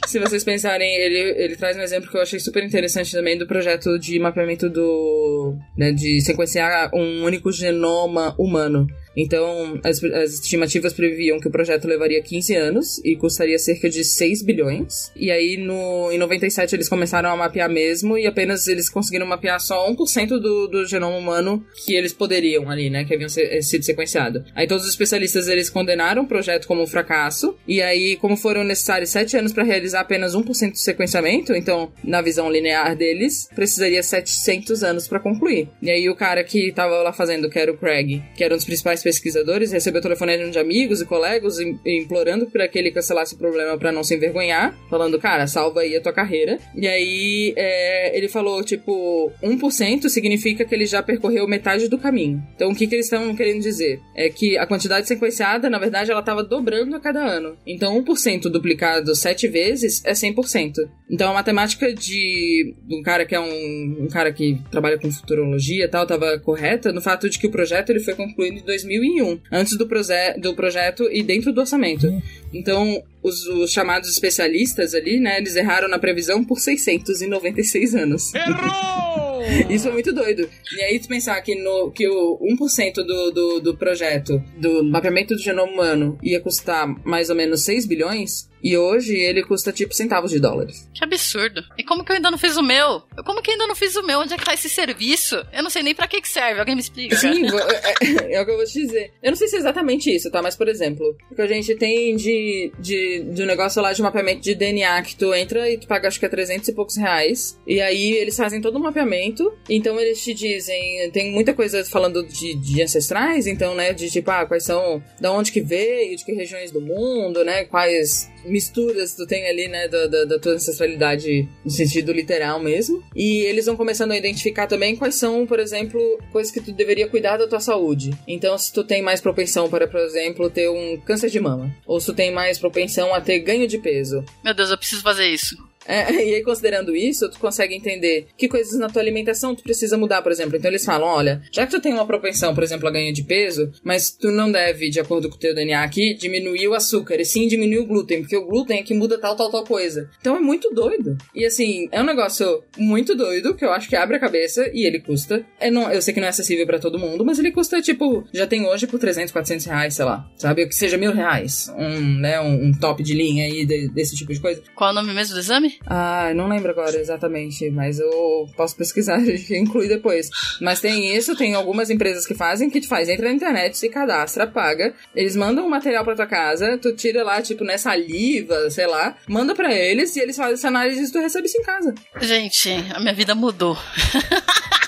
Se 0.07 0.19
vocês 0.19 0.43
pensarem, 0.43 0.95
ele, 0.97 1.43
ele 1.43 1.57
traz 1.57 1.77
um 1.77 1.81
exemplo 1.81 2.11
que 2.11 2.17
eu 2.17 2.23
achei 2.23 2.41
super 2.41 2.65
interessante 2.65 3.13
também 3.13 3.39
do 3.39 3.47
projeto 3.53 3.99
de 3.99 4.19
mapeamento 4.19 4.71
do. 4.71 5.55
Né, 5.77 5.93
de 5.93 6.21
sequenciar 6.23 6.91
um 6.95 7.23
único 7.25 7.53
genoma 7.53 8.35
humano. 8.39 8.87
Então, 9.17 9.81
as, 9.85 10.03
as, 10.03 10.35
estimativas 10.35 10.93
previam 10.93 11.39
que 11.39 11.49
o 11.49 11.51
projeto 11.51 11.87
levaria 11.87 12.23
15 12.23 12.55
anos 12.55 12.99
e 13.05 13.17
custaria 13.17 13.59
cerca 13.59 13.89
de 13.89 14.05
6 14.05 14.43
bilhões. 14.43 15.13
E 15.15 15.31
aí, 15.31 15.57
no, 15.57 16.11
em 16.11 16.19
97, 16.19 16.75
eles 16.75 16.89
começaram 16.89 17.31
a 17.31 17.37
mapear 17.37 17.71
mesmo 17.71 18.17
e 18.17 18.27
apenas 18.27 18.67
eles 18.69 18.89
conseguiram 18.89 19.27
mapear 19.27 19.61
só 19.61 19.91
1% 19.91 20.29
do, 20.29 20.69
do 20.69 20.87
genoma 20.87 21.17
humano 21.17 21.65
que 21.85 21.95
eles 21.95 22.13
poderiam 22.13 22.71
ali, 22.71 22.91
né? 22.91 23.05
Que 23.05 23.15
haviam 23.15 23.29
ser, 23.29 23.63
sido 23.63 23.85
sequenciado. 23.85 24.45
Aí 24.55 24.67
todos 24.67 24.85
os 24.85 24.91
especialistas, 24.91 25.49
eles 25.49 25.69
condenaram 25.69 26.23
o 26.23 26.29
projeto 26.29 26.67
como 26.67 26.83
um 26.83 26.87
fracasso. 26.87 27.57
E 27.67 27.83
aí, 27.83 28.17
como 28.17 28.37
foram 28.37 28.65
necessários 28.65 29.11
7 29.11 29.37
anos 29.37 29.53
para 29.53 29.65
realizar 29.65 30.01
apenas 30.01 30.35
1% 30.35 30.73
do 30.73 30.79
sequenciamento, 30.79 31.53
então, 31.55 31.93
na 32.03 32.23
visão 32.23 32.51
linear 32.51 32.97
deles, 32.97 33.49
precisaria 33.55 34.03
700 34.03 34.83
anos 34.83 35.09
para 35.09 35.21
concluir. 35.21 35.69
E 35.81 35.91
aí 35.91 36.09
o 36.09 36.15
cara 36.15 36.43
que 36.45 36.73
tava 36.73 37.03
lá 37.03 37.13
fazendo, 37.13 37.49
que 37.49 37.59
era 37.59 37.73
o 37.73 37.77
Craig, 37.77 38.23
que 38.37 38.45
era 38.45 38.55
um 38.55 38.57
dos 38.57 38.67
principais 38.67 39.02
pesquisadores, 39.03 39.73
recebeu 39.73 40.01
telefonema 40.01 40.51
de 40.51 40.59
amigos 40.59 41.01
e 41.01 41.07
colegas 41.07 41.59
implorando 41.87 42.47
para 42.47 42.69
que 42.69 42.79
ele 42.79 42.91
cancelasse 42.91 43.35
o 43.35 43.39
problema 43.39 43.77
para 43.77 43.93
não 43.93 44.05
se 44.05 44.15
envergonhar, 44.15 44.77
falando, 44.89 45.19
cara, 45.19 45.47
salva 45.47 45.81
aí 45.81 45.97
a 45.97 46.01
tua 46.01 46.13
carreira. 46.13 46.59
E 46.75 46.87
aí 46.87 47.55
é, 47.57 48.17
ele 48.17 48.29
falou, 48.29 48.63
tipo, 48.65 49.33
1% 49.43 50.09
significa 50.09 50.65
que 50.65 50.75
ele 50.75 50.87
já 50.87 51.03
percorreu 51.03 51.47
metade 51.47 51.89
do 51.89 51.99
caminho. 51.99 52.43
Então 52.55 52.71
o 52.71 52.75
que, 52.75 52.87
que 52.87 52.95
eles 52.95 53.07
estão 53.07 53.35
querendo 53.35 53.61
dizer? 53.61 54.01
É 54.15 54.29
que 54.29 54.57
a 54.57 54.67
quantidade 54.67 55.07
sequenciada, 55.07 55.69
na 55.69 55.79
verdade, 55.79 56.11
ela 56.11 56.21
estava 56.21 56.43
dobrando 56.43 56.97
a 56.97 57.01
cada 57.01 57.21
ano. 57.21 57.57
Então 57.67 58.03
1% 58.03 58.43
duplicado 58.43 59.15
7 59.15 59.49
vezes 59.49 60.03
é 60.05 60.13
100%. 60.13 60.89
Então 61.11 61.31
a 61.31 61.35
matemática 61.35 61.93
de 61.93 62.75
um 62.91 63.03
cara 63.03 63.27
que 63.27 63.35
é 63.35 63.41
um, 63.41 64.05
um 64.05 64.09
cara 64.09 64.33
que 64.33 64.59
trabalha 64.71 64.99
com 64.99 65.11
futurologia 65.11 65.85
e 65.85 65.89
tal, 65.89 66.05
estava 66.05 66.39
correta 66.39 66.93
no 66.93 67.01
fato 67.01 67.29
de 67.29 67.39
que 67.39 67.47
o 67.47 67.51
projeto 67.51 67.91
ele 67.91 68.01
foi 68.01 68.15
concluído 68.15 68.59
em 68.59 68.65
2001, 68.99 69.41
antes 69.51 69.77
do, 69.77 69.87
proje 69.87 70.35
do 70.39 70.55
projeto 70.55 71.09
e 71.11 71.23
dentro 71.23 71.53
do 71.53 71.61
orçamento. 71.61 72.07
Então, 72.53 73.03
os, 73.23 73.47
os, 73.47 73.73
chamados 73.73 74.11
especialistas 74.11 74.95
ali, 74.95 75.19
né, 75.19 75.39
eles 75.39 75.57
erraram 75.57 75.89
na 75.89 75.99
previsão 75.99 76.45
por 76.45 76.59
696 76.59 77.95
anos. 77.95 78.35
Errou! 78.35 79.43
Isso 79.69 79.89
é 79.89 79.91
muito 79.91 80.13
doido. 80.13 80.49
E 80.77 80.83
aí, 80.83 80.99
tu 81.01 81.09
pensar 81.09 81.41
que, 81.41 81.55
no, 81.55 81.91
que 81.91 82.07
o 82.09 82.39
1% 82.61 82.95
do, 82.95 83.31
do, 83.31 83.61
do 83.61 83.77
projeto 83.77 84.43
do 84.57 84.85
mapeamento 84.85 85.35
do 85.35 85.41
genoma 85.41 85.73
humano 85.73 86.19
ia 86.23 86.41
custar 86.41 86.87
mais 87.05 87.31
ou 87.31 87.37
menos 87.37 87.63
6 87.63 87.87
bilhões, 87.87 88.49
e 88.63 88.77
hoje 88.77 89.17
ele 89.17 89.43
custa 89.43 89.73
tipo 89.73 89.95
centavos 89.95 90.31
de 90.31 90.39
dólares. 90.39 90.89
Que 90.95 91.05
absurdo. 91.05 91.63
E 91.77 91.83
como 91.83 92.05
que 92.05 92.13
eu 92.13 92.17
ainda 92.17 92.31
não 92.31 92.39
fiz 92.39 92.57
o 92.57 92.63
meu? 92.63 93.03
Como 93.25 93.43
que 93.43 93.51
eu 93.51 93.55
ainda 93.55 93.67
não 93.67 93.75
fiz 93.75 93.97
o 93.97 94.03
meu? 94.03 94.21
Onde 94.21 94.35
é 94.35 94.37
que 94.37 94.45
tá 94.45 94.55
esse 94.55 94.69
serviço? 94.69 95.45
Eu 95.53 95.63
não 95.63 95.71
sei 95.71 95.83
nem 95.83 95.95
para 95.95 96.07
que 96.07 96.21
que 96.21 96.29
serve. 96.29 96.61
Alguém 96.61 96.75
me 96.75 96.81
explica? 96.81 97.17
Sim, 97.17 97.47
é, 97.47 98.33
é, 98.33 98.35
é, 98.35 98.41
o 98.41 98.45
que 98.45 98.51
eu 98.51 98.57
vou 98.57 98.65
te 98.65 98.81
dizer. 98.81 99.13
Eu 99.23 99.31
não 99.31 99.37
sei 99.37 99.49
se 99.49 99.57
é 99.57 99.59
exatamente 99.59 100.15
isso, 100.15 100.31
tá? 100.31 100.41
Mas, 100.43 100.57
por 100.57 100.69
exemplo, 100.69 101.17
o 101.31 101.35
que 101.35 101.43
a 101.43 101.47
gente 101.47 101.75
tem 101.75 102.15
de, 102.15 102.73
de, 102.79 103.25
de 103.25 103.43
um 103.43 103.47
negócio 103.47 103.83
lá 103.83 103.93
de 103.93 104.03
mapeamento 104.03 104.41
de 104.41 104.55
DNA 104.55 105.03
que 105.03 105.17
tu 105.17 105.35
entra 105.35 105.69
e 105.69 105.79
tu 105.79 105.87
paga 105.87 106.09
acho 106.09 106.21
que 106.21 106.27
é 106.27 106.29
300 106.29 106.69
e 106.69 106.73
poucos 106.73 106.97
reais. 106.97 107.59
E 107.67 107.81
aí 107.81 108.13
eles 108.13 108.37
fazem 108.37 108.61
todo 108.61 108.77
o 108.77 108.79
um 108.79 108.83
mapeamento. 108.83 109.53
Então 109.69 109.99
eles 109.99 110.23
te 110.23 110.33
dizem, 110.33 111.11
tem 111.11 111.33
muita 111.33 111.53
coisa 111.53 111.85
falando 111.85 112.25
de, 112.27 112.55
de 112.55 112.83
ancestrais, 112.83 113.47
então, 113.47 113.75
né? 113.75 113.93
De 113.93 114.11
tipo, 114.11 114.31
ah, 114.31 114.47
quais 114.47 114.65
são, 114.65 115.03
da 115.21 115.33
onde 115.33 115.51
que 115.51 115.61
veio, 115.61 116.17
de 116.17 116.25
que 116.25 116.33
regiões 116.33 116.71
do 116.71 116.81
mundo, 116.81 117.45
né? 117.45 117.65
Quais 117.65 118.31
misturas 118.53 119.15
tu 119.15 119.27
tem 119.27 119.49
ali, 119.49 119.67
né, 119.67 119.89
da, 119.89 120.07
da, 120.07 120.25
da, 120.25 120.39
tua 120.39 120.53
ancestralidade 120.53 121.49
no 121.65 121.71
sentido 121.71 122.13
literal 122.13 122.61
mesmo. 122.61 123.03
E 123.17 123.41
eles 123.47 123.67
vão 123.67 123.77
começando 123.77 124.13
a 124.13 124.17
identificar 124.17 124.67
também 124.67 124.95
quais 124.95 125.15
são, 125.15 125.47
por 125.47 125.59
exemplo, 125.59 126.01
coisas 126.31 126.53
que 126.53 126.61
tu 126.61 126.73
deveria 126.73 127.09
cuidar 127.09 127.39
da 127.39 127.49
tua 127.49 127.61
saúde. 127.61 128.11
Então, 128.29 128.57
se 128.59 128.73
tu 128.73 128.85
tem 128.85 129.03
mais 129.03 129.21
propensão 129.21 129.69
para, 129.69 129.89
por 129.89 130.01
exemplo, 130.01 130.51
ter 130.51 130.69
um 130.69 131.01
câncer 131.01 131.31
de 131.31 131.41
mama, 131.41 131.75
ou 131.87 131.99
se 131.99 132.07
tu 132.07 132.15
tem 132.15 132.31
mais 132.31 132.59
propensão 132.59 133.15
a 133.15 133.21
ter 133.21 133.41
ganho 133.41 133.67
de 133.67 133.79
peso. 133.79 134.25
Meu 134.45 134.55
Deus, 134.55 134.71
eu 134.71 134.79
preciso 134.79 135.03
fazer 135.03 135.27
isso. 135.27 135.57
É, 135.87 136.13
e 136.25 136.35
aí, 136.35 136.43
considerando 136.43 136.95
isso, 136.95 137.29
tu 137.31 137.39
consegue 137.39 137.75
entender 137.75 138.27
que 138.37 138.49
coisas 138.49 138.79
na 138.79 138.89
tua 138.89 139.03
alimentação 139.03 139.55
tu 139.55 139.63
precisa 139.63 139.97
mudar, 139.97 140.23
por 140.23 140.33
exemplo. 140.33 140.57
Então 140.57 140.71
eles 140.71 140.85
falam: 140.85 141.09
olha, 141.09 141.43
já 141.51 141.67
que 141.67 141.73
tu 141.73 141.81
tem 141.81 141.93
uma 141.93 142.07
propensão, 142.07 142.55
por 142.55 142.63
exemplo, 142.63 142.89
a 142.89 142.91
ganho 142.91 143.13
de 143.13 143.23
peso, 143.23 143.71
mas 143.83 144.11
tu 144.11 144.31
não 144.31 144.51
deve, 144.51 144.91
de 144.91 145.01
acordo 145.01 145.29
com 145.29 145.37
o 145.37 145.39
teu 145.39 145.55
DNA 145.55 145.83
aqui, 145.83 146.15
diminuir 146.15 146.69
o 146.69 146.75
açúcar, 146.75 147.21
e 147.21 147.25
sim 147.25 147.47
diminuir 147.47 147.81
o 147.81 147.87
glúten, 147.87 148.21
porque 148.21 148.37
o 148.37 148.47
glúten 148.47 148.81
é 148.81 148.83
que 148.83 148.95
muda 148.95 149.19
tal, 149.19 149.37
tal, 149.37 149.51
tal 149.51 149.65
coisa. 149.65 150.11
Então 150.21 150.37
é 150.37 150.41
muito 150.41 150.71
doido. 150.71 151.17
E 151.35 151.45
assim, 151.45 151.89
é 151.91 152.01
um 152.01 152.07
negócio 152.07 152.63
muito 152.79 153.15
doido 153.15 153.55
que 153.55 153.65
eu 153.65 153.73
acho 153.73 153.89
que 153.89 153.97
abre 153.97 154.17
a 154.17 154.21
cabeça 154.21 154.71
e 154.73 154.87
ele 154.87 155.01
custa. 155.01 155.45
É, 155.59 155.71
não, 155.71 155.91
eu 155.91 156.03
sei 156.03 156.15
que 156.15 156.21
não 156.21 156.27
é 156.27 156.31
acessível 156.31 156.67
para 156.67 156.79
todo 156.79 156.99
mundo, 156.99 157.25
mas 157.25 157.39
ele 157.39 157.51
custa, 157.51 157.81
tipo, 157.81 158.25
já 158.33 158.47
tem 158.47 158.67
hoje 158.67 158.87
por 158.87 158.99
300, 158.99 159.33
400 159.33 159.67
reais, 159.67 159.95
sei 159.95 160.05
lá. 160.05 160.29
Sabe? 160.37 160.67
Que 160.67 160.75
seja 160.75 160.97
mil 160.97 161.13
reais. 161.13 161.73
Um, 161.77 162.19
né, 162.21 162.41
um, 162.41 162.67
um 162.67 162.73
top 162.73 163.03
de 163.03 163.15
linha 163.15 163.45
aí 163.45 163.65
de, 163.65 163.89
desse 163.89 164.17
tipo 164.17 164.33
de 164.33 164.41
coisa. 164.41 164.63
Qual 164.75 164.91
é 164.91 164.93
o 164.93 164.95
nome 164.95 165.13
mesmo 165.13 165.35
do 165.35 165.41
exame? 165.41 165.72
Ah, 165.87 166.33
não 166.35 166.49
lembro 166.49 166.71
agora 166.71 166.99
exatamente, 166.99 167.71
mas 167.71 168.01
eu 168.01 168.49
posso 168.57 168.77
pesquisar 168.77 169.21
e 169.25 169.57
incluir 169.57 169.89
depois. 169.89 170.29
Mas 170.61 170.81
tem 170.81 171.15
isso, 171.17 171.37
tem 171.37 171.55
algumas 171.55 171.91
empresas 171.91 172.27
que 172.27 172.35
fazem, 172.35 172.69
que 172.69 172.81
tu 172.81 172.89
faz, 172.89 173.09
entra 173.09 173.29
na 173.29 173.35
internet, 173.35 173.77
se 173.79 173.89
cadastra, 173.89 174.47
paga, 174.47 174.95
eles 175.15 175.37
mandam 175.37 175.65
o 175.65 175.67
um 175.67 175.71
material 175.71 176.05
pra 176.05 176.17
tua 176.17 176.27
casa, 176.27 176.79
tu 176.79 176.95
tira 176.95 177.23
lá, 177.23 177.41
tipo, 177.41 177.65
nessa 177.65 177.93
saliva, 177.93 178.71
sei 178.71 178.87
lá, 178.87 179.17
manda 179.29 179.55
pra 179.55 179.73
eles 179.73 180.17
e 180.17 180.21
eles 180.21 180.37
fazem 180.37 180.55
essa 180.55 180.69
análise 180.69 181.03
e 181.05 181.13
tu 181.13 181.19
recebe 181.19 181.47
isso 181.47 181.59
em 181.59 181.63
casa. 181.63 181.95
Gente, 182.21 182.71
a 182.95 183.01
minha 183.01 183.15
vida 183.15 183.35
mudou. 183.35 183.77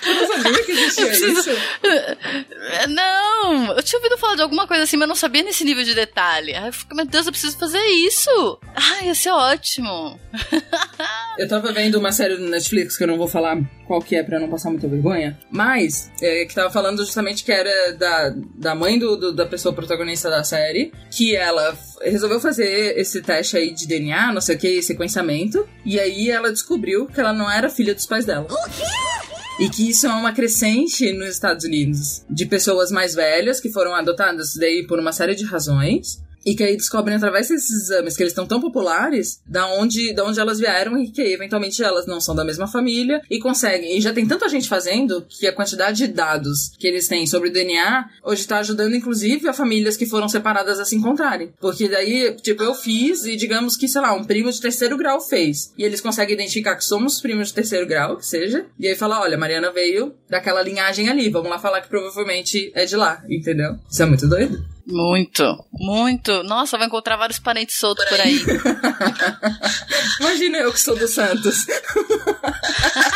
Eu 0.07 0.15
não 0.15 0.27
sabia 0.27 0.63
que 0.65 0.73
existia 0.73 1.07
preciso... 1.07 1.41
isso. 1.41 1.51
Não, 2.89 3.34
eu 3.77 3.83
tinha 3.83 3.99
ouvido 3.99 4.19
falar 4.19 4.37
de 4.37 4.43
alguma 4.43 4.67
coisa 4.67 4.85
assim, 4.85 4.97
mas 4.97 5.05
eu 5.05 5.09
não 5.09 5.15
sabia 5.15 5.43
nesse 5.43 5.65
nível 5.65 5.85
de 5.85 5.95
detalhe. 5.95 6.55
Ai, 6.55 6.69
eu 6.69 6.73
fico, 6.73 6.95
meu 6.95 7.05
Deus, 7.07 7.27
eu 7.27 7.33
preciso 7.33 7.59
fazer 7.59 7.83
isso. 8.07 8.59
Ai, 8.75 9.07
ia 9.07 9.15
ser 9.15 9.31
ótimo. 9.31 10.19
eu 11.39 11.49
tava 11.49 11.73
vendo 11.73 11.99
uma 11.99 12.13
série 12.13 12.37
do 12.37 12.49
Netflix 12.49 12.97
que 12.97 13.05
eu 13.05 13.09
não 13.09 13.19
vou 13.19 13.29
falar 13.29 13.59
qual 13.87 14.01
que 14.01 14.17
é 14.17 14.23
pra 14.23 14.41
não 14.41 14.49
passar 14.49 14.71
muita 14.71 14.89
vergonha, 14.89 15.39
mas 15.51 16.11
é, 16.21 16.45
que 16.47 16.55
tava 16.55 16.71
falando 16.71 17.05
justamente 17.05 17.45
que 17.45 17.53
era 17.53 17.93
da, 17.93 18.35
da 18.55 18.75
mãe 18.75 18.99
do, 18.99 19.17
do, 19.17 19.33
da 19.35 19.47
pessoa 19.47 19.75
protagonista 19.75 20.31
da 20.31 20.43
série, 20.43 20.93
que 21.11 21.37
ela 21.37 21.77
resolveu 22.03 22.41
fazer 22.41 22.99
esse 22.99 23.21
teste 23.21 23.57
aí 23.57 23.73
de 23.73 23.87
DNA, 23.87 24.33
não 24.33 24.41
sei 24.41 24.57
o 24.57 24.59
que, 24.59 24.83
sequenciamento, 24.83 25.69
e 25.85 26.01
aí 26.01 26.31
ela 26.31 26.51
descobriu 26.51 27.07
que 27.07 27.21
ela 27.21 27.33
não 27.33 27.51
era 27.51 27.69
filha 27.69 27.95
dos 27.95 28.07
pais 28.07 28.25
dela. 28.25 28.47
O 28.51 28.71
quê? 28.71 29.34
E 29.59 29.69
que 29.69 29.89
isso 29.89 30.07
é 30.07 30.11
uma 30.11 30.33
crescente 30.33 31.13
nos 31.13 31.29
Estados 31.29 31.65
Unidos 31.65 32.25
de 32.29 32.45
pessoas 32.45 32.91
mais 32.91 33.15
velhas 33.15 33.61
que 33.61 33.71
foram 33.71 33.95
adotadas 33.95 34.55
daí 34.59 34.85
por 34.87 34.99
uma 34.99 35.13
série 35.13 35.35
de 35.35 35.45
razões 35.45 36.24
e 36.45 36.55
que 36.55 36.63
aí 36.63 36.77
descobrem 36.77 37.17
através 37.17 37.49
desses 37.49 37.85
exames 37.85 38.17
que 38.17 38.23
eles 38.23 38.33
estão 38.33 38.47
tão 38.47 38.61
populares, 38.61 39.41
da 39.47 39.67
onde, 39.75 40.13
da 40.13 40.25
onde 40.25 40.41
elas 40.41 40.59
vieram 40.59 40.99
e 40.99 41.11
que 41.11 41.23
eventualmente 41.23 41.83
elas 41.83 42.07
não 42.07 42.21
são 42.21 42.35
da 42.35 42.45
mesma 42.45 42.67
família 42.67 43.23
e 43.31 43.39
conseguem. 43.39 43.97
E 43.97 44.01
já 44.01 44.13
tem 44.13 44.27
tanta 44.27 44.49
gente 44.49 44.69
fazendo 44.69 45.25
que 45.29 45.47
a 45.47 45.53
quantidade 45.53 45.99
de 45.99 46.09
dados 46.09 46.73
que 46.79 46.87
eles 46.87 47.09
têm 47.09 47.27
sobre 47.27 47.49
o 47.49 47.53
DNA 47.53 48.09
hoje 48.23 48.43
está 48.43 48.59
ajudando, 48.59 48.95
inclusive, 48.95 49.49
a 49.49 49.53
famílias 49.53 49.97
que 49.97 50.07
foram 50.07 50.29
separadas 50.29 50.79
a 50.79 50.85
se 50.85 50.97
encontrarem. 50.97 51.53
Porque 51.61 51.89
daí, 51.89 52.35
tipo, 52.43 52.63
eu 52.63 52.75
fiz 52.75 53.25
e 53.25 53.37
digamos 53.37 53.77
que, 53.77 53.89
sei 53.89 54.01
lá, 54.01 54.13
um 54.13 54.25
primo 54.25 54.51
de 54.51 54.61
terceiro 54.61 54.97
grau 54.97 55.21
fez. 55.21 55.73
E 55.79 55.85
eles 55.85 56.01
conseguem 56.01 56.35
identificar 56.35 56.77
que 56.77 56.85
somos 56.85 57.21
primos 57.21 57.49
de 57.49 57.55
terceiro 57.55 57.87
grau, 57.87 58.17
que 58.17 58.27
seja. 58.27 58.67
E 58.79 58.89
aí 58.89 58.97
fala: 58.97 59.21
olha, 59.21 59.39
Mariana 59.39 59.73
veio 59.73 60.15
daquela 60.29 60.63
linhagem 60.63 61.09
ali, 61.09 61.29
vamos 61.31 61.51
lá 61.51 61.59
falar 61.59 61.81
que 61.81 61.89
provavelmente 61.89 62.73
é 62.75 62.85
de 62.85 62.97
lá, 62.97 63.23
entendeu? 63.29 63.77
Isso 63.91 64.03
é 64.03 64.07
muito 64.07 64.29
doido. 64.29 64.74
Muito, 64.87 65.65
muito. 65.73 66.43
Nossa, 66.43 66.77
vai 66.77 66.87
encontrar 66.87 67.17
vários 67.17 67.39
parentes 67.39 67.79
soltos 67.79 68.05
por 68.05 68.21
aí. 68.21 68.39
Imagina 70.21 70.59
eu 70.59 70.73
que 70.73 70.81
sou 70.81 70.95
do 70.95 71.09
Santos. 71.09 71.65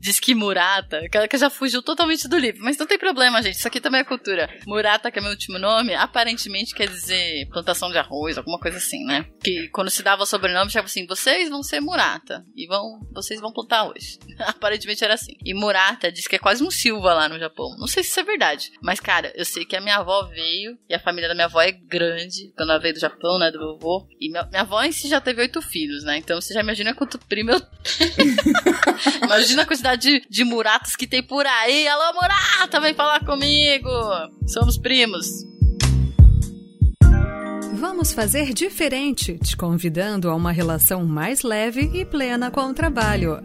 Diz 0.00 0.20
que 0.20 0.34
Murata, 0.34 1.00
que 1.08 1.38
já 1.38 1.50
fugiu 1.50 1.82
totalmente 1.82 2.28
do 2.28 2.38
livro, 2.38 2.62
mas 2.62 2.78
não 2.78 2.86
tem 2.86 2.98
problema, 2.98 3.42
gente. 3.42 3.56
Isso 3.56 3.66
aqui 3.66 3.80
também 3.80 4.00
é 4.00 4.04
cultura. 4.04 4.48
Murata, 4.66 5.10
que 5.10 5.18
é 5.18 5.22
meu 5.22 5.30
último 5.30 5.58
nome, 5.58 5.94
aparentemente 5.94 6.74
quer 6.74 6.88
dizer 6.88 7.48
plantação 7.48 7.90
de 7.90 7.98
arroz, 7.98 8.38
alguma 8.38 8.58
coisa 8.58 8.78
assim, 8.78 9.04
né? 9.04 9.26
Que 9.42 9.68
quando 9.68 9.90
se 9.90 10.02
dava 10.02 10.22
o 10.22 10.26
sobrenome, 10.26 10.70
chegava 10.70 10.86
assim: 10.86 11.06
vocês 11.06 11.48
vão 11.48 11.62
ser 11.62 11.80
Murata 11.80 12.44
e 12.54 12.66
vão, 12.66 13.00
vocês 13.12 13.40
vão 13.40 13.52
plantar 13.52 13.88
hoje. 13.88 14.18
aparentemente 14.38 15.04
era 15.04 15.14
assim. 15.14 15.36
E 15.44 15.52
Murata 15.54 16.12
diz 16.12 16.26
que 16.26 16.36
é 16.36 16.38
quase 16.38 16.62
um 16.62 16.70
Silva 16.70 17.14
lá 17.14 17.28
no 17.28 17.38
Japão. 17.38 17.76
Não 17.78 17.86
sei 17.86 18.02
se 18.02 18.10
isso 18.10 18.20
é 18.20 18.24
verdade, 18.24 18.70
mas 18.82 19.00
cara, 19.00 19.32
eu 19.34 19.44
sei 19.44 19.64
que 19.64 19.76
a 19.76 19.80
minha 19.80 19.96
avó 19.96 20.24
veio 20.26 20.78
e 20.88 20.94
a 20.94 21.00
família 21.00 21.28
da 21.28 21.34
minha 21.34 21.46
avó 21.46 21.60
é 21.60 21.72
grande 21.72 22.52
quando 22.56 22.70
ela 22.70 22.80
veio 22.80 22.94
do 22.94 23.00
Japão, 23.00 23.38
né? 23.38 23.50
Do 23.50 23.58
meu 23.58 23.70
avô. 23.70 24.06
E 24.20 24.30
minha, 24.30 24.44
minha 24.44 24.62
avó 24.62 24.82
em 24.82 24.92
si 24.92 25.08
já 25.08 25.20
teve 25.20 25.40
oito 25.40 25.60
filhos, 25.60 26.04
né? 26.04 26.18
Então 26.18 26.40
você 26.40 26.54
já 26.54 26.60
imagina 26.60 26.94
quanto 26.94 27.18
primo 27.18 27.50
eu. 27.50 27.60
imagina 29.22 29.55
a 29.60 29.66
quantidade 29.66 30.02
de, 30.02 30.26
de 30.28 30.44
muratas 30.44 30.96
que 30.96 31.06
tem 31.06 31.22
por 31.22 31.46
aí. 31.46 31.86
Alô, 31.88 32.14
murata, 32.14 32.80
vem 32.80 32.94
falar 32.94 33.24
comigo. 33.24 33.88
Somos 34.46 34.78
primos. 34.78 35.26
Vamos 37.74 38.12
fazer 38.12 38.54
diferente, 38.54 39.38
te 39.38 39.56
convidando 39.56 40.30
a 40.30 40.34
uma 40.34 40.50
relação 40.50 41.04
mais 41.04 41.42
leve 41.42 41.90
e 41.92 42.04
plena 42.04 42.50
com 42.50 42.62
o 42.62 42.74
trabalho. 42.74 43.38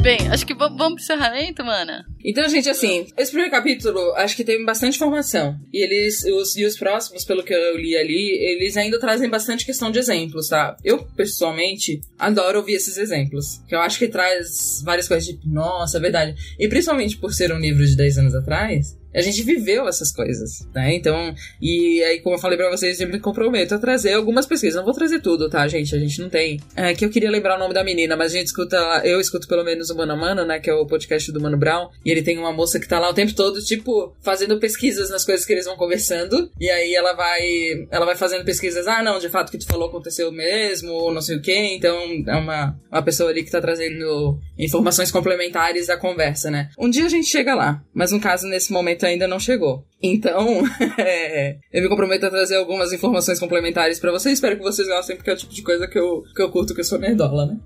Bem, 0.00 0.28
acho 0.30 0.46
que 0.46 0.54
vamos 0.54 0.76
pro 0.76 0.94
encerramento, 0.94 1.64
mana. 1.64 2.04
Então, 2.24 2.48
gente, 2.48 2.70
assim, 2.70 3.06
esse 3.18 3.30
primeiro 3.30 3.50
capítulo 3.50 4.14
acho 4.14 4.34
que 4.34 4.44
teve 4.44 4.64
bastante 4.64 4.96
informação. 4.96 5.58
E 5.72 5.82
eles, 5.82 6.24
os, 6.24 6.56
e 6.56 6.64
os 6.64 6.76
próximos, 6.78 7.24
pelo 7.24 7.42
que 7.42 7.52
eu 7.52 7.76
li 7.76 7.96
ali, 7.96 8.30
eles 8.40 8.76
ainda 8.76 8.98
trazem 8.98 9.28
bastante 9.28 9.66
questão 9.66 9.90
de 9.90 9.98
exemplos, 9.98 10.48
tá? 10.48 10.76
Eu, 10.82 11.04
pessoalmente, 11.16 12.00
adoro 12.18 12.60
ouvir 12.60 12.74
esses 12.74 12.96
exemplos. 12.96 13.60
Que 13.68 13.74
eu 13.74 13.80
acho 13.80 13.98
que 13.98 14.08
traz 14.08 14.82
várias 14.84 15.06
coisas 15.06 15.26
de, 15.26 15.38
nossa, 15.44 15.98
é 15.98 16.00
verdade. 16.00 16.34
E 16.58 16.66
principalmente 16.66 17.18
por 17.18 17.34
ser 17.34 17.52
um 17.52 17.58
livro 17.58 17.84
de 17.84 17.94
10 17.94 18.18
anos 18.18 18.34
atrás, 18.34 18.96
A 19.14 19.20
gente 19.20 19.44
viveu 19.44 19.86
essas 19.86 20.10
coisas, 20.10 20.66
né? 20.74 20.92
Então, 20.92 21.32
e 21.62 22.02
aí, 22.02 22.18
como 22.18 22.34
eu 22.34 22.40
falei 22.40 22.58
pra 22.58 22.68
vocês, 22.68 23.00
eu 23.00 23.08
me 23.08 23.20
comprometo 23.20 23.72
a 23.72 23.78
trazer 23.78 24.14
algumas 24.14 24.44
pesquisas. 24.44 24.74
Não 24.74 24.84
vou 24.84 24.92
trazer 24.92 25.20
tudo, 25.20 25.48
tá, 25.48 25.66
gente? 25.68 25.94
A 25.94 25.98
gente 25.98 26.20
não 26.20 26.28
tem. 26.28 26.60
É 26.74 26.92
que 26.94 27.04
eu 27.04 27.10
queria 27.10 27.30
lembrar 27.30 27.54
o 27.54 27.58
nome 27.60 27.72
da 27.72 27.84
menina, 27.84 28.16
mas 28.16 28.32
a 28.32 28.36
gente 28.36 28.48
escuta. 28.48 28.76
Eu 29.04 29.20
escuto 29.20 29.46
pelo 29.46 29.62
menos 29.62 29.88
o 29.88 29.96
Mano 29.96 30.14
a 30.14 30.16
Mano, 30.16 30.44
né? 30.44 30.58
Que 30.58 30.68
é 30.68 30.74
o 30.74 30.84
podcast 30.84 31.30
do 31.30 31.40
Mano 31.40 31.56
Brown. 31.56 31.90
E 32.04 32.10
ele 32.14 32.22
tem 32.22 32.38
uma 32.38 32.52
moça 32.52 32.78
que 32.78 32.88
tá 32.88 32.98
lá 32.98 33.10
o 33.10 33.14
tempo 33.14 33.34
todo, 33.34 33.60
tipo, 33.60 34.14
fazendo 34.22 34.58
pesquisas 34.60 35.10
nas 35.10 35.24
coisas 35.24 35.44
que 35.44 35.52
eles 35.52 35.66
vão 35.66 35.76
conversando. 35.76 36.50
E 36.60 36.70
aí 36.70 36.94
ela 36.94 37.12
vai. 37.14 37.42
Ela 37.90 38.06
vai 38.06 38.16
fazendo 38.16 38.44
pesquisas. 38.44 38.86
Ah, 38.86 39.02
não, 39.02 39.18
de 39.18 39.28
fato 39.28 39.48
o 39.48 39.50
que 39.50 39.58
tu 39.58 39.66
falou 39.66 39.88
aconteceu 39.88 40.30
mesmo, 40.30 40.92
ou 40.92 41.12
não 41.12 41.20
sei 41.20 41.36
o 41.36 41.42
quê. 41.42 41.74
Então, 41.74 41.98
é 42.26 42.36
uma, 42.36 42.78
uma 42.90 43.02
pessoa 43.02 43.30
ali 43.30 43.42
que 43.42 43.50
tá 43.50 43.60
trazendo 43.60 44.38
informações 44.56 45.10
complementares 45.10 45.88
da 45.88 45.96
conversa, 45.96 46.50
né? 46.50 46.70
Um 46.78 46.88
dia 46.88 47.06
a 47.06 47.08
gente 47.08 47.26
chega 47.26 47.54
lá, 47.54 47.82
mas 47.92 48.12
no 48.12 48.20
caso, 48.20 48.46
nesse 48.46 48.72
momento 48.72 49.04
ainda 49.04 49.26
não 49.26 49.40
chegou. 49.40 49.84
Então, 50.06 50.62
é, 50.98 51.56
eu 51.72 51.82
me 51.82 51.88
comprometo 51.88 52.26
a 52.26 52.30
trazer 52.30 52.56
algumas 52.56 52.92
informações 52.92 53.40
complementares 53.40 53.98
para 53.98 54.12
vocês. 54.12 54.34
Espero 54.34 54.56
que 54.56 54.62
vocês 54.62 54.86
gostem, 54.86 55.16
porque 55.16 55.30
é 55.30 55.32
o 55.32 55.36
tipo 55.36 55.54
de 55.54 55.62
coisa 55.62 55.88
que 55.88 55.98
eu, 55.98 56.22
que 56.36 56.42
eu 56.42 56.50
curto, 56.50 56.74
que 56.74 56.80
eu 56.80 56.84
sou 56.84 56.98
nerdola, 56.98 57.46
né? 57.46 57.56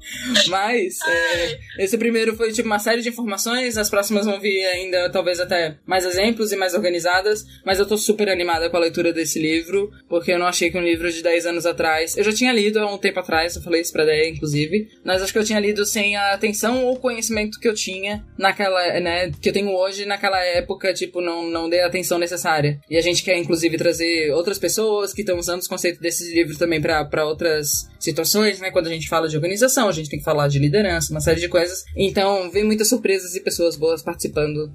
Mas, 0.47 0.99
é, 1.05 1.59
esse 1.79 1.99
primeiro 1.99 2.37
foi 2.37 2.53
tipo 2.53 2.69
uma 2.69 2.79
série 2.79 3.03
de 3.03 3.09
informações. 3.09 3.77
As 3.77 3.91
próximas 3.91 4.25
vão 4.25 4.38
vir 4.39 4.65
ainda, 4.67 5.11
talvez 5.11 5.41
até 5.41 5.77
mais 5.87 6.05
exemplos 6.05 6.53
e 6.53 6.57
mais 6.57 6.75
organizadas. 6.75 7.45
Mas 7.65 7.79
eu 7.79 7.87
tô 7.87 7.97
super 7.97 8.29
animada 8.29 8.71
com 8.71 8.77
a 8.77 8.81
leitura 8.81 9.13
desse 9.13 9.39
livro, 9.41 9.91
porque 10.09 10.33
eu 10.33 10.39
não 10.39 10.47
achei 10.47 10.71
que 10.71 10.79
um 10.79 10.83
livro 10.83 11.11
de 11.11 11.23
10 11.23 11.47
anos 11.47 11.67
atrás. 11.67 12.17
Eu 12.17 12.25
já 12.25 12.33
tinha 12.33 12.53
lido 12.53 12.79
há 12.79 12.93
um 12.93 12.99
tempo 12.99 13.21
atrás, 13.21 13.57
eu 13.57 13.63
falei 13.63 13.81
isso 13.81 13.93
pra 13.93 14.05
Deia, 14.05 14.29
inclusive. 14.29 14.89
Mas 15.05 15.23
acho 15.23 15.33
que 15.33 15.39
eu 15.39 15.45
tinha 15.45 15.61
lido 15.61 15.85
sem 15.85 16.17
a 16.17 16.33
atenção 16.33 16.85
ou 16.85 16.97
conhecimento 16.99 17.59
que 17.61 17.69
eu 17.69 17.75
tinha 17.75 18.25
naquela, 18.37 19.01
né? 19.01 19.31
Que 19.41 19.49
eu 19.49 19.53
tenho 19.53 19.71
hoje 19.75 20.07
naquela 20.07 20.43
época, 20.43 20.95
tipo, 20.95 21.21
não, 21.21 21.49
não 21.49 21.69
dei 21.69 21.81
a 21.81 21.87
atenção 21.87 22.19
necessária 22.19 22.39
necessária. 22.39 22.81
E 22.89 22.97
a 22.97 23.01
gente 23.01 23.23
quer, 23.23 23.37
inclusive, 23.37 23.77
trazer 23.77 24.33
outras 24.33 24.59
pessoas 24.59 25.13
que 25.13 25.23
estão 25.23 25.39
usando 25.39 25.61
os 25.61 25.69
conceitos 25.69 26.01
desses 26.01 26.33
livros 26.33 26.57
também 26.57 26.81
para 26.81 27.25
outras 27.25 27.89
situações, 27.99 28.61
né? 28.61 28.71
Quando 28.71 28.87
a 28.87 28.91
gente 28.91 29.09
fala 29.09 29.29
de 29.29 29.37
organização, 29.37 29.89
a 29.89 29.93
gente 29.93 30.09
tem 30.09 30.19
que 30.19 30.25
falar 30.25 30.49
de 30.49 30.59
liderança, 30.59 31.13
uma 31.13 31.21
série 31.21 31.41
de 31.41 31.49
coisas. 31.49 31.85
Então, 31.97 32.51
vem 32.51 32.65
muitas 32.65 32.89
surpresas 32.89 33.35
e 33.35 33.41
pessoas 33.41 33.77
boas 33.77 34.03
participando 34.03 34.18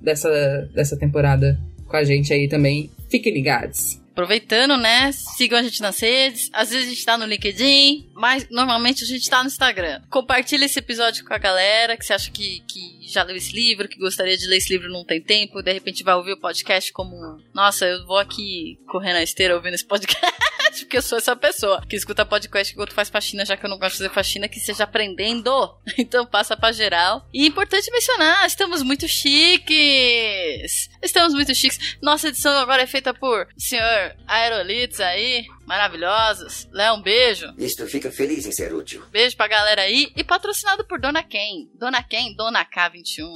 dessa, 0.02 0.30
dessa 0.74 0.98
temporada 0.98 1.60
com 1.88 1.98
a 1.98 2.04
gente 2.04 2.34
aí 2.34 2.48
também. 2.48 2.90
Fiquem 3.10 3.34
ligados. 3.34 4.02
Aproveitando, 4.12 4.78
né? 4.78 5.12
Sigam 5.12 5.58
a 5.58 5.64
gente 5.64 5.82
nas 5.82 6.00
redes. 6.00 6.50
Às 6.54 6.70
vezes 6.70 6.86
a 6.86 6.90
gente 6.90 7.04
tá 7.04 7.18
no 7.18 7.26
LinkedIn, 7.26 8.12
mas 8.14 8.48
normalmente 8.50 9.04
a 9.04 9.08
gente 9.08 9.28
tá 9.28 9.42
no 9.42 9.48
Instagram. 9.48 10.02
Compartilha 10.10 10.66
esse 10.66 10.78
episódio 10.78 11.26
com 11.26 11.34
a 11.34 11.40
galera 11.40 11.98
que 11.98 12.06
você 12.06 12.14
acha 12.14 12.30
que, 12.30 12.62
que 12.68 12.94
já 13.14 13.24
leu 13.24 13.36
esse 13.36 13.54
livro, 13.54 13.88
que 13.88 13.98
gostaria 13.98 14.38
de 14.38 14.48
ler 14.48 14.58
esse 14.58 14.72
livro 14.72 14.90
não 14.90 15.04
tem 15.04 15.22
tempo, 15.22 15.62
de 15.62 15.74
repente 15.74 16.04
vai 16.04 16.16
ouvir 16.16 16.34
o 16.34 16.40
podcast 16.40 16.92
como, 16.94 17.40
nossa, 17.54 17.86
eu 17.86 18.06
vou 18.06 18.18
aqui 18.18 18.80
correr 18.88 19.14
na 19.14 19.24
esteira 19.24 19.56
ouvindo 19.56 19.74
esse 19.74 19.86
podcast, 19.86 20.22
porque 20.82 20.98
eu 20.98 21.02
sou 21.02 21.18
essa 21.18 21.36
pessoa 21.36 21.84
que 21.88 21.96
escuta 21.96 22.26
podcast 22.26 22.74
enquanto 22.74 22.94
faz 22.94 23.10
faxina, 23.10 23.46
já 23.46 23.56
que 23.56 23.66
eu 23.66 23.70
não 23.70 23.78
gosto 23.78 23.94
de 23.94 23.98
fazer 24.00 24.14
faxina, 24.14 24.48
que 24.48 24.60
seja 24.60 24.84
aprendendo. 24.84 25.52
Então 26.04 26.26
passa 26.26 26.58
pra 26.58 26.72
geral. 26.72 27.28
E 27.34 27.44
é 27.44 27.48
importante 27.48 27.90
mencionar, 27.92 28.46
estamos 28.46 28.82
muito 28.82 29.08
chiques. 29.08 30.90
Estamos 31.02 31.34
muito 31.34 31.54
chiques. 31.54 31.98
Nossa 32.02 32.28
edição 32.28 32.58
agora 32.58 32.82
é 32.82 32.88
feita 32.88 33.14
por 33.14 33.48
senhor 33.58 34.16
Aerolitos 34.28 35.00
aí, 35.00 35.46
maravilhosos. 35.66 36.68
Léo, 36.72 36.96
um 36.96 37.02
beijo. 37.02 37.54
Isto 37.58 37.86
fica 37.88 38.12
feliz 38.12 38.46
em 38.46 38.52
ser 38.52 38.74
útil. 38.74 39.04
Beijo 39.12 39.38
pra 39.38 39.48
galera 39.48 39.84
aí. 39.84 40.12
E 40.16 40.24
patrocinado 40.24 40.86
por 40.86 41.00
Dona 41.00 41.24
Ken. 41.24 41.68
Dona 41.76 42.04
Ken, 42.04 42.34
Dona 42.36 42.66
K21. 42.66 43.34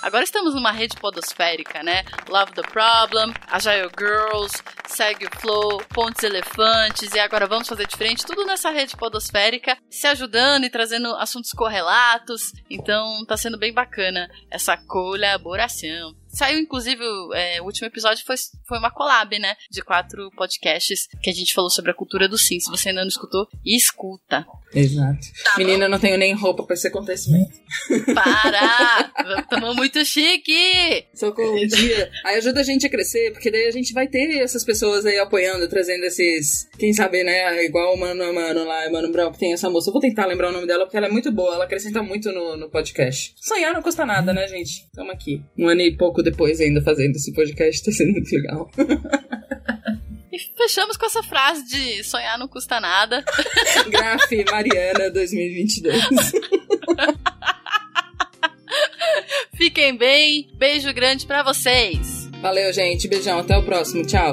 Agora 0.00 0.22
estamos 0.22 0.54
numa 0.54 0.70
rede 0.70 0.96
podosférica, 0.96 1.82
né? 1.82 2.04
Love 2.28 2.52
the 2.52 2.62
Problem, 2.62 3.34
Agile 3.48 3.90
Girls, 3.98 4.62
Segue 4.86 5.26
o 5.26 5.40
Flow, 5.40 5.82
Pontes 5.92 6.22
Elefantes 6.22 7.12
e 7.14 7.18
agora 7.18 7.46
vamos 7.46 7.68
fazer 7.68 7.86
diferente. 7.86 8.24
Tudo 8.24 8.44
nessa 8.46 8.70
rede 8.70 8.96
podosférica, 8.96 9.76
se 9.90 10.06
ajudando 10.06 10.64
e 10.64 10.70
trazendo 10.70 11.14
assuntos 11.16 11.50
correlatos. 11.50 12.52
Então 12.70 13.24
tá 13.26 13.36
sendo 13.36 13.58
bem 13.58 13.72
bacana 13.72 14.30
essa 14.50 14.76
colaboração. 14.76 16.14
Saiu, 16.28 16.58
inclusive, 16.58 17.02
é, 17.34 17.60
o 17.60 17.64
último 17.64 17.86
episódio 17.86 18.24
foi, 18.24 18.36
foi 18.66 18.78
uma 18.78 18.90
collab, 18.90 19.38
né? 19.38 19.56
De 19.70 19.82
quatro 19.82 20.30
podcasts 20.36 21.08
que 21.22 21.30
a 21.30 21.32
gente 21.32 21.54
falou 21.54 21.70
sobre 21.70 21.90
a 21.90 21.94
cultura 21.94 22.28
do 22.28 22.38
sim. 22.38 22.60
Se 22.60 22.70
você 22.70 22.90
ainda 22.90 23.02
não 23.02 23.08
escutou, 23.08 23.48
escuta. 23.64 24.46
Exato. 24.74 25.26
Tá 25.44 25.58
Menina, 25.58 25.86
eu 25.86 25.88
não 25.88 25.98
tenho 25.98 26.18
nem 26.18 26.34
roupa 26.34 26.62
pra 26.62 26.74
esse 26.74 26.86
acontecimento. 26.86 27.50
Para! 28.14 29.10
Tamo 29.48 29.74
muito 29.74 30.04
chique! 30.04 31.06
Socorro, 31.14 31.56
um 31.56 31.66
dia. 31.66 32.10
Aí 32.24 32.36
ajuda 32.36 32.60
a 32.60 32.64
gente 32.64 32.86
a 32.86 32.90
crescer, 32.90 33.32
porque 33.32 33.50
daí 33.50 33.66
a 33.66 33.70
gente 33.70 33.92
vai 33.92 34.06
ter 34.06 34.38
essas 34.40 34.64
pessoas 34.64 35.06
aí 35.06 35.18
apoiando, 35.18 35.68
trazendo 35.68 36.04
esses. 36.04 36.68
Quem 36.78 36.92
sabe, 36.92 37.24
né? 37.24 37.64
Igual 37.64 37.94
o 37.94 37.98
Mano 37.98 38.32
Mano 38.32 38.64
lá, 38.64 38.90
Mano 38.90 39.10
Brown, 39.10 39.32
que 39.32 39.38
tem 39.38 39.52
essa 39.52 39.70
moça. 39.70 39.88
Eu 39.88 39.92
vou 39.92 40.02
tentar 40.02 40.26
lembrar 40.26 40.50
o 40.50 40.52
nome 40.52 40.66
dela, 40.66 40.84
porque 40.84 40.96
ela 40.96 41.06
é 41.06 41.10
muito 41.10 41.32
boa. 41.32 41.54
Ela 41.54 41.64
acrescenta 41.64 42.02
muito 42.02 42.30
no, 42.32 42.56
no 42.56 42.70
podcast. 42.70 43.34
Sonhar 43.36 43.72
não 43.72 43.82
custa 43.82 44.04
nada, 44.04 44.32
né, 44.32 44.46
gente? 44.46 44.86
Tamo 44.94 45.10
aqui. 45.10 45.42
Um 45.56 45.68
ano 45.68 45.80
e 45.80 45.96
pouco 45.96 46.17
depois 46.22 46.60
ainda 46.60 46.82
fazendo 46.82 47.16
esse 47.16 47.32
podcast, 47.32 47.84
tá 47.84 47.92
sendo 47.92 48.12
muito 48.12 48.30
legal. 48.30 48.70
E 50.30 50.38
fechamos 50.56 50.96
com 50.96 51.06
essa 51.06 51.22
frase 51.22 51.66
de 51.66 52.04
sonhar 52.04 52.38
não 52.38 52.46
custa 52.46 52.78
nada. 52.78 53.24
Graf 53.90 54.30
Mariana 54.50 55.10
2022. 55.10 56.04
Fiquem 59.56 59.96
bem. 59.96 60.48
Beijo 60.54 60.92
grande 60.92 61.26
para 61.26 61.42
vocês. 61.42 62.28
Valeu, 62.40 62.72
gente. 62.72 63.08
Beijão. 63.08 63.40
Até 63.40 63.56
o 63.56 63.64
próximo. 63.64 64.06
Tchau. 64.06 64.32